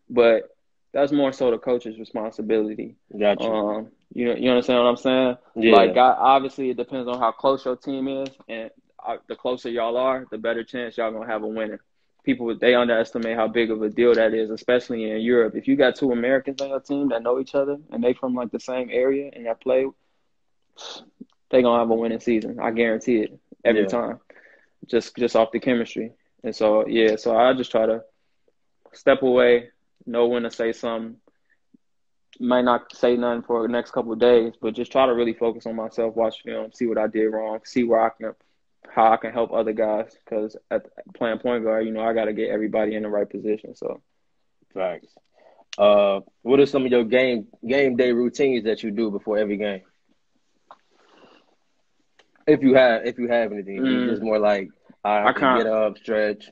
But 0.10 0.56
that's 0.94 1.12
more 1.12 1.34
so 1.34 1.50
the 1.50 1.58
coach's 1.58 1.98
responsibility. 1.98 2.98
Gotcha. 3.18 3.44
Um, 3.44 3.88
you 4.14 4.36
you 4.36 4.50
understand 4.50 4.80
what 4.80 4.90
I'm 4.90 4.98
saying? 4.98 5.38
Yeah. 5.56 5.74
Like 5.74 5.98
obviously 5.98 6.70
it 6.70 6.78
depends 6.78 7.08
on 7.08 7.20
how 7.20 7.32
close 7.32 7.66
your 7.66 7.76
team 7.76 8.08
is, 8.08 8.30
and 8.48 8.70
uh, 9.06 9.18
the 9.28 9.36
closer 9.36 9.70
y'all 9.70 9.98
are, 9.98 10.28
the 10.30 10.38
better 10.38 10.64
chance 10.64 10.98
y'all 10.98 11.12
gonna 11.12 11.26
have 11.26 11.44
a 11.44 11.48
winner 11.48 11.82
people 12.28 12.54
they 12.58 12.76
underestimate 12.76 13.38
how 13.38 13.48
big 13.48 13.72
of 13.72 13.82
a 13.82 13.90
deal 13.90 14.14
that 14.14 14.34
is, 14.34 14.50
especially 14.50 15.10
in 15.10 15.22
Europe. 15.22 15.56
If 15.56 15.66
you 15.66 15.78
got 15.78 15.96
two 15.96 16.12
Americans 16.12 16.62
on 16.62 16.68
your 16.68 16.82
team 16.82 17.08
that 17.10 17.24
know 17.24 17.40
each 17.40 17.56
other 17.56 17.78
and 17.90 18.04
they 18.04 18.14
from 18.14 18.36
like 18.36 18.52
the 18.52 18.60
same 18.60 18.90
area 18.92 19.32
and 19.34 19.46
that 19.46 19.62
play, 19.62 19.88
they 21.50 21.62
gonna 21.62 21.80
have 21.80 21.90
a 21.90 21.96
winning 21.96 22.20
season. 22.20 22.60
I 22.60 22.72
guarantee 22.72 23.20
it 23.20 23.40
every 23.64 23.84
yeah. 23.84 23.88
time. 23.88 24.20
Just 24.86 25.16
just 25.16 25.38
off 25.38 25.54
the 25.54 25.62
chemistry. 25.62 26.12
And 26.44 26.54
so 26.54 26.86
yeah, 26.86 27.16
so 27.16 27.36
I 27.36 27.54
just 27.54 27.72
try 27.72 27.86
to 27.86 28.04
step 28.92 29.22
away, 29.22 29.70
know 30.06 30.28
when 30.28 30.44
to 30.44 30.52
say 30.52 30.74
something. 30.74 31.16
Might 32.42 32.66
not 32.66 32.94
say 32.94 33.16
nothing 33.16 33.44
for 33.44 33.62
the 33.62 33.70
next 33.70 33.92
couple 33.92 34.12
of 34.12 34.20
days, 34.20 34.54
but 34.62 34.76
just 34.76 34.92
try 34.92 35.06
to 35.06 35.14
really 35.14 35.34
focus 35.34 35.66
on 35.66 35.78
myself, 35.78 36.14
watch 36.16 36.44
film, 36.44 36.72
see 36.74 36.88
what 36.88 36.98
I 36.98 37.08
did 37.08 37.30
wrong, 37.30 37.62
see 37.64 37.86
where 37.86 38.02
I 38.02 38.10
can 38.10 38.36
how 38.90 39.12
I 39.12 39.18
can 39.18 39.32
help 39.32 39.52
other 39.52 39.74
guys 39.74 40.16
because 40.24 40.56
at 40.72 40.88
playing 41.16 41.40
point 41.40 41.64
guard, 41.64 41.86
you 41.86 41.92
know, 41.92 42.02
I 42.02 42.14
got 42.14 42.26
to 42.26 42.34
get 42.34 42.50
everybody 42.50 42.96
in 42.96 43.04
the 43.04 43.10
right 43.10 43.30
position. 43.30 43.76
So, 43.76 44.02
facts. 44.74 45.14
Uh, 45.78 46.22
what 46.42 46.60
are 46.60 46.66
some 46.66 46.86
of 46.86 46.92
your 46.92 47.04
game 47.04 47.48
game 47.66 47.96
day 47.96 48.12
routines 48.12 48.64
that 48.64 48.82
you 48.82 48.92
do 48.92 49.12
before 49.12 49.38
every 49.38 49.58
game? 49.58 49.82
If 52.48 52.64
you 52.64 52.76
have, 52.76 53.06
if 53.06 53.20
you 53.20 53.28
have 53.28 53.52
anything, 53.52 53.82
mm. 53.82 54.12
it's 54.12 54.22
more 54.22 54.40
like 54.40 54.70
I, 55.04 55.28
I 55.28 55.34
can 55.34 55.58
get 55.58 55.68
up, 55.68 55.98
stretch. 55.98 56.50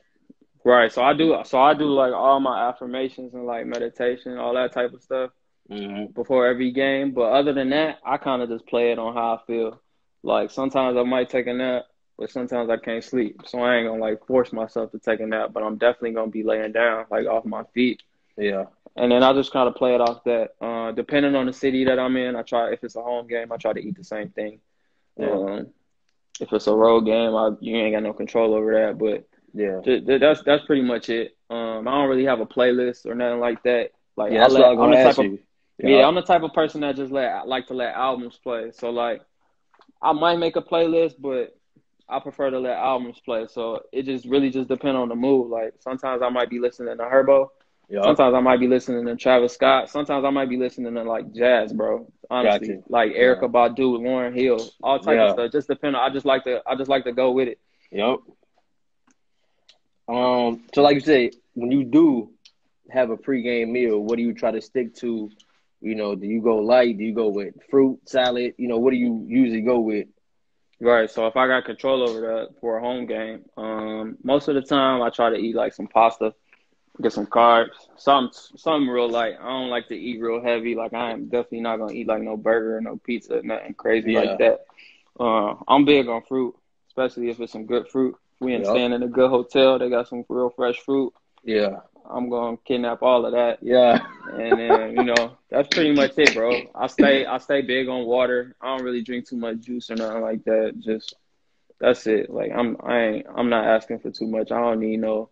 Right. 0.64 0.92
So 0.92 1.02
I 1.02 1.14
do. 1.14 1.38
So 1.44 1.60
I 1.60 1.74
do 1.74 1.86
like 1.86 2.12
all 2.12 2.40
my 2.40 2.68
affirmations 2.68 3.34
and 3.34 3.46
like 3.46 3.66
meditation, 3.66 4.36
all 4.36 4.54
that 4.54 4.72
type 4.72 4.92
of 4.92 5.02
stuff 5.02 5.30
mm-hmm. 5.70 6.12
before 6.12 6.46
every 6.46 6.72
game. 6.72 7.12
But 7.12 7.32
other 7.32 7.52
than 7.52 7.70
that, 7.70 7.98
I 8.04 8.16
kind 8.16 8.42
of 8.42 8.48
just 8.48 8.66
play 8.66 8.92
it 8.92 8.98
on 8.98 9.14
how 9.14 9.36
I 9.36 9.46
feel. 9.46 9.80
Like 10.22 10.50
sometimes 10.50 10.96
I 10.96 11.02
might 11.02 11.30
take 11.30 11.46
a 11.46 11.52
nap 11.52 11.84
but 12.18 12.30
sometimes 12.30 12.70
I 12.70 12.76
can't 12.76 13.04
sleep. 13.04 13.42
So 13.46 13.60
I 13.60 13.76
ain't 13.76 13.88
gonna 13.88 14.00
like 14.00 14.26
force 14.26 14.52
myself 14.52 14.92
to 14.92 14.98
take 14.98 15.20
a 15.20 15.26
nap, 15.26 15.50
but 15.52 15.62
I'm 15.62 15.76
definitely 15.76 16.12
gonna 16.12 16.30
be 16.30 16.42
laying 16.42 16.72
down 16.72 17.06
like 17.10 17.26
off 17.26 17.44
my 17.44 17.64
feet. 17.74 18.02
Yeah. 18.36 18.66
And 18.96 19.12
then 19.12 19.22
I 19.22 19.32
just 19.34 19.52
kind 19.52 19.68
of 19.68 19.74
play 19.74 19.94
it 19.94 20.00
off 20.00 20.24
that. 20.24 20.54
Uh, 20.60 20.92
depending 20.92 21.34
on 21.34 21.46
the 21.46 21.52
city 21.52 21.84
that 21.84 21.98
I'm 21.98 22.16
in, 22.16 22.34
I 22.34 22.42
try 22.42 22.72
if 22.72 22.82
it's 22.82 22.96
a 22.96 23.02
home 23.02 23.26
game, 23.26 23.52
I 23.52 23.56
try 23.56 23.72
to 23.74 23.80
eat 23.80 23.96
the 23.96 24.04
same 24.04 24.30
thing. 24.30 24.60
Yeah. 25.18 25.30
Um, 25.30 25.66
if 26.40 26.52
it's 26.52 26.66
a 26.66 26.74
road 26.74 27.02
game, 27.02 27.34
I, 27.34 27.50
you 27.60 27.76
ain't 27.76 27.94
got 27.94 28.02
no 28.02 28.12
control 28.12 28.54
over 28.54 28.72
that. 28.74 28.98
But 28.98 29.26
yeah, 29.52 29.80
that's 30.18 30.42
that's 30.42 30.64
pretty 30.64 30.82
much 30.82 31.08
it. 31.08 31.36
Um, 31.50 31.86
I 31.86 31.92
don't 31.92 32.08
really 32.08 32.24
have 32.24 32.40
a 32.40 32.46
playlist 32.46 33.06
or 33.06 33.14
nothing 33.14 33.40
like 33.40 33.62
that. 33.64 33.90
Like 34.16 34.32
yeah, 34.32 34.46
let, 34.46 34.64
I'm 34.64 34.90
the 34.90 34.96
type 34.96 35.18
of, 35.18 35.24
yeah. 35.78 35.98
yeah, 35.98 36.06
I'm 36.06 36.14
the 36.14 36.22
type 36.22 36.42
of 36.42 36.52
person 36.52 36.80
that 36.80 36.96
just 36.96 37.12
let 37.12 37.46
like 37.46 37.66
to 37.68 37.74
let 37.74 37.94
albums 37.94 38.38
play. 38.42 38.70
So 38.72 38.90
like, 38.90 39.22
I 40.00 40.12
might 40.12 40.36
make 40.38 40.56
a 40.56 40.62
playlist, 40.62 41.14
but 41.18 41.55
I 42.08 42.20
prefer 42.20 42.50
to 42.50 42.58
let 42.58 42.76
albums 42.76 43.20
play. 43.24 43.46
So 43.48 43.82
it 43.92 44.04
just 44.04 44.26
really 44.26 44.50
just 44.50 44.68
depend 44.68 44.96
on 44.96 45.08
the 45.08 45.16
mood. 45.16 45.50
Like 45.50 45.74
sometimes 45.80 46.22
I 46.22 46.28
might 46.28 46.50
be 46.50 46.60
listening 46.60 46.96
to 46.96 47.04
Herbo. 47.04 47.48
Yep. 47.88 48.02
Sometimes 48.02 48.34
I 48.34 48.40
might 48.40 48.58
be 48.58 48.66
listening 48.66 49.06
to 49.06 49.16
Travis 49.16 49.54
Scott. 49.54 49.90
Sometimes 49.90 50.24
I 50.24 50.30
might 50.30 50.48
be 50.48 50.56
listening 50.56 50.94
to 50.94 51.02
like 51.04 51.32
jazz, 51.32 51.72
bro. 51.72 52.10
Honestly, 52.28 52.82
like 52.88 53.12
Erykah 53.12 53.42
yeah. 53.42 53.48
Badu, 53.48 54.00
Lauryn 54.00 54.34
Hill, 54.34 54.58
all 54.82 54.98
type 54.98 55.16
yeah. 55.16 55.26
of 55.26 55.32
stuff. 55.32 55.52
Just 55.52 55.68
depend. 55.68 55.94
On, 55.94 56.02
I 56.02 56.12
just 56.12 56.26
like 56.26 56.44
to. 56.44 56.62
I 56.66 56.74
just 56.74 56.90
like 56.90 57.04
to 57.04 57.12
go 57.12 57.30
with 57.30 57.48
it. 57.48 57.60
Yep. 57.92 58.18
Um. 60.08 60.64
So, 60.74 60.82
like 60.82 60.94
you 60.94 61.00
say, 61.00 61.30
when 61.54 61.70
you 61.70 61.84
do 61.84 62.30
have 62.90 63.10
a 63.10 63.16
pregame 63.16 63.68
meal, 63.68 64.00
what 64.00 64.16
do 64.16 64.22
you 64.22 64.34
try 64.34 64.50
to 64.50 64.60
stick 64.60 64.94
to? 64.96 65.30
You 65.80 65.94
know, 65.94 66.16
do 66.16 66.26
you 66.26 66.40
go 66.40 66.56
light? 66.56 66.98
Do 66.98 67.04
you 67.04 67.14
go 67.14 67.28
with 67.28 67.54
fruit, 67.70 68.00
salad? 68.06 68.54
You 68.58 68.66
know, 68.66 68.78
what 68.78 68.90
do 68.90 68.96
you 68.96 69.24
usually 69.28 69.60
go 69.60 69.78
with? 69.78 70.08
Right. 70.80 71.10
So 71.10 71.26
if 71.26 71.36
I 71.36 71.46
got 71.46 71.64
control 71.64 72.08
over 72.08 72.20
that 72.20 72.60
for 72.60 72.76
a 72.76 72.80
home 72.80 73.06
game, 73.06 73.44
um, 73.56 74.18
most 74.22 74.48
of 74.48 74.54
the 74.54 74.62
time 74.62 75.02
I 75.02 75.10
try 75.10 75.30
to 75.30 75.36
eat 75.36 75.54
like 75.54 75.72
some 75.72 75.86
pasta, 75.86 76.34
get 77.00 77.12
some 77.12 77.26
carbs, 77.26 77.74
some 77.96 78.30
something 78.32 78.88
real 78.88 79.08
light. 79.08 79.36
I 79.40 79.48
don't 79.48 79.70
like 79.70 79.88
to 79.88 79.96
eat 79.96 80.20
real 80.20 80.42
heavy. 80.42 80.74
Like 80.74 80.92
I 80.92 81.12
am 81.12 81.28
definitely 81.28 81.60
not 81.60 81.78
gonna 81.78 81.92
eat 81.92 82.06
like 82.06 82.22
no 82.22 82.36
burger, 82.36 82.76
or 82.76 82.80
no 82.82 82.96
pizza, 82.96 83.40
nothing 83.42 83.74
crazy 83.74 84.12
yeah. 84.12 84.20
like 84.20 84.38
that. 84.38 84.66
Uh, 85.18 85.54
I'm 85.66 85.86
big 85.86 86.08
on 86.08 86.22
fruit, 86.22 86.54
especially 86.88 87.30
if 87.30 87.40
it's 87.40 87.52
some 87.52 87.64
good 87.64 87.88
fruit. 87.88 88.16
We 88.40 88.52
in 88.52 88.62
yep. 88.62 88.70
staying 88.70 88.92
in 88.92 89.02
a 89.02 89.08
good 89.08 89.30
hotel. 89.30 89.78
They 89.78 89.88
got 89.88 90.08
some 90.08 90.24
real 90.28 90.50
fresh 90.50 90.78
fruit. 90.80 91.14
Yeah. 91.42 91.80
I'm 92.08 92.28
gonna 92.28 92.56
kidnap 92.58 93.02
all 93.02 93.26
of 93.26 93.32
that. 93.32 93.58
Yeah. 93.62 93.98
and 94.32 94.58
then 94.58 94.96
you 94.96 95.04
know 95.04 95.36
that's 95.50 95.68
pretty 95.68 95.92
much 95.92 96.12
it, 96.16 96.34
bro. 96.34 96.62
I 96.74 96.86
stay 96.86 97.24
I 97.26 97.38
stay 97.38 97.62
big 97.62 97.88
on 97.88 98.04
water. 98.04 98.56
I 98.60 98.76
don't 98.76 98.84
really 98.84 99.02
drink 99.02 99.28
too 99.28 99.36
much 99.36 99.60
juice 99.60 99.90
or 99.90 99.96
nothing 99.96 100.22
like 100.22 100.44
that. 100.44 100.74
Just 100.78 101.14
that's 101.80 102.06
it. 102.06 102.30
Like 102.30 102.52
I'm 102.54 102.76
I 102.82 103.00
ain't 103.00 103.26
I'm 103.34 103.48
not 103.50 103.66
asking 103.66 104.00
for 104.00 104.10
too 104.10 104.26
much. 104.26 104.50
I 104.50 104.60
don't 104.60 104.80
need 104.80 104.98
no 104.98 105.30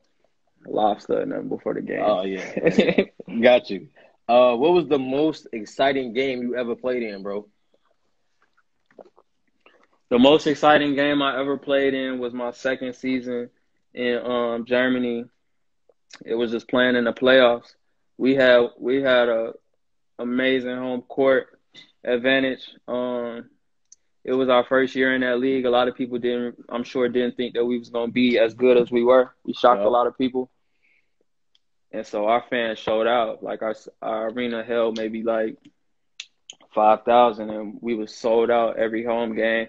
lobster 0.67 1.23
or 1.23 1.27
nothing 1.27 1.49
before 1.49 1.75
the 1.75 1.83
game. 1.83 2.03
Oh 2.03 2.25
yeah. 2.25 3.05
Got 3.41 3.71
you. 3.71 3.89
Uh, 4.27 4.57
what 4.57 4.73
was 4.73 4.87
the 4.89 4.99
most 4.99 5.49
exciting 5.53 6.15
game 6.15 6.41
you 6.41 6.57
ever 6.57 6.75
played 6.75 7.03
in, 7.03 7.23
bro? 7.23 7.47
The 10.09 10.19
most 10.19 10.47
exciting 10.47 10.95
game 10.95 11.21
I 11.23 11.39
ever 11.41 11.59
played 11.59 11.93
in 11.93 12.19
was 12.19 12.33
my 12.33 12.53
second 12.53 12.95
season 12.95 13.51
in 13.93 14.19
um, 14.19 14.65
Germany 14.65 15.27
it 16.25 16.35
was 16.35 16.51
just 16.51 16.69
playing 16.69 16.97
in 16.97 17.05
the 17.05 17.13
playoffs. 17.13 17.75
We 18.17 18.35
had 18.35 18.69
we 18.79 19.03
had 19.03 19.29
a 19.29 19.55
amazing 20.19 20.77
home 20.77 21.03
court 21.03 21.59
advantage. 22.05 22.69
Um, 22.87 23.51
it 24.25 24.33
was 24.33 24.49
our 24.49 24.65
first 24.65 24.95
year 24.95 25.15
in 25.15 25.21
that 25.21 25.39
league. 25.39 25.67
A 25.67 25.71
lot 25.71 25.89
of 25.89 25.97
people 25.97 26.19
didn't, 26.19 26.57
I'm 26.69 26.85
sure, 26.85 27.09
didn't 27.09 27.37
think 27.37 27.55
that 27.55 27.65
we 27.65 27.79
was 27.79 27.91
gonna 27.91 28.13
be 28.13 28.39
as 28.39 28.55
good 28.55 28.77
as 28.77 28.91
we 28.91 29.03
were. 29.03 29.35
We 29.45 29.53
shocked 29.53 29.83
a 29.83 29.91
lot 29.91 30.07
of 30.07 30.17
people, 30.17 30.51
and 31.93 32.07
so 32.07 32.27
our 32.27 32.45
fans 32.49 32.79
showed 32.79 33.07
out. 33.07 33.43
Like 33.43 33.63
our 33.63 33.75
our 34.01 34.31
arena 34.31 34.63
held 34.65 34.97
maybe 34.97 35.23
like 35.23 35.59
five 36.75 37.05
thousand, 37.05 37.51
and 37.51 37.79
we 37.81 37.95
was 37.95 38.15
sold 38.15 38.51
out 38.51 38.79
every 38.79 39.05
home 39.05 39.35
game, 39.35 39.69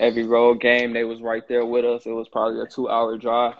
every 0.00 0.24
road 0.24 0.60
game. 0.60 0.92
They 0.92 1.04
was 1.04 1.20
right 1.20 1.46
there 1.48 1.64
with 1.64 1.84
us. 1.84 2.06
It 2.06 2.12
was 2.12 2.28
probably 2.28 2.60
a 2.60 2.66
two 2.66 2.88
hour 2.88 3.16
drive. 3.18 3.54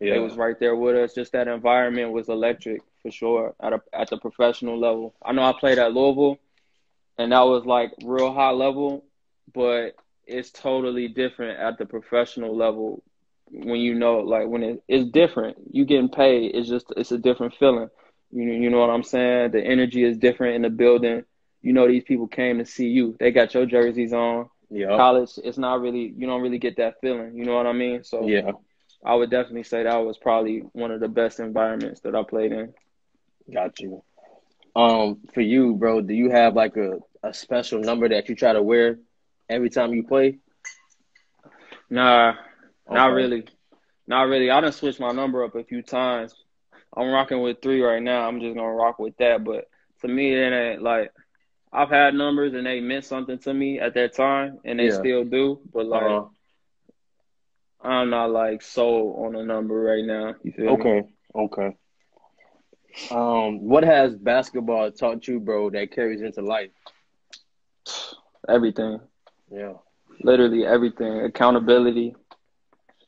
Yeah. 0.00 0.14
They 0.14 0.18
was 0.18 0.36
right 0.36 0.58
there 0.58 0.76
with 0.76 0.96
us. 0.96 1.14
Just 1.14 1.32
that 1.32 1.48
environment 1.48 2.12
was 2.12 2.28
electric 2.28 2.82
for 3.02 3.10
sure 3.10 3.54
at 3.60 3.72
a, 3.72 3.80
at 3.92 4.10
the 4.10 4.18
professional 4.18 4.78
level. 4.78 5.14
I 5.24 5.32
know 5.32 5.42
I 5.42 5.54
played 5.58 5.78
at 5.78 5.92
Louisville, 5.92 6.38
and 7.18 7.32
that 7.32 7.46
was 7.46 7.64
like 7.64 7.92
real 8.04 8.32
high 8.32 8.50
level, 8.50 9.04
but 9.54 9.96
it's 10.26 10.50
totally 10.50 11.08
different 11.08 11.58
at 11.58 11.78
the 11.78 11.86
professional 11.86 12.56
level 12.56 13.02
when 13.50 13.80
you 13.80 13.94
know 13.94 14.18
like 14.18 14.48
when 14.48 14.62
it, 14.62 14.82
it's 14.88 15.10
different. 15.10 15.56
You 15.70 15.84
getting 15.84 16.08
paid. 16.08 16.54
It's 16.54 16.68
just 16.68 16.92
it's 16.96 17.12
a 17.12 17.18
different 17.18 17.54
feeling. 17.54 17.88
You 18.32 18.42
you 18.52 18.70
know 18.70 18.78
what 18.80 18.90
I'm 18.90 19.04
saying? 19.04 19.52
The 19.52 19.62
energy 19.62 20.04
is 20.04 20.18
different 20.18 20.56
in 20.56 20.62
the 20.62 20.70
building. 20.70 21.24
You 21.62 21.72
know 21.72 21.86
these 21.88 22.04
people 22.04 22.26
came 22.26 22.58
to 22.58 22.66
see 22.66 22.88
you. 22.88 23.16
They 23.18 23.30
got 23.30 23.54
your 23.54 23.66
jerseys 23.66 24.12
on. 24.12 24.50
Yeah. 24.68 24.96
College, 24.96 25.30
it's 25.44 25.58
not 25.58 25.80
really 25.80 26.12
you 26.16 26.26
don't 26.26 26.42
really 26.42 26.58
get 26.58 26.76
that 26.78 27.00
feeling. 27.00 27.36
You 27.36 27.44
know 27.44 27.54
what 27.54 27.66
I 27.66 27.72
mean? 27.72 28.02
So 28.02 28.26
Yeah. 28.26 28.52
I 29.04 29.14
would 29.14 29.30
definitely 29.30 29.64
say 29.64 29.82
that 29.82 29.96
was 30.04 30.18
probably 30.18 30.60
one 30.72 30.90
of 30.90 31.00
the 31.00 31.08
best 31.08 31.38
environments 31.40 32.00
that 32.00 32.14
I 32.14 32.22
played 32.22 32.52
in. 32.52 32.72
Got 33.52 33.80
you. 33.80 34.02
Um, 34.74 35.18
for 35.34 35.40
you, 35.40 35.74
bro, 35.74 36.00
do 36.00 36.14
you 36.14 36.30
have 36.30 36.54
like 36.54 36.76
a, 36.76 36.98
a 37.22 37.32
special 37.32 37.80
number 37.80 38.08
that 38.08 38.28
you 38.28 38.34
try 38.34 38.52
to 38.52 38.62
wear 38.62 38.98
every 39.48 39.70
time 39.70 39.92
you 39.94 40.04
play? 40.04 40.38
Nah, 41.90 42.34
not 42.90 43.12
really. 43.12 43.46
Not 44.06 44.22
really. 44.28 44.50
I 44.50 44.60
done 44.60 44.72
switched 44.72 45.00
my 45.00 45.12
number 45.12 45.44
up 45.44 45.54
a 45.54 45.64
few 45.64 45.82
times. 45.82 46.34
I'm 46.96 47.10
rocking 47.10 47.40
with 47.42 47.62
three 47.62 47.80
right 47.82 48.02
now. 48.02 48.26
I'm 48.26 48.40
just 48.40 48.54
gonna 48.56 48.72
rock 48.72 48.98
with 48.98 49.16
that. 49.18 49.44
But 49.44 49.64
to 50.02 50.08
me, 50.08 50.34
it 50.34 50.52
ain't 50.52 50.82
like 50.82 51.12
I've 51.72 51.90
had 51.90 52.14
numbers 52.14 52.54
and 52.54 52.66
they 52.66 52.80
meant 52.80 53.04
something 53.04 53.38
to 53.40 53.52
me 53.54 53.78
at 53.80 53.94
that 53.94 54.14
time, 54.14 54.58
and 54.64 54.78
they 54.78 54.88
Yeah. 54.88 54.90
still 54.90 55.24
do. 55.24 55.60
But 55.72 55.86
like 55.86 56.16
Uh, 56.16 56.28
I'm 57.82 58.10
not 58.10 58.30
like 58.30 58.62
sold 58.62 59.24
on 59.26 59.36
a 59.36 59.44
number 59.44 59.74
right 59.80 60.04
now. 60.04 60.34
You 60.42 60.52
feel 60.52 60.74
me? 60.74 60.86
okay. 60.86 61.02
Okay. 61.34 61.76
Um, 63.10 63.68
what 63.68 63.84
has 63.84 64.14
basketball 64.16 64.90
taught 64.90 65.26
you, 65.28 65.38
bro, 65.40 65.70
that 65.70 65.92
carries 65.92 66.22
into 66.22 66.42
life? 66.42 66.70
Everything, 68.48 69.00
Yeah. 69.50 69.74
literally 70.22 70.64
everything. 70.66 71.20
Accountability, 71.24 72.14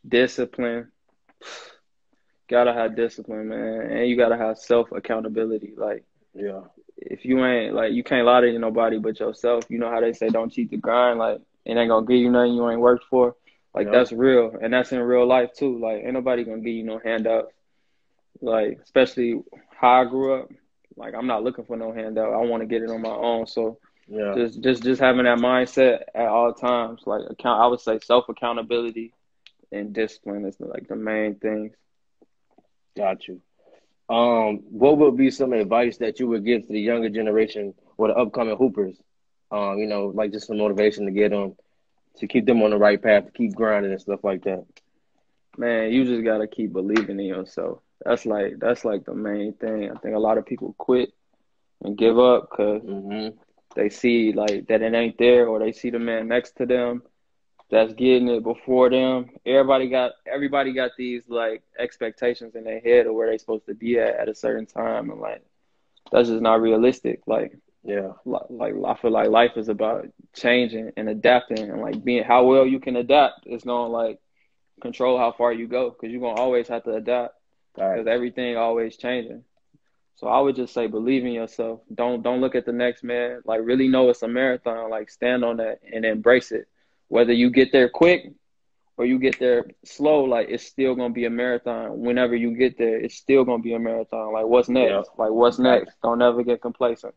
discipline. 0.06 0.90
Gotta 2.48 2.72
have 2.72 2.96
discipline, 2.96 3.48
man, 3.48 3.90
and 3.90 4.08
you 4.08 4.16
gotta 4.16 4.36
have 4.36 4.58
self 4.58 4.90
accountability. 4.92 5.74
Like 5.76 6.04
Yeah. 6.34 6.62
if 6.96 7.24
you 7.24 7.44
ain't 7.44 7.74
like 7.74 7.92
you 7.92 8.02
can't 8.02 8.26
lie 8.26 8.40
to 8.40 8.58
nobody 8.58 8.98
but 8.98 9.18
yourself. 9.20 9.64
You 9.68 9.78
know 9.78 9.90
how 9.90 10.00
they 10.00 10.12
say 10.12 10.28
don't 10.28 10.50
cheat 10.52 10.70
the 10.70 10.76
grind. 10.76 11.18
Like 11.18 11.40
it 11.64 11.76
ain't 11.76 11.88
gonna 11.88 12.06
give 12.06 12.16
you 12.18 12.30
nothing 12.30 12.54
you 12.54 12.68
ain't 12.68 12.80
worked 12.80 13.04
for. 13.10 13.34
Like 13.78 13.90
Yeah. 13.90 13.92
that's 13.92 14.12
real, 14.12 14.54
and 14.60 14.72
that's 14.74 14.92
in 14.92 15.00
real 15.00 15.26
life 15.26 15.52
too. 15.54 15.78
Like 15.80 16.04
ain't 16.04 16.14
nobody 16.14 16.44
gonna 16.44 16.58
give 16.62 16.74
you 16.74 16.84
no 16.84 17.00
handouts. 17.04 17.52
Like 18.40 18.78
especially 18.82 19.40
how 19.80 20.02
I 20.02 20.04
grew 20.04 20.34
up. 20.40 20.48
Like 20.96 21.14
I'm 21.14 21.26
not 21.26 21.44
looking 21.44 21.64
for 21.64 21.76
no 21.76 21.92
handout. 21.92 22.34
I 22.34 22.38
want 22.38 22.62
to 22.62 22.66
get 22.66 22.82
it 22.82 22.90
on 22.90 23.02
my 23.02 23.10
own. 23.10 23.46
So 23.46 23.78
Yeah. 24.08 24.36
just 24.36 24.62
just 24.62 24.82
just 24.84 25.00
having 25.00 25.24
that 25.24 25.38
mindset 25.38 26.02
at 26.14 26.28
all 26.28 26.52
times. 26.54 27.02
Like 27.06 27.22
account, 27.30 27.62
I 27.62 27.66
would 27.68 27.80
say 27.80 27.98
self 28.00 28.28
accountability 28.28 29.12
and 29.72 29.92
discipline 29.94 30.44
is 30.46 30.56
like 30.60 30.88
the 30.88 30.96
main 30.96 31.36
things. 31.36 31.72
Got 32.96 33.28
you. 33.28 33.40
Um, 34.08 34.58
what 34.70 34.98
would 34.98 35.16
be 35.16 35.30
some 35.30 35.52
advice 35.52 35.98
that 35.98 36.18
you 36.20 36.28
would 36.28 36.44
give 36.44 36.66
to 36.66 36.72
the 36.72 36.80
younger 36.80 37.08
generation 37.10 37.74
or 37.98 38.08
the 38.08 38.14
upcoming 38.14 38.56
hoopers? 38.56 39.00
Um, 39.50 39.78
you 39.78 39.86
know, 39.86 40.06
like 40.14 40.32
just 40.32 40.46
some 40.48 40.58
motivation 40.58 41.06
to 41.06 41.12
get 41.12 41.30
them 41.30 41.54
to 42.18 42.26
keep 42.28 42.46
them 42.46 42.62
on 42.62 42.70
the 42.70 42.78
right 42.78 43.00
path, 43.02 43.26
to 43.26 43.32
keep 43.32 43.54
grinding 43.54 43.92
and 43.92 44.00
stuff 44.00 44.24
like 44.24 44.42
that. 44.44 44.64
Man, 45.56 45.90
you 45.92 46.04
just 46.04 46.24
gotta 46.24 46.46
keep 46.46 46.72
believing 46.72 47.18
in 47.20 47.26
yourself. 47.26 47.80
That's 48.04 48.26
like 48.26 48.58
that's 48.58 48.84
like 48.84 49.04
the 49.04 49.14
main 49.14 49.54
thing. 49.54 49.90
I 49.90 49.94
think 49.98 50.14
a 50.14 50.18
lot 50.18 50.38
of 50.38 50.46
people 50.46 50.74
quit 50.78 51.10
and 51.82 51.96
give 51.96 52.18
up 52.18 52.48
because 52.50 52.82
hmm 52.82 53.28
they 53.74 53.88
see 53.88 54.32
like 54.32 54.66
that 54.68 54.82
it 54.82 54.94
ain't 54.94 55.18
there, 55.18 55.46
or 55.48 55.58
they 55.58 55.72
see 55.72 55.90
the 55.90 55.98
man 55.98 56.28
next 56.28 56.52
to 56.56 56.66
them 56.66 57.02
that's 57.70 57.92
getting 57.94 58.28
it 58.28 58.42
before 58.42 58.90
them. 58.90 59.30
Everybody 59.46 59.88
got 59.88 60.12
everybody 60.26 60.72
got 60.72 60.92
these 60.96 61.22
like 61.28 61.62
expectations 61.78 62.54
in 62.54 62.64
their 62.64 62.80
head 62.80 63.06
of 63.06 63.14
where 63.14 63.30
they 63.30 63.38
supposed 63.38 63.66
to 63.66 63.74
be 63.74 63.98
at 63.98 64.16
at 64.16 64.28
a 64.28 64.34
certain 64.34 64.66
time, 64.66 65.10
and 65.10 65.20
like 65.20 65.42
that's 66.12 66.28
just 66.28 66.42
not 66.42 66.60
realistic. 66.60 67.20
Like 67.26 67.52
Yeah. 67.84 68.12
like 68.24 68.74
I 68.86 68.94
feel 68.94 69.10
like 69.10 69.28
life 69.28 69.56
is 69.56 69.68
about 69.68 70.06
changing 70.34 70.92
and 70.96 71.08
adapting, 71.08 71.70
and 71.70 71.80
like 71.80 72.02
being 72.04 72.24
how 72.24 72.44
well 72.44 72.66
you 72.66 72.80
can 72.80 72.96
adapt 72.96 73.46
is 73.46 73.62
gonna 73.64 73.88
like 73.92 74.18
control 74.82 75.18
how 75.18 75.32
far 75.32 75.52
you 75.52 75.66
go 75.68 75.90
because 75.90 76.10
you're 76.12 76.20
gonna 76.20 76.40
always 76.40 76.68
have 76.68 76.84
to 76.84 76.94
adapt 76.94 77.34
All 77.78 77.88
right. 77.88 77.96
because 77.96 78.06
everything 78.06 78.56
always 78.56 78.96
changing. 78.96 79.42
So 80.16 80.26
I 80.28 80.40
would 80.40 80.56
just 80.56 80.74
say 80.74 80.86
believe 80.86 81.24
in 81.24 81.32
yourself. 81.32 81.80
Don't 81.94 82.22
don't 82.22 82.40
look 82.40 82.54
at 82.54 82.64
the 82.66 82.72
next 82.72 83.02
man. 83.04 83.40
Like 83.44 83.60
really 83.62 83.88
know 83.88 84.08
it's 84.10 84.22
a 84.22 84.28
marathon. 84.28 84.90
Like 84.90 85.10
stand 85.10 85.44
on 85.44 85.56
that 85.58 85.78
and 85.92 86.04
embrace 86.04 86.52
it. 86.52 86.66
Whether 87.08 87.32
you 87.32 87.50
get 87.50 87.72
there 87.72 87.88
quick 87.88 88.32
or 88.96 89.06
you 89.06 89.18
get 89.18 89.38
there 89.38 89.66
slow, 89.84 90.24
like 90.24 90.48
it's 90.50 90.64
still 90.64 90.94
gonna 90.94 91.14
be 91.14 91.24
a 91.24 91.30
marathon. 91.30 92.00
Whenever 92.00 92.34
you 92.34 92.56
get 92.56 92.78
there, 92.78 92.98
it's 92.98 93.14
still 93.16 93.44
gonna 93.44 93.62
be 93.62 93.74
a 93.74 93.78
marathon. 93.78 94.32
Like 94.32 94.46
what's 94.46 94.68
next? 94.68 94.90
Yeah. 94.90 95.02
Like 95.16 95.30
what's 95.30 95.58
next? 95.58 95.96
Don't 96.02 96.20
ever 96.22 96.42
get 96.42 96.60
complacent. 96.60 97.14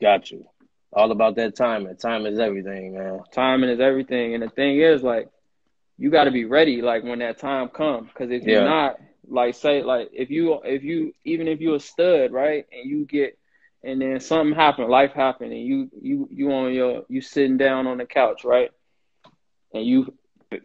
Got 0.00 0.30
you. 0.30 0.46
All 0.92 1.10
about 1.12 1.36
that 1.36 1.56
timing. 1.56 1.96
Time 1.96 2.26
is 2.26 2.38
everything, 2.38 2.94
man. 2.94 3.20
Timing 3.32 3.70
is 3.70 3.80
everything. 3.80 4.34
And 4.34 4.42
the 4.42 4.48
thing 4.48 4.78
is, 4.80 5.02
like, 5.02 5.28
you 5.98 6.10
got 6.10 6.24
to 6.24 6.30
be 6.30 6.44
ready, 6.44 6.82
like 6.82 7.04
when 7.04 7.20
that 7.20 7.38
time 7.38 7.68
comes. 7.68 8.08
Because 8.08 8.30
if 8.30 8.44
you're 8.44 8.60
not, 8.62 8.96
like, 9.28 9.54
say, 9.54 9.82
like, 9.82 10.08
if 10.12 10.30
you, 10.30 10.58
if 10.64 10.82
you, 10.82 11.12
even 11.24 11.46
if 11.46 11.60
you're 11.60 11.76
a 11.76 11.80
stud, 11.80 12.32
right, 12.32 12.66
and 12.72 12.88
you 12.88 13.04
get, 13.04 13.38
and 13.84 14.00
then 14.00 14.20
something 14.20 14.54
happened, 14.54 14.88
life 14.88 15.12
happened, 15.12 15.52
and 15.52 15.62
you, 15.62 15.90
you, 16.00 16.28
you 16.30 16.52
on 16.52 16.72
your, 16.72 17.04
you 17.08 17.20
sitting 17.20 17.56
down 17.56 17.86
on 17.86 17.98
the 17.98 18.06
couch, 18.06 18.44
right, 18.44 18.70
and 19.72 19.84
you 19.86 20.12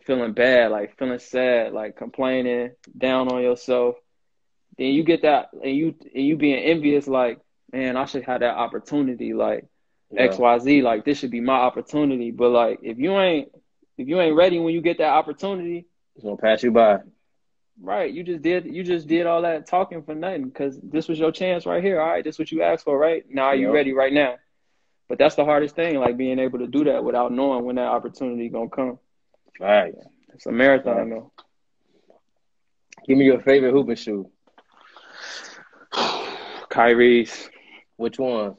feeling 0.05 0.33
bad, 0.33 0.71
like 0.71 0.97
feeling 0.97 1.19
sad, 1.19 1.73
like 1.73 1.95
complaining, 1.97 2.71
down 2.97 3.27
on 3.27 3.43
yourself. 3.43 3.95
Then 4.77 4.88
you 4.88 5.03
get 5.03 5.21
that, 5.21 5.49
and 5.53 5.75
you, 5.75 5.95
and 6.13 6.25
you 6.25 6.36
being 6.36 6.63
envious, 6.63 7.07
like, 7.07 7.39
man, 7.72 7.97
I 7.97 8.05
should 8.05 8.24
have 8.24 8.41
that 8.41 8.55
opportunity, 8.55 9.34
like. 9.34 9.66
Yeah. 10.11 10.28
XYZ, 10.28 10.84
like 10.84 11.03
this 11.03 11.18
should 11.18 11.32
be 11.32 11.41
my 11.41 11.55
opportunity. 11.55 12.30
But 12.30 12.49
like 12.51 12.80
if 12.84 12.99
you 12.99 13.18
ain't 13.20 13.49
if 13.97 14.07
you 14.07 14.22
ain't 14.22 14.36
ready 14.36 14.59
when 14.59 14.74
you 14.74 14.80
get 14.82 14.99
that 14.99 15.09
opportunity, 15.09 15.88
It's 16.16 16.24
gonna 16.24 16.38
pass 16.38 16.61
you 16.63 16.72
by. 16.72 16.99
right, 17.82 18.13
you 18.13 18.24
just 18.24 18.41
did 18.43 18.66
you 18.66 18.84
just 18.84 19.07
did 19.07 19.26
all 19.26 19.41
that 19.41 19.66
talking 19.68 20.03
for 20.03 20.13
nothing 20.13 20.45
because 20.45 20.80
this 20.82 21.07
was 21.07 21.18
your 21.18 21.32
chance 21.32 21.66
right 21.66 21.84
here. 21.84 21.99
All 21.99 22.07
right, 22.07 22.24
this 22.24 22.36
is 22.36 22.39
what 22.39 22.51
you 22.51 22.61
asked 22.61 22.86
for, 22.86 22.97
right? 22.97 23.26
Now 23.30 23.45
are 23.45 23.55
you 23.55 23.66
Yep. 23.66 23.74
ready 23.74 23.93
right 23.93 24.13
now? 24.13 24.36
But 25.09 25.18
that's 25.18 25.36
the 25.36 25.43
hardest 25.43 25.76
thing, 25.76 25.99
like 25.99 26.18
being 26.18 26.38
able 26.39 26.59
to 26.59 26.68
do 26.68 26.84
that 26.86 27.03
without 27.03 27.32
knowing 27.32 27.66
when 27.66 27.76
that 27.78 27.88
opportunity 27.88 28.47
gonna 28.47 28.70
come. 28.70 28.99
Right. 29.59 29.95
It's 30.36 30.45
a 30.45 30.51
marathon 30.51 31.09
though. 31.09 31.32
Give 33.07 33.18
me 33.18 33.26
your 33.26 33.41
favorite 33.41 33.72
hooping 33.72 33.95
shoe. 33.95 34.30
Kyrie's. 36.70 37.49
Which 37.98 38.20
one? 38.20 38.56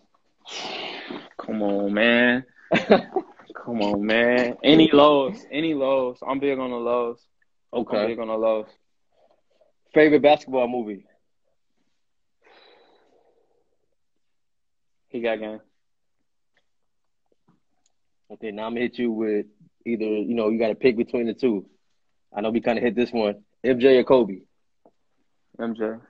Come 1.39 1.63
on, 1.63 1.93
man. 1.93 2.45
Come 2.75 3.83
on, 3.83 4.05
man. 4.05 4.57
Any 4.63 4.91
lows. 4.93 5.45
Any 5.51 5.75
lows. 5.75 6.19
I'm 6.27 6.39
big 6.39 6.59
on 6.59 6.71
the 6.71 6.77
lows. 6.77 7.21
Okay. 7.73 7.97
I'm 7.97 8.07
big 8.07 8.19
on 8.19 8.29
the 8.29 8.35
lows. 8.35 8.67
Favorite 9.93 10.23
basketball 10.23 10.69
movie? 10.69 11.05
He 15.09 15.21
got 15.21 15.39
game. 15.39 15.61
Okay, 18.33 18.51
now 18.51 18.67
I'm 18.67 18.73
gonna 18.73 18.81
hit 18.81 18.99
you 18.99 19.13
with 19.13 19.47
either, 19.85 20.05
you 20.05 20.35
know, 20.35 20.49
you 20.49 20.59
gotta 20.59 20.75
pick 20.75 20.97
between 20.97 21.27
the 21.27 21.35
two. 21.35 21.67
I 22.37 22.41
know 22.41 22.51
we 22.51 22.61
kinda 22.61 22.83
hit 22.83 22.95
this 22.95 23.13
one. 23.13 23.45
MJ 23.65 23.99
or 23.99 24.05
Kobe? 24.05 24.41
MJ. 25.59 26.01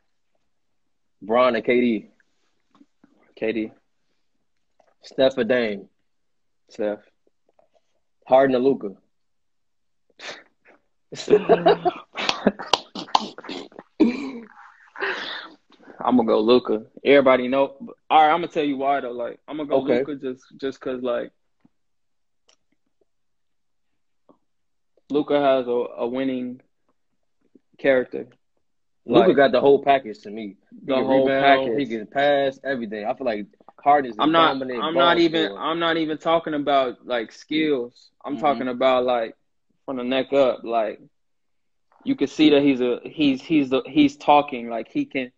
Bron 1.22 1.56
or 1.56 1.60
KD? 1.60 2.08
KD. 3.40 3.70
Steph 5.02 5.38
or 5.38 5.44
Dame? 5.44 5.88
Steph. 6.68 7.00
Harden 8.26 8.56
or 8.56 8.58
Luka? 8.58 8.90
I'm 15.98 16.16
gonna 16.16 16.26
go 16.26 16.40
Luka. 16.40 16.84
Everybody 17.04 17.48
know. 17.48 17.76
All 18.10 18.20
right, 18.22 18.32
I'm 18.32 18.40
gonna 18.40 18.48
tell 18.48 18.64
you 18.64 18.76
why 18.76 19.00
though. 19.00 19.12
Like, 19.12 19.40
I'm 19.48 19.56
gonna 19.56 19.68
go 19.68 19.76
Okay. 19.82 19.98
Luka 19.98 20.16
just 20.16 20.44
just 20.56 20.80
cause 20.80 21.02
like 21.02 21.32
Luka 25.10 25.40
has 25.40 25.66
a, 25.66 25.70
a 25.70 26.06
winning 26.06 26.60
character. 27.78 28.26
Luka 29.06 29.32
Like 29.32 29.34
got 29.34 29.52
the 29.52 29.60
whole 29.60 29.82
package 29.82 30.18
to 30.20 30.30
me. 30.30 30.56
He 30.86 30.92
the 30.92 31.02
whole 31.02 31.30
rebound, 31.30 31.38
package. 31.38 31.74
He 31.78 31.86
can 31.86 32.06
pass 32.06 32.58
everything. 32.64 33.06
I 33.06 33.14
feel 33.14 33.26
like 33.26 33.46
Harden 33.82 34.10
is 34.10 34.18
a 34.18 34.24
I'm 34.24 34.32
not. 34.32 34.56
dominant 34.56 34.78
I'm 34.80 34.96
not 34.96 35.18
even. 35.18 35.50
I'm 35.56 35.78
not 35.78 35.96
even 35.96 36.18
talking 36.18 36.54
about 36.54 37.06
like 37.06 37.32
skills. 37.32 38.10
I'm 38.24 38.36
Mhm. 38.36 38.38
talking 38.38 38.68
about 38.68 39.04
like 39.04 39.34
from 39.84 39.96
the 39.96 40.04
neck 40.04 40.32
up. 40.32 40.60
Like 40.64 41.00
you 42.04 42.14
can 42.16 42.26
see 42.28 42.50
that 42.50 42.62
he's 42.62 42.80
a 42.80 43.00
he's 43.04 43.42
he's 43.42 43.70
the 43.70 43.82
he's 43.86 44.16
talking 44.16 44.68
like 44.68 44.88
he 44.88 45.04
can. 45.06 45.30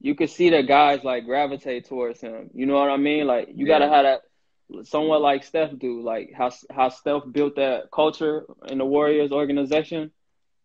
You 0.00 0.14
can 0.14 0.28
see 0.28 0.50
that 0.50 0.66
guys 0.66 1.04
like 1.04 1.24
gravitate 1.24 1.86
towards 1.86 2.20
him. 2.20 2.50
You 2.54 2.66
know 2.66 2.74
what 2.74 2.90
I 2.90 2.96
mean? 2.96 3.26
Like 3.26 3.48
you 3.54 3.66
gotta 3.66 3.88
have 3.88 4.04
that 4.04 4.86
somewhat 4.86 5.20
like 5.22 5.44
Steph 5.44 5.78
do. 5.78 6.00
Like 6.02 6.32
how 6.36 6.50
how 6.70 6.88
Steph 6.88 7.22
built 7.32 7.56
that 7.56 7.90
culture 7.92 8.44
in 8.68 8.78
the 8.78 8.84
Warriors 8.86 9.32
organization. 9.32 10.10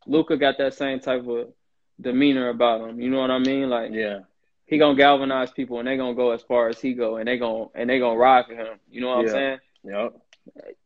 Luka 0.08 0.38
got 0.38 0.58
that 0.58 0.74
same 0.74 1.00
type 1.00 1.28
of 1.28 1.54
demeanor 2.00 2.50
about 2.50 2.88
him. 2.90 3.00
You 3.02 3.10
know 3.10 3.20
what 3.20 3.32
I 3.32 3.40
mean? 3.40 3.70
Like 3.70 3.92
Yeah, 3.92 4.20
he 4.66 4.78
gonna 4.78 4.96
galvanize 4.98 5.52
people 5.52 5.80
and 5.80 5.88
they 5.88 5.98
gonna 5.98 6.16
go 6.16 6.32
as 6.32 6.42
far 6.44 6.70
as 6.70 6.80
he 6.80 6.94
go 6.94 7.18
and 7.18 7.28
they 7.28 7.38
gonna 7.38 7.66
and 7.76 7.90
they 7.90 8.00
gonna 8.00 8.18
ride 8.18 8.46
for 8.48 8.56
him. 8.56 8.80
You 8.90 9.02
know 9.02 9.08
what 9.10 9.26
Yeah. 9.26 9.32
I'm 9.32 9.36
saying? 9.36 9.60
yep. 9.84 10.14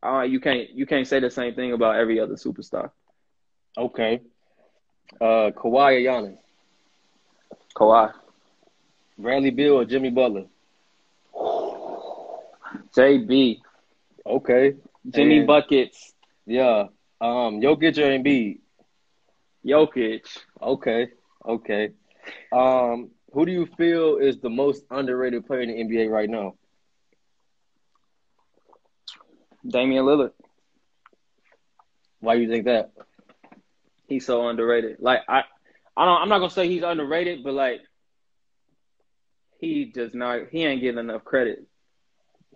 Uh, 0.04 0.22
you 0.22 0.40
can't 0.40 0.70
you 0.72 0.86
can't 0.86 1.08
say 1.08 1.20
the 1.20 1.30
same 1.30 1.54
thing 1.56 1.72
about 1.74 1.96
every 1.96 2.20
other 2.20 2.36
superstar. 2.36 2.92
Okay. 3.78 4.22
Uh, 5.22 5.52
Kawhi 5.52 5.98
or 5.98 6.12
Giannis? 6.12 6.38
Kawhi, 7.76 8.12
Bradley 9.18 9.52
Beal 9.52 9.76
or 9.80 9.86
Jimmy 9.86 10.10
Butler? 10.10 10.46
JB, 12.96 13.62
Okay. 14.26 14.76
Jimmy 15.10 15.40
And- 15.40 15.48
buckets, 15.48 16.14
Yeah. 16.46 16.88
Um, 17.22 17.62
Jokic 17.62 17.98
or 17.98 18.10
Embiid? 18.18 18.60
Jokic. 19.66 20.26
Okay. 20.62 21.10
Okay. 21.46 21.90
Um, 22.52 23.12
who 23.34 23.46
do 23.46 23.52
you 23.52 23.68
feel 23.78 24.18
is 24.18 24.40
the 24.40 24.50
most 24.50 24.84
underrated 24.92 25.46
player 25.46 25.62
in 25.62 25.70
the 25.70 25.84
NBA 25.84 26.10
right 26.10 26.30
now? 26.30 26.56
Damian 29.68 30.06
Lillard. 30.06 30.32
Why 32.20 32.36
do 32.36 32.42
you 32.42 32.50
think 32.50 32.66
that? 32.66 32.92
He's 34.08 34.26
so 34.26 34.48
underrated. 34.48 34.98
Like 35.00 35.22
I, 35.28 35.44
I 35.98 36.06
don't. 36.06 36.22
I'm 36.22 36.30
not 36.30 36.40
gonna 36.40 36.52
say 36.52 36.68
he's 36.68 36.84
underrated, 36.84 37.44
but 37.44 37.54
like 37.54 37.82
he 39.60 39.86
does 39.86 40.14
not. 40.14 40.50
He 40.52 40.66
ain't 40.66 40.82
getting 40.82 41.00
enough 41.00 41.24
credit. 41.24 41.66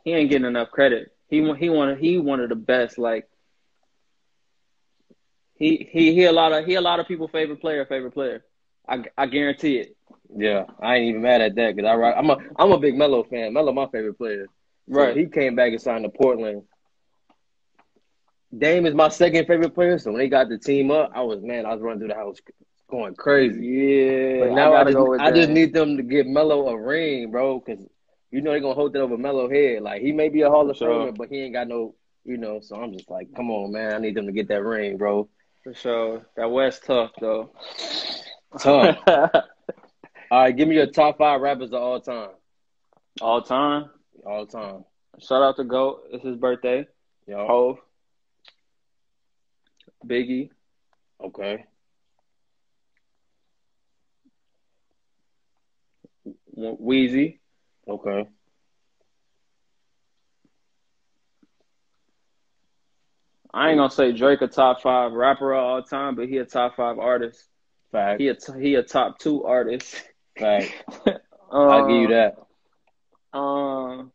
He 0.03 0.13
ain't 0.13 0.29
getting 0.29 0.47
enough 0.47 0.69
credit. 0.69 1.13
He 1.29 1.37
he 1.55 1.69
one 1.69 1.97
he 1.97 2.17
one 2.17 2.39
of 2.39 2.49
the 2.49 2.55
best. 2.55 2.97
Like 2.97 3.27
he 5.57 5.87
he 5.91 6.13
he 6.13 6.25
a 6.25 6.31
lot 6.31 6.53
of 6.53 6.65
he 6.65 6.75
a 6.75 6.81
lot 6.81 6.99
of 6.99 7.07
people 7.07 7.27
favorite 7.27 7.61
player 7.61 7.85
favorite 7.85 8.13
player. 8.13 8.43
I 8.87 9.03
I 9.17 9.27
guarantee 9.27 9.77
it. 9.77 9.95
Yeah, 10.35 10.65
I 10.81 10.95
ain't 10.97 11.09
even 11.09 11.21
mad 11.21 11.41
at 11.41 11.55
that 11.55 11.75
because 11.75 11.89
I 11.89 11.93
I'm 12.13 12.29
a 12.29 12.37
I'm 12.57 12.71
a 12.71 12.79
big 12.79 12.95
Melo 12.95 13.23
fan. 13.23 13.53
Melo 13.53 13.71
my 13.73 13.87
favorite 13.87 14.17
player. 14.17 14.47
So 14.93 15.01
Right. 15.01 15.17
he 15.17 15.27
came 15.27 15.55
back 15.55 15.71
and 15.71 15.81
signed 15.81 16.03
to 16.05 16.09
Portland. 16.09 16.63
Dame 18.57 18.85
is 18.85 18.93
my 18.93 19.09
second 19.09 19.45
favorite 19.45 19.73
player. 19.75 19.97
So 19.97 20.11
when 20.11 20.19
they 20.19 20.29
got 20.29 20.49
the 20.49 20.57
team 20.57 20.91
up, 20.91 21.11
I 21.13 21.21
was 21.23 21.41
man, 21.41 21.65
I 21.65 21.73
was 21.73 21.81
running 21.81 21.99
through 21.99 22.09
the 22.09 22.15
house 22.15 22.37
going 22.89 23.15
crazy. 23.15 23.65
Yeah. 23.65 24.39
But 24.45 24.51
now 24.53 24.73
I, 24.73 24.83
gotta 24.83 24.93
just, 24.93 25.21
I 25.21 25.31
just 25.31 25.49
need 25.49 25.73
them 25.73 25.97
to 25.97 26.03
give 26.03 26.25
Melo 26.27 26.67
a 26.69 26.79
ring, 26.79 27.31
bro, 27.31 27.59
because 27.59 27.85
you 28.31 28.41
know 28.41 28.51
they're 28.51 28.61
gonna 28.61 28.75
hold 28.75 28.93
that 28.93 29.01
over 29.01 29.17
Melo 29.17 29.49
head. 29.49 29.81
Like 29.81 30.01
he 30.01 30.11
may 30.11 30.29
be 30.29 30.41
a 30.41 30.49
Hall 30.49 30.69
of 30.69 30.77
sure. 30.77 30.89
Famer, 30.89 31.15
but 31.17 31.29
he 31.29 31.41
ain't 31.43 31.53
got 31.53 31.67
no, 31.67 31.95
you 32.23 32.37
know. 32.37 32.59
So 32.61 32.75
I'm 32.77 32.93
just 32.93 33.09
like, 33.09 33.27
come 33.35 33.51
on, 33.51 33.71
man, 33.71 33.93
I 33.93 33.97
need 33.99 34.15
them 34.15 34.27
to 34.27 34.31
get 34.31 34.47
that 34.49 34.63
ring, 34.63 34.97
bro. 34.97 35.29
For 35.67 35.73
sure. 35.73 36.25
That 36.37 36.49
West 36.49 36.85
tough 36.85 37.11
though. 37.19 37.51
Tough. 38.57 38.97
All 39.05 39.43
right, 40.31 40.55
give 40.55 40.65
me 40.65 40.75
your 40.75 40.87
top 40.87 41.17
five 41.17 41.41
rappers 41.41 41.73
of 41.73 41.81
all 41.81 41.99
time. 41.99 42.29
All 43.19 43.41
time. 43.41 43.89
All 44.25 44.45
time. 44.45 44.85
Shout 45.19 45.43
out 45.43 45.57
to 45.57 45.65
Goat. 45.65 46.03
It's 46.13 46.23
his 46.23 46.37
birthday. 46.37 46.87
Yo. 47.27 47.45
Hov. 47.45 47.79
Biggie. 50.07 50.51
Okay. 51.21 51.65
Weezy. 56.57 57.39
Okay. 57.89 58.25
I 63.53 63.69
ain't 63.69 63.77
gonna 63.77 63.89
say 63.89 64.11
Drake 64.11 64.41
a 64.41 64.47
top 64.47 64.81
five 64.81 65.13
rapper 65.13 65.53
of 65.53 65.63
all 65.63 65.83
time, 65.83 66.15
but 66.15 66.27
he 66.27 66.37
a 66.37 66.45
top 66.45 66.75
five 66.75 66.99
artist. 66.99 67.43
Fact. 67.91 68.19
He 68.19 68.27
a 68.27 68.35
t- 68.35 68.59
he 68.59 68.75
a 68.75 68.83
top 68.83 69.19
two 69.19 69.45
artist. 69.45 70.03
Fact. 70.37 70.71
um, 71.07 71.17
I'll 71.51 71.87
give 71.87 71.97
you 71.97 72.07
that. 72.09 73.37
Um, 73.37 74.11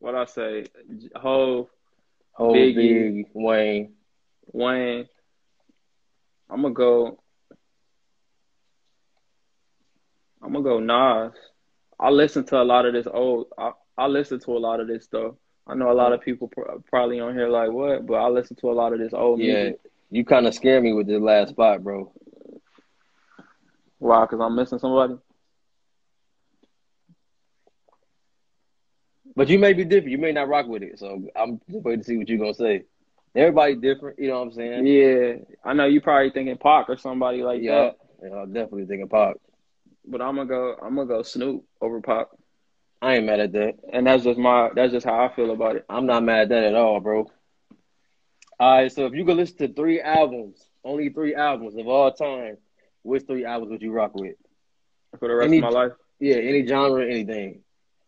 what 0.00 0.14
I 0.14 0.24
say? 0.24 0.66
Hov, 1.14 1.68
Whole 2.32 2.54
Biggie. 2.54 2.74
big 2.74 3.26
Wayne. 3.34 3.92
Wayne. 4.52 5.08
I'm 6.50 6.62
gonna 6.62 6.74
go. 6.74 7.18
I'm 10.42 10.52
gonna 10.52 10.64
go 10.64 10.80
Nas. 10.80 11.32
I 12.00 12.10
listen 12.10 12.44
to 12.46 12.60
a 12.60 12.64
lot 12.64 12.86
of 12.86 12.94
this 12.94 13.06
old. 13.06 13.48
I, 13.58 13.72
I 13.98 14.06
listen 14.06 14.38
to 14.40 14.52
a 14.52 14.58
lot 14.58 14.80
of 14.80 14.86
this 14.86 15.04
stuff. 15.04 15.34
I 15.66 15.74
know 15.74 15.90
a 15.90 15.92
lot 15.92 16.12
of 16.14 16.22
people 16.22 16.48
pr- 16.48 16.62
probably 16.88 17.20
on 17.20 17.34
here 17.34 17.48
like 17.48 17.70
what, 17.72 18.06
but 18.06 18.14
I 18.14 18.28
listen 18.28 18.56
to 18.56 18.70
a 18.70 18.72
lot 18.72 18.92
of 18.92 19.00
this 19.00 19.12
old 19.12 19.40
Yeah. 19.40 19.64
music. 19.64 19.80
You 20.10 20.24
kind 20.24 20.46
of 20.46 20.54
scared 20.54 20.82
me 20.84 20.92
with 20.94 21.06
this 21.06 21.20
last 21.20 21.50
spot, 21.50 21.82
bro. 21.84 22.10
Why? 23.98 24.22
Because 24.24 24.40
I'm 24.40 24.54
missing 24.54 24.78
somebody. 24.78 25.16
But 29.36 29.48
you 29.48 29.58
may 29.58 29.72
be 29.72 29.84
different. 29.84 30.10
You 30.12 30.18
may 30.18 30.32
not 30.32 30.48
rock 30.48 30.66
with 30.66 30.82
it. 30.82 30.98
So 30.98 31.28
I'm 31.36 31.60
just 31.70 31.84
waiting 31.84 32.00
to 32.00 32.04
see 32.06 32.16
what 32.16 32.28
you're 32.28 32.38
gonna 32.38 32.54
say. 32.54 32.84
Everybody 33.34 33.76
different, 33.76 34.18
you 34.18 34.28
know 34.28 34.38
what 34.38 34.46
I'm 34.46 34.52
saying? 34.52 34.86
Yeah, 34.86 35.34
I 35.64 35.74
know 35.74 35.84
you 35.84 36.00
probably 36.00 36.30
thinking 36.30 36.56
Pac 36.56 36.88
or 36.88 36.96
somebody 36.96 37.42
like 37.42 37.62
yeah. 37.62 37.90
that, 37.90 37.96
Yeah, 38.22 38.34
I'm 38.42 38.52
definitely 38.52 38.86
thinking 38.86 39.08
Pac. 39.08 39.36
but 40.06 40.22
I'm 40.22 40.36
gonna 40.36 40.48
go. 40.48 40.76
I'm 40.82 40.94
gonna 40.96 41.06
go 41.06 41.22
Snoop 41.22 41.64
over 41.80 42.00
Pac, 42.00 42.28
I 43.00 43.14
ain't 43.16 43.26
mad 43.26 43.40
at 43.40 43.52
that. 43.52 43.74
and 43.92 44.06
that's 44.06 44.24
just 44.24 44.38
my. 44.38 44.70
That's 44.74 44.92
just 44.92 45.06
how 45.06 45.24
I 45.24 45.34
feel 45.34 45.50
about 45.52 45.76
it. 45.76 45.84
I'm 45.88 46.06
not 46.06 46.24
mad 46.24 46.40
at 46.42 46.48
that 46.50 46.64
at 46.64 46.74
all, 46.74 47.00
bro. 47.00 47.30
All 48.60 48.76
right, 48.78 48.90
so 48.90 49.06
if 49.06 49.12
you 49.14 49.24
could 49.24 49.36
listen 49.36 49.56
to 49.58 49.72
three 49.72 50.00
albums, 50.00 50.60
only 50.84 51.10
three 51.10 51.34
albums 51.36 51.76
of 51.76 51.86
all 51.86 52.10
time, 52.12 52.56
which 53.02 53.22
three 53.24 53.44
albums 53.44 53.70
would 53.70 53.82
you 53.82 53.92
rock 53.92 54.14
with? 54.16 54.34
For 55.20 55.28
the 55.28 55.36
rest 55.36 55.46
Any- 55.46 55.58
of 55.58 55.62
my 55.62 55.68
life. 55.70 55.92
Yeah, 56.18 56.36
any 56.36 56.66
genre, 56.66 57.04
anything. 57.04 57.60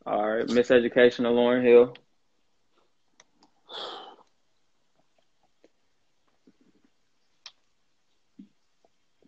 All 0.05 0.28
right, 0.28 0.47
Miseducation 0.47 1.20
of 1.20 1.36
Lauryn 1.36 1.62
Hill. 1.62 1.95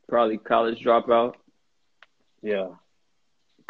Probably 0.09 0.39
College 0.39 0.83
Dropout. 0.85 1.35
Yeah. 2.43 2.69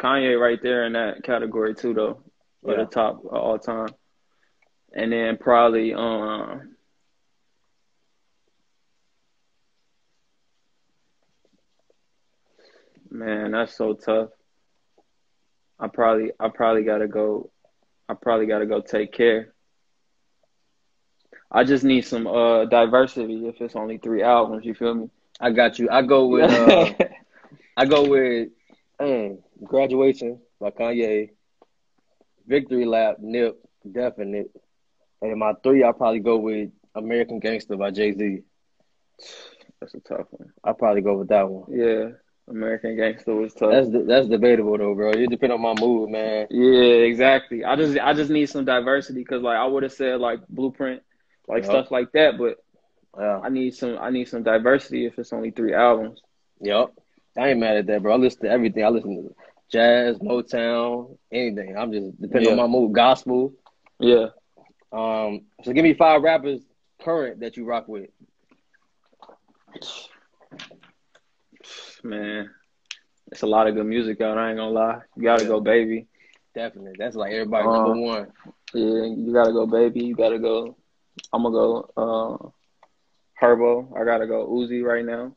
Kanye 0.03 0.39
right 0.39 0.61
there 0.61 0.85
in 0.85 0.93
that 0.93 1.23
category 1.23 1.73
too, 1.73 1.93
though, 1.93 2.23
at 2.67 2.77
Yeah. 2.77 2.83
the 2.83 2.85
top 2.85 3.19
of 3.25 3.33
all 3.33 3.57
time. 3.57 3.87
And 4.93 5.11
then 5.11 5.37
probably 5.37 5.93
um, 5.93 6.75
man, 13.09 13.51
that's 13.51 13.75
so 13.75 13.93
tough. 13.93 14.29
I 15.79 15.87
probably 15.87 16.31
I 16.39 16.49
probably 16.49 16.83
gotta 16.83 17.07
go. 17.07 17.49
I 18.09 18.13
probably 18.13 18.45
gotta 18.47 18.65
go 18.65 18.81
take 18.81 19.13
care. 19.13 19.53
I 21.51 21.63
just 21.63 21.83
need 21.83 22.01
some 22.01 22.27
uh 22.27 22.65
diversity 22.65 23.47
if 23.47 23.61
it's 23.61 23.75
only 23.75 23.97
three 23.97 24.23
albums. 24.23 24.65
You 24.65 24.73
feel 24.73 24.93
me? 24.95 25.09
I 25.39 25.51
got 25.51 25.79
you. 25.79 25.89
I 25.89 26.01
go 26.01 26.27
with 26.27 26.51
uh 26.51 26.93
I 27.77 27.85
go 27.85 28.07
with 28.07 28.49
graduation 29.63 30.39
by 30.59 30.71
Kanye, 30.71 31.29
Victory 32.47 32.85
Lap, 32.85 33.17
Nip, 33.19 33.57
definite. 33.89 34.51
And 35.21 35.39
my 35.39 35.53
three, 35.63 35.83
I'll 35.83 35.93
probably 35.93 36.19
go 36.19 36.37
with 36.37 36.69
American 36.95 37.39
Gangster 37.39 37.77
by 37.77 37.91
Jay 37.91 38.11
Z. 38.13 38.41
that's 39.79 39.93
a 39.93 39.99
tough 40.01 40.27
one. 40.31 40.51
I'll 40.63 40.73
probably 40.73 41.01
go 41.01 41.17
with 41.17 41.29
that 41.29 41.47
one. 41.49 41.65
Yeah, 41.71 42.09
American 42.49 42.95
Gangster 42.97 43.33
was 43.33 43.53
tough. 43.53 43.71
That's 43.71 44.05
that's 44.07 44.27
debatable 44.27 44.77
though, 44.77 44.93
bro. 44.95 45.11
It 45.11 45.29
depends 45.29 45.53
on 45.53 45.61
my 45.61 45.73
mood, 45.79 46.09
man. 46.09 46.47
Yeah, 46.49 47.05
exactly. 47.07 47.63
I 47.63 47.75
just 47.75 47.97
I 47.99 48.13
just 48.13 48.29
need 48.31 48.47
some 48.47 48.65
diversity 48.65 49.19
because 49.19 49.41
like 49.41 49.57
I 49.57 49.65
would 49.65 49.83
have 49.83 49.93
said 49.93 50.19
like 50.19 50.39
Blueprint, 50.49 51.01
like 51.47 51.63
Yup. 51.63 51.71
stuff 51.71 51.91
like 51.91 52.11
that, 52.13 52.37
but 52.37 52.57
Yeah. 53.17 53.39
I 53.43 53.49
need 53.49 53.75
some 53.75 53.97
I 53.99 54.09
need 54.09 54.27
some 54.27 54.43
diversity 54.43 55.05
if 55.05 55.17
it's 55.17 55.33
only 55.33 55.51
three 55.51 55.73
albums. 55.73 56.21
Yep. 56.61 56.93
I 57.37 57.49
ain't 57.49 57.59
mad 57.59 57.77
at 57.77 57.87
that, 57.87 58.01
bro. 58.01 58.13
I 58.13 58.17
listen 58.17 58.41
to 58.43 58.49
everything. 58.49 58.83
I 58.83 58.89
listen 58.89 59.15
to 59.15 59.35
jazz, 59.71 60.17
Motown, 60.19 61.17
anything. 61.31 61.75
I'm 61.77 61.91
just 61.91 62.19
depending 62.21 62.51
on 62.51 62.57
my 62.57 62.67
mood. 62.67 62.93
Gospel. 62.93 63.53
Yeah. 63.99 64.27
Um, 64.91 65.41
so 65.63 65.71
give 65.73 65.83
me 65.83 65.93
five 65.93 66.21
rappers 66.21 66.61
current 67.01 67.39
that 67.41 67.57
you 67.57 67.65
rock 67.65 67.87
with. 67.87 68.09
Man, 72.03 72.49
it's 73.31 73.41
a 73.43 73.47
lot 73.47 73.67
of 73.67 73.75
good 73.75 73.85
music 73.85 74.21
out. 74.21 74.37
I 74.37 74.49
ain't 74.49 74.57
gonna 74.57 74.71
lie. 74.71 74.99
You 75.15 75.23
gotta 75.23 75.43
Yeah. 75.43 75.47
go, 75.49 75.59
baby. 75.61 76.07
Definitely. 76.53 76.93
That's 76.97 77.15
like 77.15 77.31
everybody 77.33 77.67
Uh, 77.67 77.71
number 77.71 77.93
one. 77.93 78.27
Yeah, 78.73 79.05
you 79.05 79.31
gotta 79.33 79.51
go, 79.53 79.65
baby. 79.65 80.03
You 80.05 80.15
gotta 80.15 80.39
go. 80.39 80.75
I'm 81.31 81.43
gonna 81.43 81.53
go. 81.53 81.89
Uh, 81.97 82.49
Herbo. 83.41 83.99
I 83.99 84.03
gotta 84.05 84.27
go 84.27 84.47
Uzi 84.47 84.83
right 84.83 85.05
now 85.05 85.35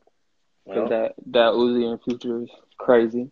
Yeah. 0.75 0.87
that 0.89 1.15
that 1.27 1.53
Uzi 1.53 1.91
in 1.91 1.97
future 1.99 2.41
is 2.43 2.49
crazy. 2.77 3.29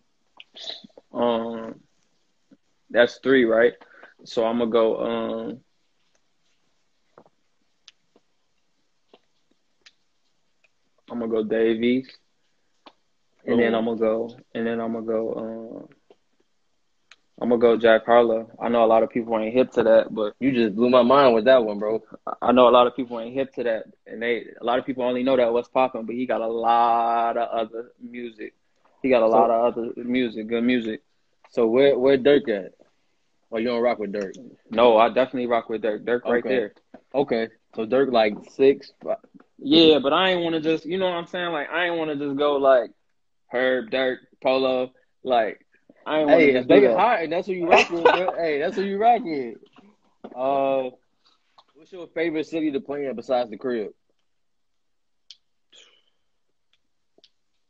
Um, 1.12 1.80
that's 2.90 3.18
three, 3.22 3.44
right? 3.44 3.74
So 4.24 4.44
I'm 4.44 4.58
gonna 4.58 4.70
go. 4.70 4.96
Um, 5.04 5.60
I'm 11.10 11.20
gonna 11.20 11.30
go 11.30 11.44
Dave 11.44 11.82
East, 11.82 12.16
and 13.44 13.60
then 13.60 13.74
Oh. 13.74 13.78
I'm 13.78 13.84
gonna 13.84 13.98
go, 13.98 14.30
and 14.54 14.66
then 14.66 14.80
I'm 14.80 14.92
gonna 14.92 15.06
go. 15.06 15.34
Um, 15.34 15.95
I'm 17.40 17.50
gonna 17.50 17.60
go 17.60 17.76
Jack 17.76 18.06
Harlow. 18.06 18.50
I 18.60 18.68
know 18.68 18.84
a 18.84 18.86
lot 18.86 19.02
of 19.02 19.10
people 19.10 19.38
ain't 19.38 19.52
hip 19.54 19.70
to 19.72 19.82
that, 19.82 20.14
but 20.14 20.34
You 20.40 20.52
just 20.52 20.74
blew 20.74 20.88
my 20.88 21.02
mind 21.02 21.34
with 21.34 21.44
that 21.44 21.62
one, 21.64 21.78
bro. 21.78 22.02
I 22.40 22.52
know 22.52 22.68
a 22.68 22.70
lot 22.70 22.86
of 22.86 22.96
people 22.96 23.20
ain't 23.20 23.34
hip 23.34 23.52
to 23.54 23.64
that, 23.64 23.84
and 24.06 24.22
they 24.22 24.46
a 24.60 24.64
lot 24.64 24.78
of 24.78 24.86
people 24.86 25.04
only 25.04 25.22
know 25.22 25.36
that 25.36 25.52
what's 25.52 25.68
popping. 25.68 26.06
But 26.06 26.14
he 26.14 26.24
got 26.26 26.40
a 26.40 26.46
lot 26.46 27.36
of 27.36 27.48
other 27.48 27.92
music. 28.00 28.54
He 29.02 29.10
got 29.10 29.22
a 29.22 29.30
So- 29.30 29.36
lot 29.36 29.50
of 29.50 29.64
other 29.76 29.92
music, 30.02 30.46
good 30.48 30.64
music. 30.64 31.02
So 31.50 31.66
where 31.66 31.98
where 31.98 32.16
Durk 32.16 32.48
at? 32.48 32.72
Or 33.50 33.60
you 33.60 33.66
don't 33.68 33.80
rock 33.82 33.98
with 34.00 34.12
Durk? 34.12 34.34
No, 34.70 34.96
I 34.96 35.08
definitely 35.08 35.46
rock 35.46 35.68
with 35.68 35.82
Durk. 35.82 36.04
Durk 36.04 36.24
right 36.24 36.42
there. 36.42 36.74
Okay. 37.14 37.48
So 37.74 37.86
Durk 37.86 38.10
like 38.12 38.34
six. 38.50 38.92
fi- 39.02 39.16
Yeah, 39.58 39.98
but 40.00 40.12
I 40.12 40.30
ain't 40.30 40.42
want 40.42 40.54
to 40.54 40.60
just, 40.60 40.84
you 40.84 40.98
know 40.98 41.06
what 41.06 41.14
I'm 41.16 41.26
saying? 41.26 41.52
Like 41.52 41.70
I 41.70 41.86
ain't 41.86 41.96
want 41.96 42.10
to 42.10 42.16
just 42.16 42.36
go 42.36 42.56
like 42.56 42.90
Herb, 43.52 43.90
Durk, 43.90 44.16
Polo. 44.42 44.90
Like 45.22 45.64
I 46.06 46.20
ain't 46.20 46.30
want 46.30 46.40
Hey, 46.40 46.52
to 46.52 46.62
they 46.62 46.80
that. 46.80 46.96
hot, 46.96 47.22
and 47.22 47.32
that's 47.32 47.46
who 47.48 47.54
you 47.54 47.68
rock 47.68 47.90
with, 47.90 48.12
bro. 48.12 48.34
hey, 48.36 48.58
that's 48.60 48.76
who 48.76 48.82
you 48.82 48.98
rock 48.98 49.22
with. 49.24 49.56
Uh, 50.34 50.90
what's 51.74 51.92
your 51.92 52.06
favorite 52.08 52.46
city 52.46 52.72
to 52.72 52.80
play 52.80 53.06
in 53.06 53.16
besides 53.16 53.50
the 53.50 53.58
crib? 53.58 53.92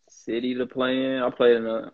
City 0.09 0.55
to 0.57 0.67
play 0.67 1.05
in. 1.05 1.23
I 1.23 1.31
played 1.31 1.57
in 1.57 1.67
a. 1.67 1.91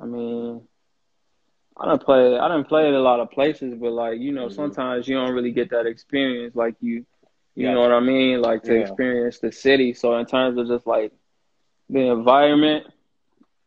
I 0.00 0.06
mean, 0.06 0.62
I 1.78 1.86
don't 1.86 2.02
play. 2.02 2.38
I 2.38 2.48
didn't 2.48 2.68
play 2.68 2.88
in 2.88 2.94
a 2.94 3.00
lot 3.00 3.20
of 3.20 3.30
places, 3.30 3.74
but 3.80 3.92
like 3.92 4.20
you 4.20 4.32
know, 4.32 4.48
Mhm. 4.48 4.52
sometimes 4.52 5.08
you 5.08 5.16
don't 5.16 5.32
really 5.34 5.52
get 5.52 5.70
that 5.70 5.86
experience. 5.86 6.54
Like 6.54 6.76
you, 6.80 7.04
you 7.56 7.68
Yeah. 7.68 7.72
know 7.72 7.80
what 7.80 7.92
I 7.92 8.00
mean? 8.00 8.40
Like 8.40 8.62
to 8.64 8.74
Yeah. 8.74 8.78
experience 8.78 9.38
the 9.40 9.52
city. 9.52 9.92
So 9.94 10.16
in 10.16 10.26
terms 10.26 10.58
of 10.58 10.66
just 10.68 10.86
like 10.86 11.12
the 11.88 12.00
environment, 12.10 12.86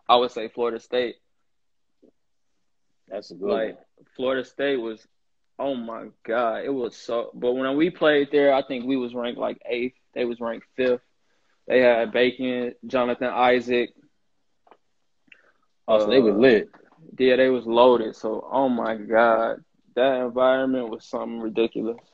I 0.07 0.15
would 0.17 0.31
say 0.31 0.47
Florida 0.49 0.79
State. 0.79 1.15
That's 3.07 3.31
a 3.31 3.35
good 3.35 3.47
Like 3.47 3.75
one. 3.75 3.77
Florida 4.15 4.43
State 4.43 4.77
was, 4.77 5.05
oh 5.59 5.75
my 5.75 6.05
god, 6.25 6.63
it 6.65 6.73
was 6.73 6.95
so. 6.95 7.31
But 7.33 7.53
when 7.53 7.75
we 7.77 7.89
played 7.89 8.29
there, 8.31 8.53
I 8.53 8.61
think 8.63 8.85
we 8.85 8.97
was 8.97 9.13
ranked 9.13 9.39
like 9.39 9.61
eighth. 9.65 9.95
They 10.13 10.25
was 10.25 10.39
ranked 10.39 10.67
fifth. 10.75 11.01
They 11.67 11.79
had 11.81 12.11
Bacon, 12.11 12.73
Jonathan 12.85 13.29
Isaac. 13.29 13.89
Oh, 15.87 15.99
so 15.99 16.09
they 16.11 16.19
was 16.19 16.35
uh, 16.35 16.37
lit. 16.37 16.69
Yeah, 17.17 17.35
they 17.37 17.49
was 17.49 17.65
loaded. 17.65 18.15
So, 18.15 18.47
oh 18.51 18.69
my 18.69 18.95
god, 18.95 19.63
that 19.95 20.21
environment 20.21 20.89
was 20.89 21.05
something 21.05 21.39
ridiculous. 21.39 22.06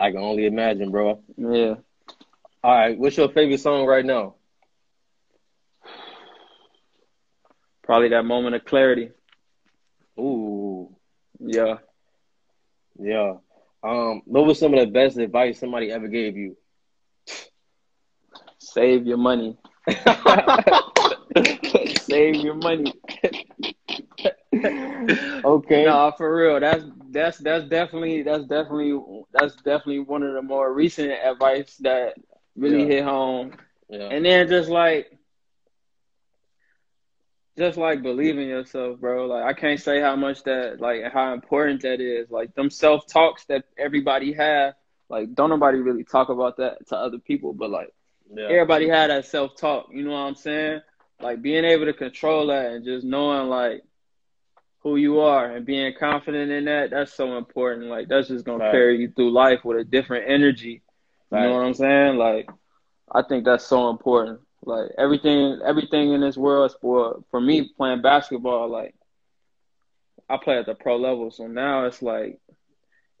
I 0.00 0.10
can 0.10 0.20
only 0.20 0.46
imagine, 0.46 0.90
bro. 0.90 1.22
Yeah, 1.38 1.76
All 2.64 2.74
right, 2.74 2.98
what's 2.98 3.16
your 3.16 3.28
favorite 3.30 3.60
song 3.60 3.86
right 3.86 4.04
now? 4.04 4.36
probably 7.84 8.08
that 8.10 8.24
moment 8.24 8.54
of 8.56 8.64
clarity. 8.64 9.10
Ooh, 10.18 10.96
Yeah. 11.40 11.78
yeah. 12.98 13.34
Um, 13.82 14.22
what 14.26 14.46
was 14.46 14.58
some 14.58 14.74
of 14.74 14.80
the 14.80 14.86
best 14.92 15.18
advice 15.18 15.58
somebody 15.60 15.90
ever 15.90 16.08
gave 16.08 16.36
you? 16.36 16.56
Save 18.58 19.06
your 19.06 19.18
money. 19.18 19.56
Save 21.94 22.42
your 22.42 22.54
money. 22.54 22.92
okay. 25.44 25.84
No, 25.84 26.12
for 26.16 26.36
real. 26.36 26.60
That's 26.60 26.84
that's 27.10 27.38
that's 27.38 27.64
definitely 27.66 28.22
that's 28.22 28.44
definitely 28.44 28.98
that's 29.32 29.54
definitely 29.56 30.00
one 30.00 30.22
of 30.22 30.34
the 30.34 30.42
more 30.42 30.72
recent 30.72 31.10
advice 31.12 31.76
that 31.78 32.14
really 32.56 32.82
Yeah. 32.82 32.86
hit 32.86 33.04
home. 33.04 33.52
Yeah. 33.88 34.08
And 34.10 34.24
then 34.24 34.48
just 34.48 34.68
like 34.70 35.18
just 37.58 37.76
like 37.78 38.02
believing 38.02 38.48
yourself, 38.48 39.00
bro. 39.00 39.26
Like 39.26 39.44
I 39.44 39.52
can't 39.52 39.80
say 39.80 40.00
how 40.00 40.16
much 40.16 40.42
that 40.44 40.80
like 40.80 41.02
how 41.12 41.32
important 41.34 41.82
that 41.82 42.00
is. 42.00 42.30
Like 42.30 42.54
them 42.54 42.70
self 42.70 43.06
talks 43.06 43.44
that 43.46 43.64
everybody 43.78 44.32
have. 44.32 44.74
Like 45.08 45.34
don't 45.34 45.50
nobody 45.50 45.78
really 45.78 46.04
talk 46.04 46.28
about 46.28 46.56
that 46.58 46.86
to 46.88 46.96
other 46.96 47.18
people, 47.18 47.52
but 47.52 47.70
like 47.70 47.92
yeah. 48.34 48.44
everybody 48.44 48.88
had 48.88 49.10
that 49.10 49.26
self 49.26 49.56
talk. 49.56 49.88
You 49.92 50.04
know 50.04 50.12
what 50.12 50.18
I'm 50.18 50.34
saying? 50.36 50.80
Like 51.20 51.42
being 51.42 51.64
able 51.64 51.86
to 51.86 51.92
control 51.92 52.46
that 52.48 52.72
and 52.72 52.84
just 52.84 53.04
knowing 53.04 53.48
like 53.48 53.82
who 54.82 54.96
you 54.96 55.20
are 55.20 55.50
and 55.50 55.64
being 55.66 55.92
confident 55.98 56.50
in 56.50 56.64
that. 56.66 56.90
That's 56.90 57.12
so 57.12 57.36
important. 57.36 57.86
Like 57.88 58.08
that's 58.08 58.28
just 58.28 58.44
gonna 58.44 58.60
Right. 58.60 58.70
carry 58.70 58.98
you 58.98 59.10
through 59.10 59.32
life 59.32 59.64
with 59.64 59.78
a 59.78 59.84
different 59.84 60.30
energy. 60.30 60.82
You 61.32 61.40
Right. 61.40 61.48
know 61.48 61.54
what 61.54 61.64
I'm 61.64 61.74
saying? 61.74 62.16
Like 62.16 62.48
I 63.12 63.22
think 63.22 63.44
that's 63.44 63.64
so 63.66 63.90
important. 63.90 64.40
Like 64.64 64.90
everything, 64.98 65.60
everything 65.64 66.12
in 66.12 66.20
this 66.20 66.36
world 66.36 66.70
is 66.70 66.76
for 66.80 67.22
for 67.30 67.40
me 67.40 67.70
playing 67.76 68.02
basketball. 68.02 68.68
Like 68.70 68.94
I 70.28 70.36
play 70.36 70.58
at 70.58 70.66
the 70.66 70.74
pro 70.74 70.96
level, 70.96 71.30
so 71.30 71.46
now 71.46 71.84
it's 71.86 72.02
like 72.02 72.38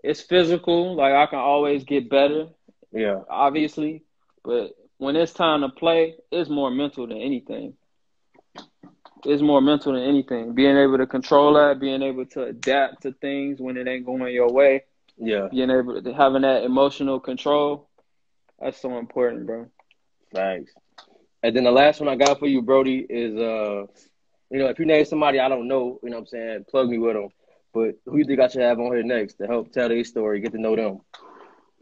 it's 0.02 0.20
physical. 0.20 0.94
Like 0.96 1.12
I 1.14 1.26
can 1.26 1.38
always 1.38 1.84
get 1.84 2.08
better, 2.10 2.48
Yeah. 2.92 3.22
obviously, 3.28 4.04
but 4.44 4.72
when 4.98 5.16
it's 5.16 5.32
time 5.32 5.60
to 5.62 5.68
play, 5.68 6.16
it's 6.30 6.48
more 6.50 6.70
mental 6.70 7.06
than 7.06 7.18
anything. 7.18 7.74
It's 9.24 9.42
more 9.42 9.60
mental 9.60 9.92
than 9.92 10.02
anything. 10.02 10.54
Being 10.54 10.76
able 10.76 10.98
to 10.98 11.06
control 11.06 11.54
that, 11.54 11.78
being 11.80 12.02
able 12.02 12.26
to 12.26 12.44
adapt 12.44 13.02
to 13.02 13.12
things 13.12 13.60
when 13.60 13.76
it 13.76 13.86
ain't 13.86 14.06
going 14.06 14.32
your 14.32 14.50
way, 14.52 14.84
Yeah. 15.16 15.48
being 15.50 15.70
able 15.70 16.00
to 16.02 16.12
having 16.14 16.42
that 16.42 16.64
emotional 16.64 17.20
control. 17.20 17.88
That's 18.60 18.80
so 18.80 18.98
important, 18.98 19.46
bro. 19.46 19.66
Thanks. 20.32 20.72
And 21.42 21.56
then 21.56 21.64
the 21.64 21.70
last 21.70 22.00
one 22.00 22.08
I 22.08 22.16
got 22.16 22.38
for 22.38 22.46
you, 22.46 22.62
Brody, 22.62 23.06
is 23.08 23.36
uh, 23.36 23.86
you 24.50 24.58
know, 24.58 24.68
if 24.68 24.78
you 24.78 24.86
name 24.86 25.04
somebody 25.04 25.40
I 25.40 25.48
don't 25.48 25.68
know, 25.68 25.98
you 26.02 26.10
know 26.10 26.16
what 26.16 26.22
I'm 26.22 26.26
saying, 26.26 26.64
plug 26.70 26.88
me 26.88 26.98
with 26.98 27.14
them. 27.14 27.28
But 27.72 27.96
who 28.06 28.18
you 28.18 28.24
think 28.24 28.40
I 28.40 28.48
should 28.48 28.62
have 28.62 28.78
on 28.78 28.92
here 28.92 29.02
next 29.02 29.34
to 29.34 29.46
help 29.46 29.72
tell 29.72 29.88
their 29.88 30.04
story, 30.04 30.40
get 30.40 30.52
to 30.52 30.60
know 30.60 30.76
them? 30.76 31.00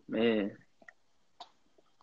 Man, 0.09 0.53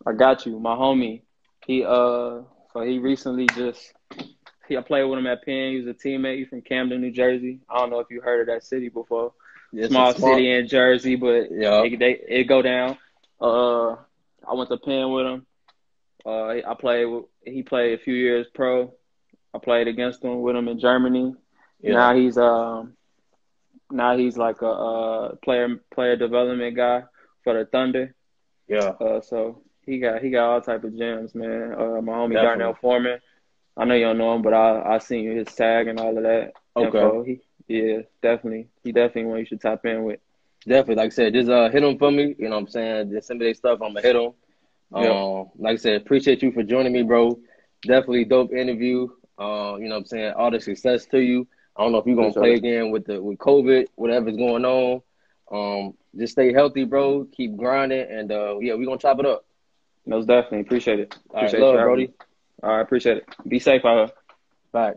I 0.06 0.12
got 0.12 0.46
you, 0.46 0.58
my 0.58 0.74
homie. 0.74 1.22
He 1.66 1.84
uh, 1.84 2.42
so 2.72 2.80
he 2.84 2.98
recently 2.98 3.46
just 3.46 3.92
I 4.70 4.80
played 4.80 5.04
with 5.04 5.18
him 5.18 5.26
at 5.26 5.44
Penn. 5.44 5.72
He 5.72 5.76
was 5.80 5.86
a 5.86 5.94
teammate. 5.94 6.38
He's 6.38 6.48
from 6.48 6.62
Camden, 6.62 7.00
New 7.00 7.10
Jersey. 7.12 7.60
I 7.68 7.78
don't 7.78 7.90
know 7.90 8.00
if 8.00 8.08
you 8.10 8.20
heard 8.20 8.40
of 8.40 8.46
that 8.54 8.64
city 8.64 8.88
before. 8.88 9.32
A 9.78 9.88
small, 9.88 10.14
city 10.14 10.50
in 10.50 10.66
Jersey, 10.68 11.16
but 11.16 11.50
Yeah. 11.52 11.82
it, 11.84 11.98
they 11.98 12.12
it 12.28 12.44
go 12.44 12.62
down. 12.62 12.96
Uh, 13.40 13.90
I 14.48 14.54
went 14.54 14.70
to 14.70 14.78
Penn 14.78 15.10
with 15.12 15.26
him. 15.26 15.46
Uh, 16.24 16.46
I 16.66 16.74
played. 16.78 17.04
with- 17.06 17.24
He 17.44 17.62
played 17.62 17.98
a 17.98 18.02
few 18.02 18.14
years 18.14 18.46
pro. 18.54 18.94
I 19.54 19.58
played 19.58 19.86
against 19.88 20.24
him 20.24 20.40
with 20.40 20.56
him 20.56 20.68
in 20.68 20.78
Germany. 20.78 21.34
Yeah. 21.80 21.94
Now 21.94 22.14
he's 22.14 22.38
um, 22.38 22.94
now 23.90 24.16
he's 24.16 24.36
like 24.36 24.62
a, 24.62 24.68
uh 24.68 25.34
player 25.44 25.68
player 25.94 26.16
development 26.16 26.74
guy 26.76 27.04
for 27.44 27.54
the 27.54 27.64
Thunder. 27.66 28.14
Yeah. 28.68 28.94
Uh, 29.00 29.20
so 29.20 29.62
he 29.82 29.98
got 29.98 30.22
he 30.22 30.30
got 30.30 30.50
all 30.50 30.60
type 30.60 30.84
of 30.84 30.96
gems, 30.96 31.34
man. 31.34 31.72
Uh, 31.74 32.00
my 32.02 32.12
homie 32.12 32.32
Definitely. 32.32 32.42
Darnell 32.42 32.74
Foreman. 32.80 33.20
I 33.76 33.84
know 33.84 33.94
you 33.94 34.04
don't 34.04 34.18
know 34.18 34.34
him, 34.34 34.42
but 34.42 34.54
I 34.54 34.94
I 34.94 34.98
seen 34.98 35.36
his 35.36 35.48
tag 35.48 35.88
and 35.88 36.00
all 36.00 36.16
of 36.16 36.22
that. 36.22 36.52
Okay. 36.76 36.86
info. 36.86 37.22
He, 37.22 37.40
yeah, 37.68 37.98
definitely. 38.22 38.68
He 38.84 38.92
definitely 38.92 39.24
one 39.24 39.38
you 39.40 39.46
should 39.46 39.60
tap 39.60 39.84
in 39.84 40.04
with. 40.04 40.20
Definitely. 40.66 40.96
Like 40.96 41.12
I 41.12 41.14
said, 41.14 41.34
just 41.34 41.48
uh 41.50 41.68
hit 41.68 41.82
him 41.82 41.98
for 41.98 42.10
me. 42.10 42.34
You 42.38 42.48
know 42.48 42.56
what 42.56 42.62
I'm 42.62 42.68
saying? 42.68 43.10
Just 43.10 43.28
send 43.28 43.40
me 43.40 43.46
their 43.46 43.54
stuff. 43.54 43.80
I'm 43.82 43.94
gonna 43.94 44.02
hit 44.02 44.16
him. 44.16 44.32
Yeah. 44.94 45.10
Um, 45.10 45.50
like 45.58 45.74
I 45.74 45.76
said, 45.76 46.00
appreciate 46.00 46.42
you 46.42 46.52
for 46.52 46.62
joining 46.62 46.92
me, 46.92 47.02
bro. 47.02 47.38
Definitely 47.82 48.24
dope 48.24 48.52
interview. 48.52 49.08
Uh, 49.38 49.76
you 49.78 49.88
know 49.88 49.96
what 49.96 50.00
I'm 50.00 50.06
saying? 50.06 50.32
All 50.32 50.50
the 50.50 50.60
success 50.60 51.06
to 51.06 51.18
you. 51.18 51.46
I 51.76 51.82
don't 51.82 51.92
know 51.92 51.98
if 51.98 52.06
you're 52.06 52.16
gonna 52.16 52.32
play 52.32 52.54
again 52.54 52.90
with 52.90 53.04
the 53.04 53.22
with 53.22 53.38
COVID, 53.38 53.86
whatever's 53.96 54.36
going 54.36 54.64
on. 54.64 55.02
Um, 55.52 55.94
just 56.16 56.32
stay 56.32 56.52
healthy, 56.52 56.84
bro. 56.84 57.26
Keep 57.32 57.56
grinding, 57.56 58.06
and 58.10 58.32
uh, 58.32 58.58
yeah, 58.60 58.74
we're 58.74 58.86
gonna 58.86 58.98
chop 58.98 59.18
it 59.18 59.26
up. 59.26 59.44
Most 60.06 60.26
definitely. 60.26 60.60
Appreciate 60.60 61.00
it. 61.00 61.14
All 61.30 61.42
right, 61.42 61.48
Appreciate 61.48 61.60
love, 61.60 61.74
you 61.74 61.82
Brody. 61.82 62.12
All 62.62 62.70
right, 62.70 62.80
appreciate 62.80 63.18
it. 63.18 63.24
Be 63.48 63.58
safe 63.58 63.84
out. 63.84 64.12
Bye. 64.72 64.94